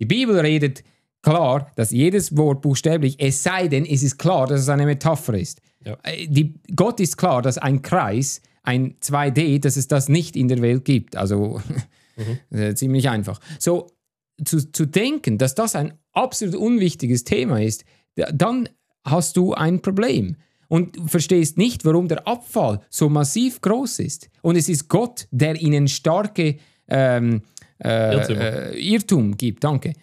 Die 0.00 0.06
Bibel 0.06 0.38
redet 0.38 0.82
klar, 1.22 1.70
dass 1.76 1.90
jedes 1.90 2.36
Wort 2.36 2.62
buchstäblich, 2.62 3.16
es 3.18 3.42
sei 3.42 3.68
denn, 3.68 3.84
es 3.84 4.02
ist 4.02 4.18
klar, 4.18 4.46
dass 4.46 4.60
es 4.60 4.68
eine 4.68 4.86
Metapher 4.86 5.34
ist. 5.34 5.60
Ja. 5.84 5.96
Äh, 6.02 6.26
die, 6.26 6.54
Gott 6.74 7.00
ist 7.00 7.16
klar, 7.16 7.42
dass 7.42 7.58
ein 7.58 7.82
Kreis, 7.82 8.42
ein 8.62 8.96
2D, 9.00 9.60
dass 9.60 9.76
es 9.76 9.88
das 9.88 10.08
nicht 10.08 10.36
in 10.36 10.48
der 10.48 10.62
Welt 10.62 10.84
gibt. 10.84 11.16
Also 11.16 11.60
mhm. 12.16 12.56
äh, 12.58 12.74
ziemlich 12.74 13.08
einfach. 13.08 13.40
So 13.58 13.88
zu, 14.44 14.70
zu 14.72 14.86
denken, 14.86 15.38
dass 15.38 15.54
das 15.54 15.74
ein 15.74 15.94
absolut 16.12 16.56
unwichtiges 16.56 17.24
Thema 17.24 17.60
ist, 17.60 17.84
dann 18.32 18.68
hast 19.04 19.36
du 19.36 19.54
ein 19.54 19.80
Problem 19.80 20.36
und 20.68 20.96
verstehst 21.10 21.58
nicht, 21.58 21.84
warum 21.84 22.08
der 22.08 22.26
Abfall 22.26 22.80
so 22.90 23.08
massiv 23.08 23.60
groß 23.60 23.98
ist. 24.00 24.30
Und 24.42 24.56
es 24.56 24.68
ist 24.68 24.88
Gott, 24.88 25.26
der 25.30 25.60
ihnen 25.60 25.88
starke 25.88 26.56
ähm, 26.88 27.42
äh, 27.82 28.16
äh, 28.16 28.78
Irrtum 28.78 29.36
gibt. 29.36 29.64
Danke. 29.64 29.94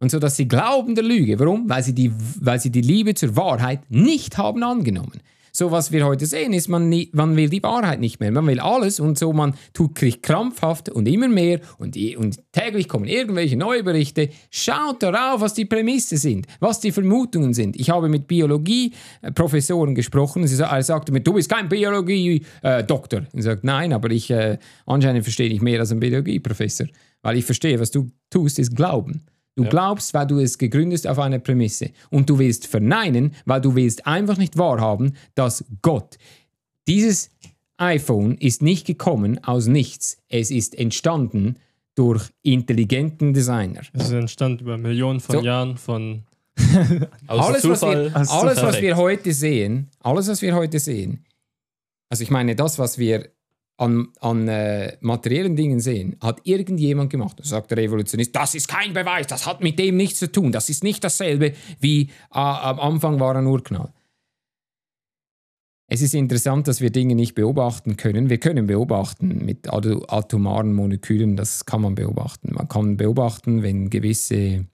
Und 0.00 0.10
so, 0.10 0.18
dass 0.18 0.36
sie 0.36 0.48
glauben 0.48 0.94
der 0.94 1.04
Lüge. 1.04 1.38
Warum? 1.38 1.68
Weil 1.68 1.82
sie, 1.82 1.94
die, 1.94 2.10
weil 2.40 2.58
sie 2.58 2.70
die 2.70 2.80
Liebe 2.80 3.14
zur 3.14 3.36
Wahrheit 3.36 3.80
nicht 3.90 4.38
haben 4.38 4.62
angenommen. 4.62 5.20
So, 5.52 5.70
was 5.70 5.90
wir 5.90 6.06
heute 6.06 6.26
sehen, 6.26 6.52
ist, 6.52 6.68
man, 6.68 6.88
nie, 6.88 7.10
man 7.12 7.36
will 7.36 7.48
die 7.48 7.62
Wahrheit 7.62 8.00
nicht 8.00 8.20
mehr. 8.20 8.30
Man 8.30 8.46
will 8.46 8.60
alles 8.60 9.00
und 9.00 9.18
so, 9.18 9.32
man 9.32 9.54
tut 9.72 9.94
krampfhaft 10.22 10.88
und 10.88 11.08
immer 11.08 11.28
mehr 11.28 11.60
und, 11.78 11.96
und 12.16 12.40
täglich 12.52 12.88
kommen 12.88 13.06
irgendwelche 13.06 13.56
neue 13.56 13.82
Berichte. 13.82 14.30
Schaut 14.50 15.02
darauf, 15.02 15.40
was 15.40 15.54
die 15.54 15.64
Prämisse 15.64 16.16
sind, 16.18 16.46
was 16.60 16.80
die 16.80 16.92
Vermutungen 16.92 17.52
sind. 17.52 17.76
Ich 17.76 17.90
habe 17.90 18.08
mit 18.08 18.28
Biologie-Professoren 18.28 19.94
gesprochen. 19.94 20.46
Sie, 20.46 20.62
er 20.62 20.82
sagte 20.82 21.12
mir, 21.12 21.20
du 21.20 21.32
bist 21.32 21.50
kein 21.50 21.68
Biologie-Doktor. 21.68 23.20
Äh, 23.20 23.26
ich 23.32 23.42
sagte, 23.42 23.66
nein, 23.66 23.92
aber 23.92 24.10
ich 24.10 24.30
äh, 24.30 24.58
anscheinend 24.86 25.24
verstehe 25.24 25.48
ich 25.48 25.60
mehr 25.60 25.80
als 25.80 25.90
ein 25.90 26.00
Biologie-Professor. 26.00 26.86
Weil 27.22 27.36
ich 27.36 27.44
verstehe, 27.44 27.80
was 27.80 27.90
du 27.90 28.10
tust, 28.30 28.58
ist 28.58 28.74
Glauben. 28.74 29.24
Du 29.56 29.64
ja. 29.64 29.70
glaubst, 29.70 30.14
weil 30.14 30.26
du 30.26 30.38
es 30.38 30.58
gegründet 30.58 31.06
auf 31.06 31.18
einer 31.18 31.38
Prämisse. 31.38 31.90
Und 32.10 32.30
du 32.30 32.38
willst 32.38 32.66
verneinen, 32.66 33.34
weil 33.44 33.60
du 33.60 33.74
willst 33.74 34.06
einfach 34.06 34.38
nicht 34.38 34.56
wahrhaben, 34.56 35.16
dass 35.34 35.64
Gott 35.82 36.18
dieses 36.88 37.30
iPhone 37.76 38.36
ist 38.36 38.62
nicht 38.62 38.86
gekommen 38.86 39.42
aus 39.44 39.66
nichts. 39.66 40.18
Es 40.28 40.50
ist 40.50 40.78
entstanden 40.78 41.56
durch 41.94 42.30
intelligenten 42.42 43.32
Designer. 43.34 43.80
Es 43.92 44.06
ist 44.06 44.12
entstanden 44.12 44.64
über 44.64 44.78
Millionen 44.78 45.20
von 45.20 45.36
so. 45.36 45.42
Jahren 45.42 45.76
von 45.76 46.22
alles, 47.26 47.68
was 47.68 47.82
wir, 47.82 48.14
alles, 48.14 48.62
was 48.62 48.80
wir 48.80 48.96
heute 48.96 49.32
sehen, 49.32 49.88
alles, 50.00 50.28
was 50.28 50.42
wir 50.42 50.54
heute 50.54 50.78
sehen, 50.78 51.24
also 52.10 52.22
ich 52.22 52.30
meine, 52.30 52.56
das, 52.56 52.78
was 52.78 52.98
wir 52.98 53.30
an, 53.80 54.08
an 54.20 54.46
äh, 54.46 54.98
materiellen 55.00 55.56
Dingen 55.56 55.80
sehen, 55.80 56.16
hat 56.20 56.40
irgendjemand 56.44 57.10
gemacht. 57.10 57.40
Da 57.40 57.44
sagt 57.44 57.70
der 57.70 57.78
Revolutionist, 57.78 58.36
das 58.36 58.54
ist 58.54 58.68
kein 58.68 58.92
Beweis, 58.92 59.26
das 59.26 59.46
hat 59.46 59.62
mit 59.62 59.78
dem 59.78 59.96
nichts 59.96 60.18
zu 60.18 60.30
tun, 60.30 60.52
das 60.52 60.68
ist 60.68 60.84
nicht 60.84 61.02
dasselbe 61.02 61.54
wie 61.80 62.02
äh, 62.02 62.08
am 62.30 62.78
Anfang 62.78 63.18
war 63.20 63.34
ein 63.36 63.46
Urknall. 63.46 63.92
Es 65.92 66.02
ist 66.02 66.14
interessant, 66.14 66.68
dass 66.68 66.80
wir 66.80 66.90
Dinge 66.90 67.16
nicht 67.16 67.34
beobachten 67.34 67.96
können. 67.96 68.30
Wir 68.30 68.38
können 68.38 68.68
beobachten 68.68 69.44
mit 69.44 69.68
atomaren 69.72 70.72
Molekülen, 70.72 71.36
das 71.36 71.64
kann 71.64 71.80
man 71.80 71.96
beobachten. 71.96 72.52
Man 72.52 72.68
kann 72.68 72.96
beobachten, 72.96 73.64
wenn 73.64 73.90
gewisse 73.90 74.66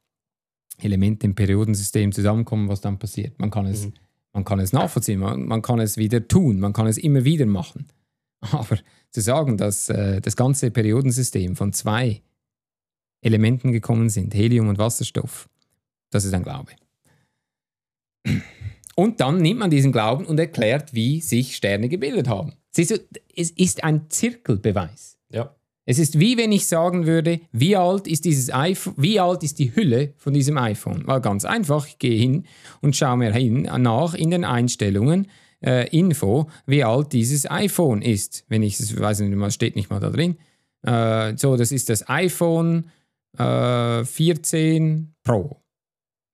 Elemente 0.78 1.26
im 1.26 1.34
Periodensystem 1.34 2.12
zusammenkommen, 2.12 2.68
was 2.68 2.82
dann 2.82 2.98
passiert. 2.98 3.38
Man 3.38 3.50
kann 3.50 3.64
es, 3.64 3.86
mhm. 3.86 3.94
man 4.34 4.44
kann 4.44 4.58
es 4.58 4.74
nachvollziehen, 4.74 5.20
man, 5.20 5.46
man 5.46 5.62
kann 5.62 5.78
es 5.78 5.96
wieder 5.96 6.26
tun, 6.26 6.60
man 6.60 6.74
kann 6.74 6.86
es 6.86 6.98
immer 6.98 7.24
wieder 7.24 7.46
machen. 7.46 7.86
Aber 8.52 8.78
zu 9.10 9.20
sagen, 9.20 9.56
dass 9.56 9.88
äh, 9.88 10.20
das 10.20 10.36
ganze 10.36 10.70
Periodensystem 10.70 11.56
von 11.56 11.72
zwei 11.72 12.22
Elementen 13.22 13.72
gekommen 13.72 14.08
sind, 14.08 14.34
Helium 14.34 14.68
und 14.68 14.78
Wasserstoff, 14.78 15.48
das 16.10 16.24
ist 16.24 16.34
ein 16.34 16.42
Glaube. 16.42 16.72
Und 18.98 19.20
dann 19.20 19.42
nimmt 19.42 19.60
man 19.60 19.68
diesen 19.68 19.92
Glauben 19.92 20.24
und 20.24 20.40
erklärt, 20.40 20.94
wie 20.94 21.20
sich 21.20 21.54
Sterne 21.54 21.90
gebildet 21.90 22.28
haben. 22.28 22.54
Siehst 22.70 22.92
du, 22.92 22.98
es 23.36 23.50
ist 23.50 23.84
ein 23.84 24.08
Zirkelbeweis. 24.08 25.18
Ja. 25.30 25.54
Es 25.84 25.98
ist 25.98 26.18
wie 26.18 26.38
wenn 26.38 26.50
ich 26.50 26.66
sagen 26.66 27.04
würde, 27.04 27.40
wie 27.52 27.76
alt 27.76 28.08
ist 28.08 28.24
dieses 28.24 28.52
iPhone, 28.52 28.94
wie 28.96 29.20
alt 29.20 29.42
ist 29.42 29.58
die 29.58 29.76
Hülle 29.76 30.14
von 30.16 30.32
diesem 30.32 30.56
iPhone? 30.56 31.06
Weil 31.06 31.20
ganz 31.20 31.44
einfach, 31.44 31.86
ich 31.86 31.98
gehe 31.98 32.18
hin 32.18 32.46
und 32.80 32.96
schaue 32.96 33.18
mir 33.18 33.32
hin 33.34 33.62
nach 33.62 34.14
in 34.14 34.30
den 34.30 34.44
Einstellungen 34.44 35.28
äh, 35.66 35.88
Info, 35.88 36.48
wie 36.66 36.84
alt 36.84 37.12
dieses 37.12 37.50
iPhone 37.50 38.00
ist. 38.00 38.44
Wenn 38.48 38.62
ich 38.62 38.80
es 38.80 38.98
weiß 38.98 39.20
nicht 39.20 39.34
mal, 39.34 39.50
steht 39.50 39.76
nicht 39.76 39.90
mal 39.90 40.00
da 40.00 40.10
drin. 40.10 40.36
Äh, 40.82 41.36
so, 41.36 41.56
das 41.56 41.72
ist 41.72 41.90
das 41.90 42.08
iPhone 42.08 42.90
äh, 43.36 44.04
14 44.04 45.14
Pro. 45.22 45.60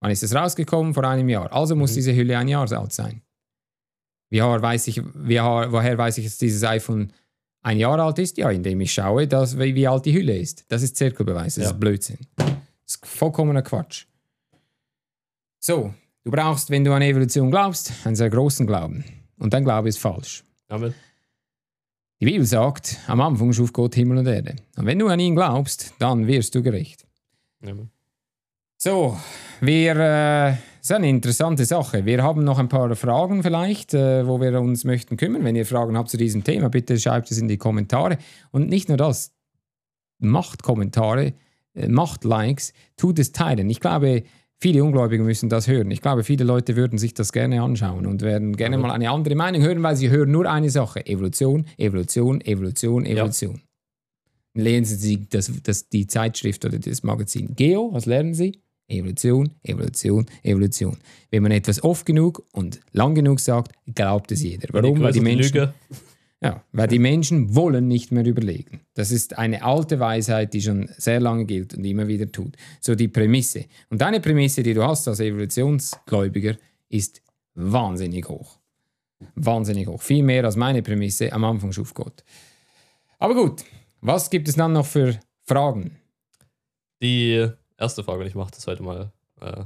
Wann 0.01 0.11
ist 0.11 0.23
es 0.23 0.35
rausgekommen? 0.35 0.95
Vor 0.95 1.05
einem 1.05 1.29
Jahr. 1.29 1.53
Also 1.53 1.75
muss 1.75 1.93
mhm. 1.93 1.97
diese 1.97 2.15
Hülle 2.15 2.37
ein 2.39 2.49
Jahr 2.49 2.71
alt 2.71 2.93
sein. 2.93 3.23
Wie 4.31 4.41
weiß 4.41 4.89
ich, 4.89 5.03
wie, 5.15 5.39
woher 5.39 5.99
weiß 5.99 6.19
ich, 6.19 6.25
dass 6.25 6.39
dieses 6.39 6.65
iPhone 6.65 7.13
ein 7.63 7.79
Jahr 7.79 7.99
alt 7.99 8.19
ist? 8.19 8.39
Ja, 8.39 8.51
indem 8.51 8.81
ich 8.81 8.93
schaue, 8.93 9.27
dass, 9.27 9.59
wie, 9.59 9.75
wie 9.75 9.87
alt 9.87 10.07
die 10.07 10.15
Hülle 10.15 10.37
ist. 10.37 10.65
Das 10.69 10.83
ist 10.83 10.97
Zirkelbeweis, 10.97 11.57
das 11.57 11.65
ja. 11.65 11.71
ist 11.71 11.81
Blödsinn. 11.81 12.19
Das 12.37 12.97
ist 12.97 13.07
vollkommener 13.07 13.63
Quatsch. 13.63 14.07
So, 15.61 15.95
Du 16.25 16.31
brauchst, 16.31 16.71
wenn 16.71 16.85
du 16.85 16.93
an 16.93 17.03
Evolution 17.03 17.51
glaubst, 17.51 17.93
einen 18.05 18.15
sehr 18.15 18.31
großen 18.31 18.65
Glauben. 18.67 19.05
Und 19.43 19.53
dein 19.53 19.65
Glaube 19.65 19.89
ist 19.89 19.99
falsch. 19.99 20.45
Amen. 20.69 20.95
Die 22.21 22.27
Bibel 22.27 22.47
sagt, 22.47 23.01
am 23.09 23.21
Anfang 23.21 23.53
schuf 23.53 23.73
Gott 23.73 23.97
Himmel 23.97 24.19
und 24.19 24.29
Erde. 24.29 24.55
Und 24.77 24.87
wenn 24.87 25.01
du 25.01 25.09
an 25.09 25.19
ihn 25.19 25.35
glaubst, 25.35 25.95
dann 25.99 26.29
wirst 26.29 26.55
du 26.55 26.63
gerecht. 26.63 27.05
Amen. 27.61 27.91
So, 28.79 29.19
wir, 29.61 29.97
äh, 29.97 30.53
das 30.53 30.91
ist 30.91 30.93
eine 30.93 31.09
interessante 31.09 31.65
Sache. 31.65 32.07
Wir 32.07 32.23
haben 32.23 32.45
noch 32.45 32.61
ein 32.61 32.69
paar 32.69 32.95
Fragen 32.95 33.43
vielleicht, 33.43 33.95
äh, 33.95 34.25
wo 34.29 34.41
wir 34.41 34.61
uns 34.61 34.85
möchten 34.85 35.17
kümmern. 35.17 35.43
Wenn 35.43 35.57
ihr 35.57 35.67
Fragen 35.67 35.97
habt 35.97 36.11
zu 36.11 36.17
diesem 36.17 36.45
Thema, 36.45 36.69
bitte 36.69 36.97
schreibt 36.97 37.29
es 37.33 37.39
in 37.39 37.49
die 37.49 37.59
Kommentare. 37.59 38.19
Und 38.53 38.69
nicht 38.69 38.89
nur 38.89 38.97
das, 38.97 39.33
macht 40.21 40.63
Kommentare, 40.63 41.35
äh, 41.75 41.89
macht 41.89 42.23
Likes, 42.23 42.75
tut 42.97 43.19
es 43.19 43.33
teilen. 43.33 43.69
Ich 43.71 43.81
glaube, 43.81 44.23
Viele 44.63 44.85
Ungläubige 44.85 45.25
müssen 45.25 45.49
das 45.49 45.67
hören. 45.67 45.91
Ich 45.91 46.01
glaube, 46.01 46.23
viele 46.23 46.45
Leute 46.45 46.77
würden 46.77 46.97
sich 46.97 47.15
das 47.15 47.33
gerne 47.33 47.61
anschauen 47.63 48.07
und 48.07 48.23
werden 48.23 48.55
gerne 48.55 48.79
mal 48.79 48.93
eine 48.93 49.11
andere 49.11 49.35
Meinung 49.35 49.61
hören, 49.61 49.83
weil 49.83 49.97
sie 49.97 50.09
hören 50.09 50.31
nur 50.31 50.49
eine 50.49 50.71
Sache: 50.71 51.05
Evolution, 51.05 51.67
Evolution, 51.79 52.41
Evolution, 52.41 53.05
Evolution. 53.05 53.61
Ja. 54.55 54.63
Lesen 54.63 54.97
Sie 54.97 55.27
das, 55.29 55.51
das, 55.65 55.89
die 55.89 56.07
Zeitschrift 56.07 56.65
oder 56.65 56.79
das 56.79 57.03
Magazin 57.03 57.57
Geo, 57.57 57.93
was 57.93 58.07
lernen 58.07 58.35
Sie? 58.35 58.61
Evolution, 58.87 59.51
Evolution, 59.65 60.27
Evolution. 60.45 60.97
Wenn 61.33 61.43
man 61.43 61.51
etwas 61.51 61.83
oft 61.83 62.07
genug 62.07 62.45
und 62.53 62.79
lang 62.93 63.17
genug 63.17 63.41
sagt, 63.41 63.73
glaubt 63.93 64.31
es 64.31 64.45
jeder. 64.45 64.69
Warum? 64.71 65.01
Weil 65.01 65.13
die 65.13 65.23
Menschen, 65.23 65.55
Lüge. 65.55 65.75
Ja, 66.43 66.65
weil 66.73 66.89
die 66.89 66.99
Menschen 66.99 67.55
wollen 67.55 67.87
nicht 67.87 68.11
mehr 68.11 68.27
überlegen. 68.27 68.81
Das 68.95 69.13
ist 69.13 69.39
eine 69.39 69.63
alte 69.63 70.01
Weisheit, 70.01 70.53
die 70.53 70.61
schon 70.61 70.91
sehr 70.97 71.21
lange 71.21 71.45
gilt 71.45 71.75
und 71.75 71.85
immer 71.85 72.09
wieder 72.09 72.31
tut. 72.31 72.57
So 72.81 72.97
die 72.97 73.07
Prämisse. 73.07 73.67
Und 73.91 74.01
deine 74.01 74.21
Prämisse, 74.21 74.65
die 74.65 74.75
du 74.75 74.83
hast 74.83 75.07
als 75.07 75.21
Evolutionsgläubiger, 75.21 76.57
ist 76.89 77.23
wahnsinnig 77.55 78.29
hoch. 78.29 78.59
Wahnsinnig 79.37 79.87
hoch. 79.87 80.03
Viel 80.03 80.25
mehr 80.25 80.45
als 80.45 80.57
meine 80.57 80.83
Prämisse. 80.83 81.33
Am 81.33 81.45
Anfang 81.45 81.71
schuf 81.71 81.95
Gott. 81.95 82.25
Aber 83.21 83.35
gut, 83.35 83.65
was 84.01 84.29
gibt 84.29 84.49
es 84.49 84.57
dann 84.57 84.73
noch 84.73 84.87
für 84.87 85.21
Fragen? 85.45 85.97
Die 87.01 87.49
erste 87.79 88.03
Frage, 88.03 88.23
und 88.23 88.27
ich 88.27 88.35
mache 88.35 88.51
das 88.51 88.67
heute 88.67 88.83
mal 88.83 89.13
äh, 89.41 89.63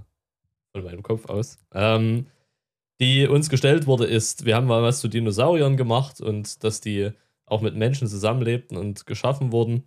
von 0.73 0.85
meinem 0.85 1.03
Kopf 1.03 1.25
aus. 1.25 1.59
Ähm, 1.73 2.27
die 3.01 3.27
uns 3.27 3.51
gestellt 3.51 3.87
wurde, 3.87 4.07
ist, 4.07 4.45
wir 4.45 4.57
haben 4.57 4.67
mal 4.67 4.83
was 4.83 5.01
zu 5.01 5.09
Dinosauriern 5.09 5.77
gemacht 5.77 6.21
und 6.21 6.65
dass 6.65 6.81
die 6.81 7.11
auch 7.45 7.61
mit 7.61 7.77
Menschen 7.77 8.09
zusammenlebten 8.09 8.77
und 8.77 9.07
geschaffen 9.07 9.53
wurden. 9.53 9.85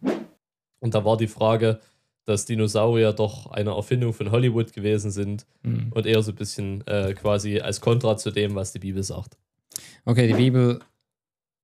Und 0.80 0.94
da 0.94 1.04
war 1.04 1.18
die 1.18 1.28
Frage, 1.28 1.80
dass 2.26 2.46
Dinosaurier 2.46 3.12
doch 3.12 3.48
eine 3.52 3.72
Erfindung 3.72 4.14
von 4.14 4.32
Hollywood 4.32 4.72
gewesen 4.72 5.12
sind 5.12 5.46
mhm. 5.64 5.92
und 5.92 6.06
eher 6.06 6.22
so 6.22 6.32
ein 6.32 6.36
bisschen 6.36 6.86
äh, 6.88 7.14
quasi 7.14 7.60
als 7.60 7.82
Kontra 7.82 8.18
zu 8.18 8.32
dem, 8.32 8.56
was 8.56 8.72
die 8.72 8.80
Bibel 8.80 9.04
sagt. 9.04 9.38
Okay, 10.06 10.28
die 10.28 10.36
Bibel 10.36 10.80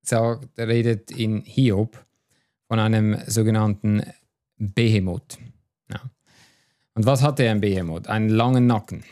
sagt, 0.02 0.50
redet 0.58 1.12
in 1.12 1.44
Hiob 1.44 2.04
von 2.68 2.80
einem 2.80 3.20
sogenannten 3.28 4.04
Behemoth. 4.58 5.38
Ja. 5.92 6.02
Und 6.96 7.06
was 7.06 7.22
hatte 7.22 7.48
ein 7.48 7.62
Behemoth? 7.62 8.08
Einen 8.08 8.30
langen 8.30 8.66
Nacken 8.66 9.04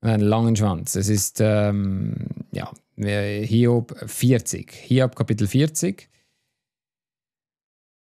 einen 0.00 0.22
langen 0.22 0.56
Schwanz. 0.56 0.94
Es 0.96 1.08
ist 1.08 1.40
ähm, 1.40 2.14
ja, 2.52 2.70
Hiob 2.96 3.96
40. 4.06 4.72
Hiob 4.72 5.16
Kapitel 5.16 5.46
40, 5.46 6.08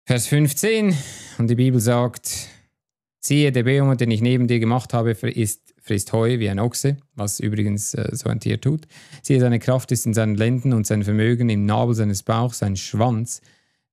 Vers 0.05 0.27
15. 0.27 0.95
Und 1.37 1.49
die 1.49 1.55
Bibel 1.55 1.79
sagt: 1.79 2.49
Siehe, 3.19 3.51
der 3.51 3.63
Beum, 3.63 3.95
den 3.97 4.11
ich 4.11 4.21
neben 4.21 4.47
dir 4.47 4.59
gemacht 4.59 4.93
habe, 4.93 5.11
ist, 5.11 5.75
frisst 5.81 6.13
Heu 6.13 6.39
wie 6.39 6.49
ein 6.49 6.59
Ochse, 6.59 6.97
was 7.15 7.39
übrigens 7.39 7.93
äh, 7.93 8.09
so 8.13 8.29
ein 8.29 8.39
Tier 8.39 8.59
tut. 8.59 8.87
Siehe, 9.21 9.39
seine 9.39 9.59
Kraft 9.59 9.91
ist 9.91 10.05
in 10.05 10.13
seinen 10.13 10.35
Lenden 10.35 10.73
und 10.73 10.87
sein 10.87 11.03
Vermögen 11.03 11.49
im 11.49 11.65
Nabel 11.65 11.95
seines 11.95 12.23
Bauchs, 12.23 12.59
sein 12.59 12.75
Schwanz 12.75 13.41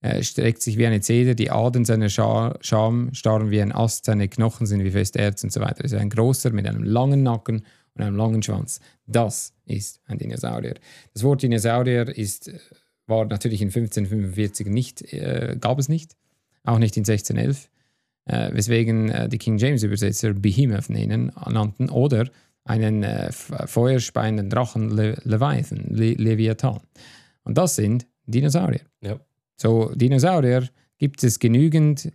äh, 0.01 0.23
streckt 0.23 0.63
sich 0.63 0.79
wie 0.79 0.87
eine 0.87 1.01
Zeder, 1.01 1.35
die 1.35 1.51
Adern 1.51 1.85
seiner 1.85 2.09
Scham 2.09 3.13
starren 3.13 3.51
wie 3.51 3.61
ein 3.61 3.73
Ast, 3.73 4.05
seine 4.05 4.29
Knochen 4.29 4.67
sind 4.67 4.85
wie 4.85 4.91
fest 4.91 5.17
Erz 5.17 5.43
und 5.43 5.53
so 5.53 5.61
weiter. 5.61 5.81
Er 5.81 5.85
ist 5.87 5.95
ein 5.95 6.11
großer 6.11 6.51
mit 6.51 6.67
einem 6.67 6.83
langen 6.83 7.23
Nacken 7.23 7.65
und 7.97 8.03
einem 8.03 8.17
langen 8.17 8.43
Schwanz. 8.43 8.81
Das 9.07 9.53
ist 9.65 10.01
ein 10.07 10.19
Dinosaurier. 10.19 10.75
Das 11.13 11.23
Wort 11.23 11.43
Dinosaurier 11.43 12.09
ist, 12.17 12.49
äh, 12.49 12.59
war 13.07 13.25
natürlich 13.25 13.63
in 13.63 13.69
1545 13.69 14.67
nicht, 14.67 15.13
äh, 15.13 15.57
gab 15.59 15.79
es 15.79 15.89
nicht, 15.89 16.17
auch 16.65 16.79
nicht 16.79 16.97
in 16.97 17.05
1611, 17.05 17.71
äh, 18.27 18.53
weswegen 18.53 19.11
äh, 19.11 19.29
die 19.29 19.39
King 19.39 19.59
James 19.59 19.83
Übersetzer 19.83 20.35
Behemoth 20.35 20.91
nennen, 20.91 21.33
nannten 21.49 21.89
oder 21.89 22.29
einen 22.65 23.03
äh, 23.03 23.31
feuerspeienden 23.33 24.51
Drachen 24.51 24.91
Le 24.91 25.17
Leviathan, 25.23 25.87
Le 25.89 26.15
Leviathan. 26.15 26.81
Und 27.45 27.57
das 27.57 27.77
sind 27.77 28.07
Dinosaurier. 28.27 28.81
Ja. 29.01 29.21
So, 29.57 29.93
Dinosaurier 29.95 30.69
gibt 30.99 31.23
es 31.23 31.39
genügend 31.39 32.11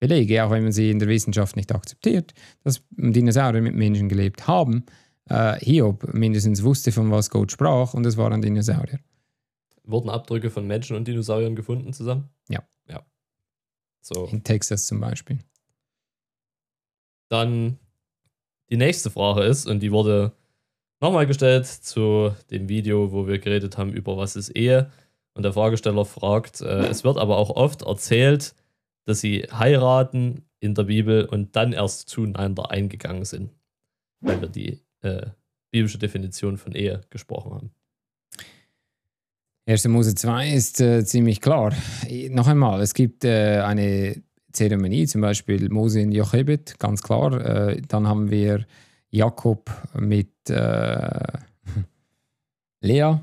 Belege, 0.00 0.42
auch 0.42 0.50
wenn 0.50 0.62
man 0.62 0.72
sie 0.72 0.90
in 0.90 0.98
der 0.98 1.08
Wissenschaft 1.08 1.56
nicht 1.56 1.72
akzeptiert, 1.72 2.32
dass 2.64 2.82
Dinosaurier 2.90 3.60
mit 3.60 3.74
Menschen 3.74 4.08
gelebt 4.08 4.48
haben. 4.48 4.86
Äh, 5.28 5.58
Hiob 5.60 6.12
mindestens 6.14 6.64
wusste, 6.64 6.90
von 6.90 7.10
was 7.10 7.30
Gott 7.30 7.52
sprach, 7.52 7.94
und 7.94 8.04
es 8.06 8.16
waren 8.16 8.40
Dinosaurier. 8.40 8.98
Wurden 9.84 10.08
Abdrücke 10.08 10.50
von 10.50 10.66
Menschen 10.66 10.96
und 10.96 11.06
Dinosauriern 11.06 11.54
gefunden 11.54 11.92
zusammen? 11.92 12.30
Ja. 12.48 12.62
ja. 12.88 13.04
So. 14.00 14.26
In 14.26 14.42
Texas 14.42 14.86
zum 14.86 15.00
Beispiel. 15.00 15.38
Dann 17.28 17.78
die 18.70 18.76
nächste 18.76 19.10
Frage 19.10 19.42
ist, 19.42 19.66
und 19.66 19.80
die 19.80 19.92
wurde 19.92 20.32
nochmal 21.00 21.26
gestellt 21.26 21.66
zu 21.66 22.34
dem 22.50 22.68
Video, 22.68 23.12
wo 23.12 23.26
wir 23.26 23.38
geredet 23.38 23.76
haben 23.76 23.92
über 23.92 24.16
was 24.16 24.34
ist 24.34 24.50
Ehe. 24.50 24.90
Und 25.34 25.42
der 25.42 25.52
Fragesteller 25.52 26.04
fragt, 26.06 26.62
äh, 26.62 26.86
es 26.86 27.04
wird 27.04 27.18
aber 27.18 27.36
auch 27.36 27.50
oft 27.50 27.82
erzählt, 27.82 28.54
dass 29.04 29.20
sie 29.20 29.46
heiraten 29.52 30.44
in 30.60 30.74
der 30.74 30.84
Bibel 30.84 31.24
und 31.24 31.56
dann 31.56 31.72
erst 31.72 32.08
zueinander 32.08 32.70
eingegangen 32.70 33.24
sind, 33.24 33.50
weil 34.20 34.40
wir 34.40 34.48
die 34.48 34.80
äh, 35.02 35.26
biblische 35.70 35.98
Definition 35.98 36.58
von 36.58 36.72
Ehe 36.72 37.00
gesprochen 37.10 37.52
haben. 37.52 37.70
1. 39.66 39.86
Mose 39.88 40.14
2 40.14 40.50
ist 40.50 40.80
äh, 40.80 41.04
ziemlich 41.04 41.40
klar. 41.40 41.72
Noch 42.30 42.48
einmal, 42.48 42.80
es 42.80 42.92
gibt 42.92 43.24
äh, 43.24 43.60
eine 43.60 44.22
Zeremonie, 44.52 45.06
zum 45.06 45.20
Beispiel 45.20 45.68
Mose 45.68 46.00
in 46.00 46.12
Jochebed, 46.12 46.78
ganz 46.78 47.02
klar. 47.02 47.40
Äh, 47.40 47.82
dann 47.82 48.08
haben 48.08 48.30
wir 48.30 48.66
Jakob 49.10 49.70
mit 49.94 50.50
äh, 50.50 51.20
Lea 52.80 53.20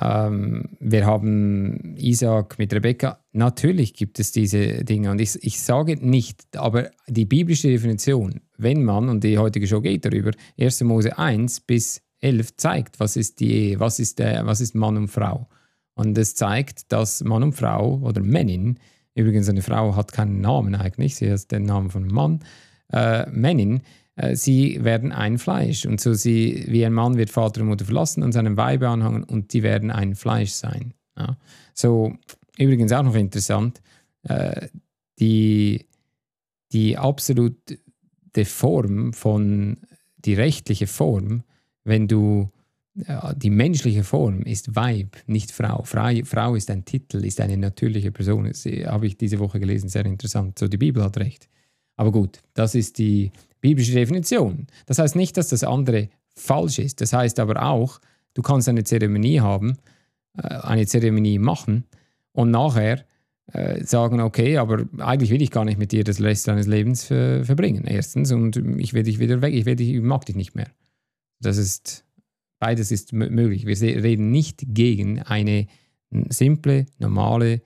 ähm, 0.00 0.76
wir 0.80 1.06
haben 1.06 1.96
Isaac 1.96 2.58
mit 2.58 2.72
Rebekka. 2.72 3.20
Natürlich 3.32 3.94
gibt 3.94 4.20
es 4.20 4.32
diese 4.32 4.84
Dinge. 4.84 5.10
Und 5.10 5.20
ich, 5.20 5.42
ich 5.42 5.60
sage 5.60 5.96
nicht, 5.96 6.56
aber 6.56 6.90
die 7.06 7.24
biblische 7.24 7.68
Definition, 7.68 8.40
wenn 8.56 8.84
man, 8.84 9.08
und 9.08 9.24
die 9.24 9.38
heutige 9.38 9.66
Show 9.66 9.80
geht 9.80 10.04
darüber, 10.04 10.32
1. 10.58 10.82
Mose 10.82 11.18
1 11.18 11.60
bis 11.60 12.02
11 12.20 12.56
zeigt, 12.56 13.00
was 13.00 13.16
ist 13.16 13.40
die 13.40 13.52
Ehe, 13.52 13.80
was 13.80 13.98
ist, 13.98 14.18
der, 14.18 14.46
was 14.46 14.60
ist 14.60 14.74
Mann 14.74 14.96
und 14.96 15.08
Frau. 15.08 15.48
Und 15.94 16.16
es 16.18 16.34
zeigt, 16.34 16.92
dass 16.92 17.24
Mann 17.24 17.42
und 17.42 17.52
Frau 17.54 17.98
oder 17.98 18.22
Männin, 18.22 18.78
übrigens 19.14 19.48
eine 19.48 19.62
Frau 19.62 19.96
hat 19.96 20.12
keinen 20.12 20.40
Namen 20.40 20.74
eigentlich, 20.74 21.16
sie 21.16 21.30
hat 21.32 21.50
den 21.50 21.64
Namen 21.64 21.90
von 21.90 22.06
Mann, 22.06 22.40
äh, 22.92 23.28
Männin, 23.30 23.82
äh, 24.18 24.34
sie 24.34 24.84
werden 24.84 25.12
ein 25.12 25.38
Fleisch. 25.38 25.86
Und 25.86 26.00
so 26.00 26.12
sie, 26.12 26.64
wie 26.68 26.84
ein 26.84 26.92
Mann 26.92 27.16
wird 27.16 27.30
Vater 27.30 27.60
und 27.62 27.68
Mutter 27.68 27.84
verlassen 27.84 28.22
und 28.22 28.32
seinem 28.32 28.56
Weibe 28.56 28.88
anhangen 28.88 29.22
und 29.22 29.52
die 29.52 29.62
werden 29.62 29.90
ein 29.90 30.14
Fleisch 30.14 30.50
sein. 30.50 30.92
Ja. 31.16 31.36
So, 31.72 32.12
übrigens 32.58 32.92
auch 32.92 33.04
noch 33.04 33.14
interessant, 33.14 33.80
äh, 34.24 34.68
die, 35.20 35.86
die 36.72 36.98
absolute 36.98 37.78
Form 38.44 39.12
von, 39.12 39.78
die 40.16 40.34
rechtliche 40.34 40.88
Form, 40.88 41.44
wenn 41.84 42.08
du, 42.08 42.50
ja, 42.94 43.32
die 43.34 43.50
menschliche 43.50 44.02
Form 44.02 44.42
ist 44.42 44.74
Weib, 44.74 45.16
nicht 45.26 45.52
Frau. 45.52 45.84
Frau. 45.84 46.12
Frau 46.24 46.56
ist 46.56 46.70
ein 46.70 46.84
Titel, 46.84 47.24
ist 47.24 47.40
eine 47.40 47.56
natürliche 47.56 48.10
Person. 48.10 48.44
Das 48.44 48.64
habe 48.64 49.06
ich 49.06 49.16
diese 49.16 49.38
Woche 49.38 49.60
gelesen, 49.60 49.88
sehr 49.88 50.06
interessant. 50.06 50.58
So, 50.58 50.66
die 50.66 50.76
Bibel 50.76 51.04
hat 51.04 51.16
recht. 51.18 51.48
Aber 51.96 52.12
gut, 52.12 52.40
das 52.54 52.74
ist 52.74 52.98
die 52.98 53.30
biblische 53.60 53.92
Definition. 53.92 54.66
Das 54.86 54.98
heißt 54.98 55.16
nicht, 55.16 55.36
dass 55.36 55.48
das 55.48 55.64
andere 55.64 56.08
falsch 56.34 56.78
ist. 56.78 57.00
Das 57.00 57.12
heißt 57.12 57.40
aber 57.40 57.62
auch, 57.62 58.00
du 58.34 58.42
kannst 58.42 58.68
eine 58.68 58.84
Zeremonie 58.84 59.40
haben, 59.40 59.76
äh, 60.36 60.42
eine 60.42 60.86
Zeremonie 60.86 61.38
machen 61.38 61.84
und 62.32 62.50
nachher 62.50 63.04
äh, 63.52 63.82
sagen, 63.84 64.20
okay, 64.20 64.58
aber 64.58 64.84
eigentlich 64.98 65.30
will 65.30 65.42
ich 65.42 65.50
gar 65.50 65.64
nicht 65.64 65.78
mit 65.78 65.92
dir 65.92 66.04
das 66.04 66.20
Rest 66.20 66.48
deines 66.48 66.66
Lebens 66.66 67.04
verbringen. 67.04 67.84
Erstens, 67.86 68.30
und 68.30 68.56
ich 68.78 68.92
will 68.92 69.02
dich 69.02 69.18
wieder 69.18 69.40
weg, 69.40 69.54
ich, 69.54 69.64
will 69.64 69.76
dich, 69.76 69.88
ich 69.90 70.02
mag 70.02 70.26
dich 70.26 70.36
nicht 70.36 70.54
mehr. 70.54 70.68
Das 71.40 71.56
ist, 71.56 72.04
beides 72.58 72.90
ist 72.90 73.12
möglich. 73.12 73.66
Wir 73.66 74.02
reden 74.02 74.30
nicht 74.30 74.64
gegen 74.68 75.22
eine 75.22 75.66
simple, 76.28 76.86
normale 76.98 77.62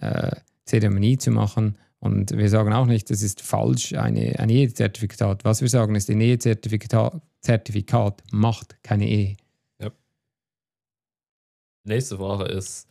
äh, 0.00 0.32
Zeremonie 0.64 1.18
zu 1.18 1.30
machen, 1.30 1.76
und 2.06 2.30
wir 2.30 2.48
sagen 2.48 2.72
auch 2.72 2.86
nicht, 2.86 3.10
das 3.10 3.22
ist 3.22 3.42
falsch, 3.42 3.92
eine, 3.92 4.38
ein 4.38 4.48
Ehezertifikat. 4.48 5.44
Was 5.44 5.60
wir 5.60 5.68
sagen 5.68 5.94
ist, 5.94 6.08
ein 6.08 6.20
Ehezertifikat 6.20 7.20
Zertifikat 7.40 8.22
macht 8.32 8.82
keine 8.82 9.08
Ehe. 9.08 9.36
Ja. 9.80 9.90
Nächste 11.84 12.16
Frage 12.16 12.44
ist, 12.44 12.88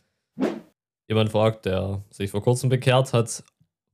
jemand 1.08 1.30
fragt, 1.30 1.66
der 1.66 2.02
sich 2.10 2.30
vor 2.30 2.42
kurzem 2.42 2.70
bekehrt 2.70 3.12
hat, 3.12 3.44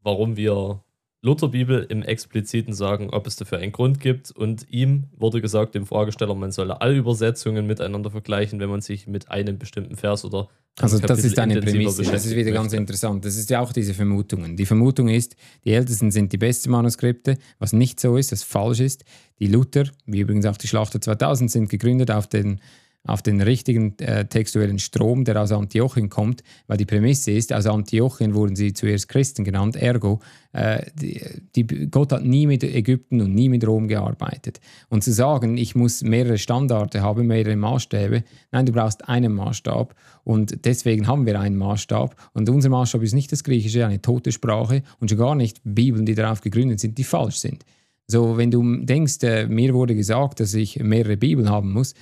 warum 0.02 0.36
wir 0.36 0.82
Lutherbibel 1.24 1.86
im 1.88 2.02
Expliziten 2.02 2.74
sagen, 2.74 3.10
ob 3.10 3.28
es 3.28 3.36
dafür 3.36 3.58
einen 3.58 3.70
Grund 3.70 4.00
gibt. 4.00 4.32
Und 4.32 4.66
ihm 4.68 5.04
wurde 5.16 5.40
gesagt, 5.40 5.76
dem 5.76 5.86
Fragesteller, 5.86 6.34
man 6.34 6.50
solle 6.50 6.80
alle 6.80 6.96
Übersetzungen 6.96 7.66
miteinander 7.66 8.10
vergleichen, 8.10 8.58
wenn 8.58 8.68
man 8.68 8.80
sich 8.80 9.06
mit 9.06 9.30
einem 9.30 9.58
bestimmten 9.58 9.96
Vers 9.96 10.24
oder 10.24 10.48
also 10.78 10.96
Kapitel 10.96 11.16
das 11.16 11.24
ist 11.24 11.38
eine 11.38 11.60
Prämisse, 11.60 12.02
das 12.02 12.24
ist 12.24 12.34
wieder 12.34 12.50
ganz 12.50 12.72
interessant. 12.72 13.24
Das 13.24 13.36
ist 13.36 13.50
ja 13.50 13.60
auch 13.60 13.72
diese 13.72 13.92
Vermutungen. 13.92 14.56
Die 14.56 14.64
Vermutung 14.64 15.08
ist, 15.08 15.36
die 15.64 15.72
Ältesten 15.72 16.10
sind 16.10 16.32
die 16.32 16.38
besten 16.38 16.70
Manuskripte, 16.70 17.36
was 17.58 17.74
nicht 17.74 18.00
so 18.00 18.16
ist, 18.16 18.32
was 18.32 18.42
falsch 18.42 18.80
ist. 18.80 19.04
Die 19.38 19.48
Luther, 19.48 19.84
wie 20.06 20.20
übrigens 20.20 20.46
auch 20.46 20.56
die 20.56 20.68
Schlachter 20.68 21.00
2000, 21.00 21.50
sind 21.50 21.68
gegründet 21.68 22.10
auf 22.10 22.26
den 22.26 22.60
auf 23.04 23.22
den 23.22 23.40
richtigen 23.40 23.98
äh, 23.98 24.26
textuellen 24.26 24.78
Strom, 24.78 25.24
der 25.24 25.40
aus 25.40 25.50
Antiochien 25.50 26.08
kommt, 26.08 26.42
weil 26.68 26.76
die 26.76 26.84
Prämisse 26.84 27.32
ist, 27.32 27.52
aus 27.52 27.66
Antiochien 27.66 28.34
wurden 28.34 28.54
sie 28.54 28.72
zuerst 28.72 29.08
Christen 29.08 29.42
genannt, 29.42 29.74
ergo, 29.74 30.20
äh, 30.52 30.86
die, 30.94 31.20
die, 31.56 31.90
Gott 31.90 32.12
hat 32.12 32.24
nie 32.24 32.46
mit 32.46 32.62
Ägypten 32.62 33.20
und 33.20 33.34
nie 33.34 33.48
mit 33.48 33.66
Rom 33.66 33.88
gearbeitet. 33.88 34.60
Und 34.88 35.02
zu 35.02 35.12
sagen, 35.12 35.56
ich 35.56 35.74
muss 35.74 36.02
mehrere 36.02 36.38
Standarte 36.38 37.02
haben, 37.02 37.26
mehrere 37.26 37.56
Maßstäbe, 37.56 38.22
nein, 38.52 38.66
du 38.66 38.72
brauchst 38.72 39.08
einen 39.08 39.34
Maßstab 39.34 39.96
und 40.22 40.64
deswegen 40.64 41.08
haben 41.08 41.26
wir 41.26 41.40
einen 41.40 41.56
Maßstab 41.56 42.14
und 42.34 42.48
unser 42.48 42.68
Maßstab 42.68 43.02
ist 43.02 43.14
nicht 43.14 43.32
das 43.32 43.42
Griechische, 43.42 43.84
eine 43.84 44.00
tote 44.00 44.30
Sprache 44.30 44.82
und 45.00 45.10
schon 45.10 45.18
gar 45.18 45.34
nicht 45.34 45.60
Bibeln, 45.64 46.06
die 46.06 46.14
darauf 46.14 46.40
gegründet 46.40 46.78
sind, 46.78 46.98
die 46.98 47.04
falsch 47.04 47.36
sind. 47.36 47.64
So, 48.06 48.36
wenn 48.36 48.50
du 48.50 48.84
denkst, 48.84 49.22
äh, 49.22 49.46
mir 49.46 49.74
wurde 49.74 49.94
gesagt, 49.94 50.40
dass 50.40 50.54
ich 50.54 50.78
mehrere 50.80 51.16
Bibeln 51.16 51.48
haben 51.48 51.72
muss, 51.72 51.94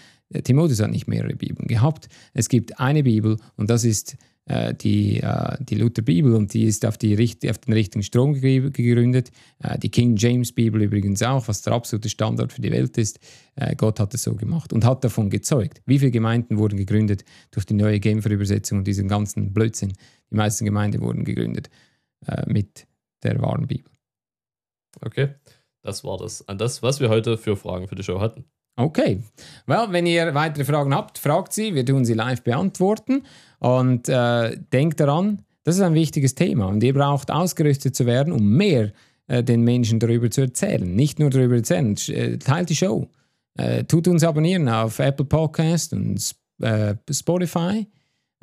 Timotheus 0.45 0.81
hat 0.81 0.91
nicht 0.91 1.09
mehrere 1.09 1.35
Bibeln 1.35 1.67
gehabt. 1.67 2.09
Es 2.35 2.49
gibt 2.49 2.79
eine 2.79 3.03
Bibel 3.03 3.37
und 3.57 3.71
das 3.71 3.85
ist 3.85 4.17
äh, 4.51 4.75
die, 4.75 5.21
äh, 5.21 5.57
die 5.61 5.77
Lutherbibel 5.77 6.35
und 6.35 6.53
die 6.55 6.65
ist 6.65 6.85
auf, 6.85 6.99
die, 6.99 7.15
auf 7.49 7.59
den 7.59 7.73
richtigen 7.73 8.03
Strom 8.03 8.35
gegründet. 8.35 9.31
Äh, 9.63 9.79
die 9.79 9.91
King 9.91 10.17
James 10.17 10.53
Bibel 10.53 10.83
übrigens 10.83 11.23
auch, 11.23 11.47
was 11.47 11.63
der 11.63 11.73
absolute 11.73 12.09
Standard 12.09 12.53
für 12.53 12.61
die 12.61 12.73
Welt 12.73 12.99
ist. 12.99 13.21
Äh, 13.55 13.77
Gott 13.77 14.01
hat 14.01 14.13
es 14.13 14.25
so 14.25 14.35
gemacht 14.35 14.73
und 14.73 14.85
hat 14.85 15.05
davon 15.05 15.31
gezeugt. 15.31 15.83
Wie 15.87 16.01
viele 16.01 16.11
Gemeinden 16.11 16.59
wurden 16.59 16.77
gegründet 16.77 17.25
durch 17.53 17.65
die 17.65 17.75
neue 17.75 18.01
Genfer 18.01 18.31
Übersetzung 18.31 18.79
und 18.79 18.89
diesen 18.89 19.07
ganzen 19.07 19.53
Blödsinn? 19.53 19.93
Die 20.31 20.37
meisten 20.37 20.65
Gemeinden 20.65 21.01
wurden 21.01 21.25
gegründet 21.25 21.71
mit 22.47 22.87
der 23.23 23.41
wahren 23.41 23.67
Bibel. 23.67 23.91
Okay. 25.01 25.31
Das 25.83 26.05
war 26.05 26.19
das. 26.19 26.47
An 26.49 26.59
das, 26.59 26.83
was 26.83 27.01
wir 27.01 27.09
heute 27.09 27.39
für 27.39 27.57
Fragen 27.57 27.89
für 27.89 27.95
die 27.95 28.03
Show 28.03 28.21
hatten. 28.21 28.45
Okay. 28.77 29.23
Well, 29.67 29.89
wenn 29.91 30.07
ihr 30.07 30.35
weitere 30.35 30.65
Fragen 30.65 30.95
habt, 30.95 31.19
fragt 31.19 31.53
sie. 31.53 31.75
Wir 31.75 31.85
tun 31.85 32.05
sie 32.05 32.15
live 32.15 32.43
beantworten. 32.43 33.25
Und 33.59 34.09
äh, 34.09 34.57
denkt 34.73 35.01
daran, 35.01 35.43
das 35.65 35.77
ist 35.77 35.83
ein 35.83 35.95
wichtiges 35.95 36.35
Thema. 36.35 36.67
Und 36.67 36.83
ihr 36.83 36.95
braucht 36.95 37.31
ausgerüstet 37.31 37.95
zu 37.95 38.07
werden, 38.07 38.33
um 38.33 38.57
mehr 38.57 38.93
äh, 39.27 39.45
den 39.45 39.63
Menschen 39.63 40.01
darüber 40.01 40.31
zu 40.31 40.43
erzählen. 40.43 40.95
Nicht 40.95 41.19
nur 41.19 41.31
darüber 41.31 41.57
erzählen. 41.57 41.95
Äh, 42.09 42.39
teilt 42.39 42.71
die 42.71 42.77
Show. 42.77 43.09
Äh, 43.59 43.85
tut 43.85 44.09
uns 44.09 44.25
abonnieren 44.25 44.69
auf 44.69 44.99
Apple 44.99 45.27
Podcast 45.27 45.93
und 45.93 46.35
äh, 46.63 46.95
Spotify. 47.11 47.87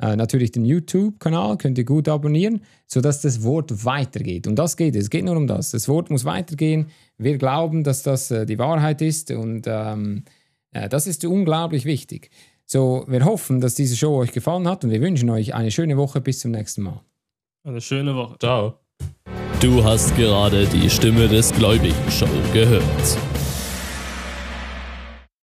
Äh, 0.00 0.16
natürlich 0.16 0.52
den 0.52 0.64
YouTube-Kanal 0.64 1.58
könnt 1.58 1.78
ihr 1.78 1.84
gut 1.84 2.08
abonnieren, 2.08 2.62
sodass 2.86 3.20
das 3.20 3.42
Wort 3.42 3.84
weitergeht. 3.84 4.46
Und 4.46 4.56
das 4.56 4.76
geht 4.76 4.94
es. 4.94 5.04
Es 5.04 5.10
geht 5.10 5.24
nur 5.24 5.36
um 5.36 5.46
das. 5.46 5.72
Das 5.72 5.88
Wort 5.88 6.10
muss 6.10 6.24
weitergehen. 6.24 6.86
Wir 7.16 7.36
glauben, 7.36 7.82
dass 7.82 8.02
das 8.02 8.30
äh, 8.30 8.46
die 8.46 8.58
Wahrheit 8.58 9.02
ist 9.02 9.30
und 9.30 9.66
ähm, 9.66 10.24
äh, 10.72 10.88
das 10.88 11.06
ist 11.06 11.24
unglaublich 11.24 11.84
wichtig. 11.84 12.30
So, 12.64 13.04
wir 13.08 13.24
hoffen, 13.24 13.60
dass 13.60 13.74
diese 13.74 13.96
Show 13.96 14.14
euch 14.16 14.32
gefallen 14.32 14.68
hat 14.68 14.84
und 14.84 14.90
wir 14.90 15.00
wünschen 15.00 15.30
euch 15.30 15.54
eine 15.54 15.70
schöne 15.70 15.96
Woche. 15.96 16.20
Bis 16.20 16.40
zum 16.40 16.50
nächsten 16.52 16.82
Mal. 16.82 17.00
Eine 17.64 17.80
schöne 17.80 18.14
Woche. 18.14 18.36
Ciao. 18.38 18.74
Du 19.60 19.82
hast 19.82 20.14
gerade 20.16 20.66
die 20.66 20.88
Stimme 20.88 21.26
des 21.26 21.52
Gläubigen 21.52 22.10
Show 22.10 22.28
gehört. 22.52 23.18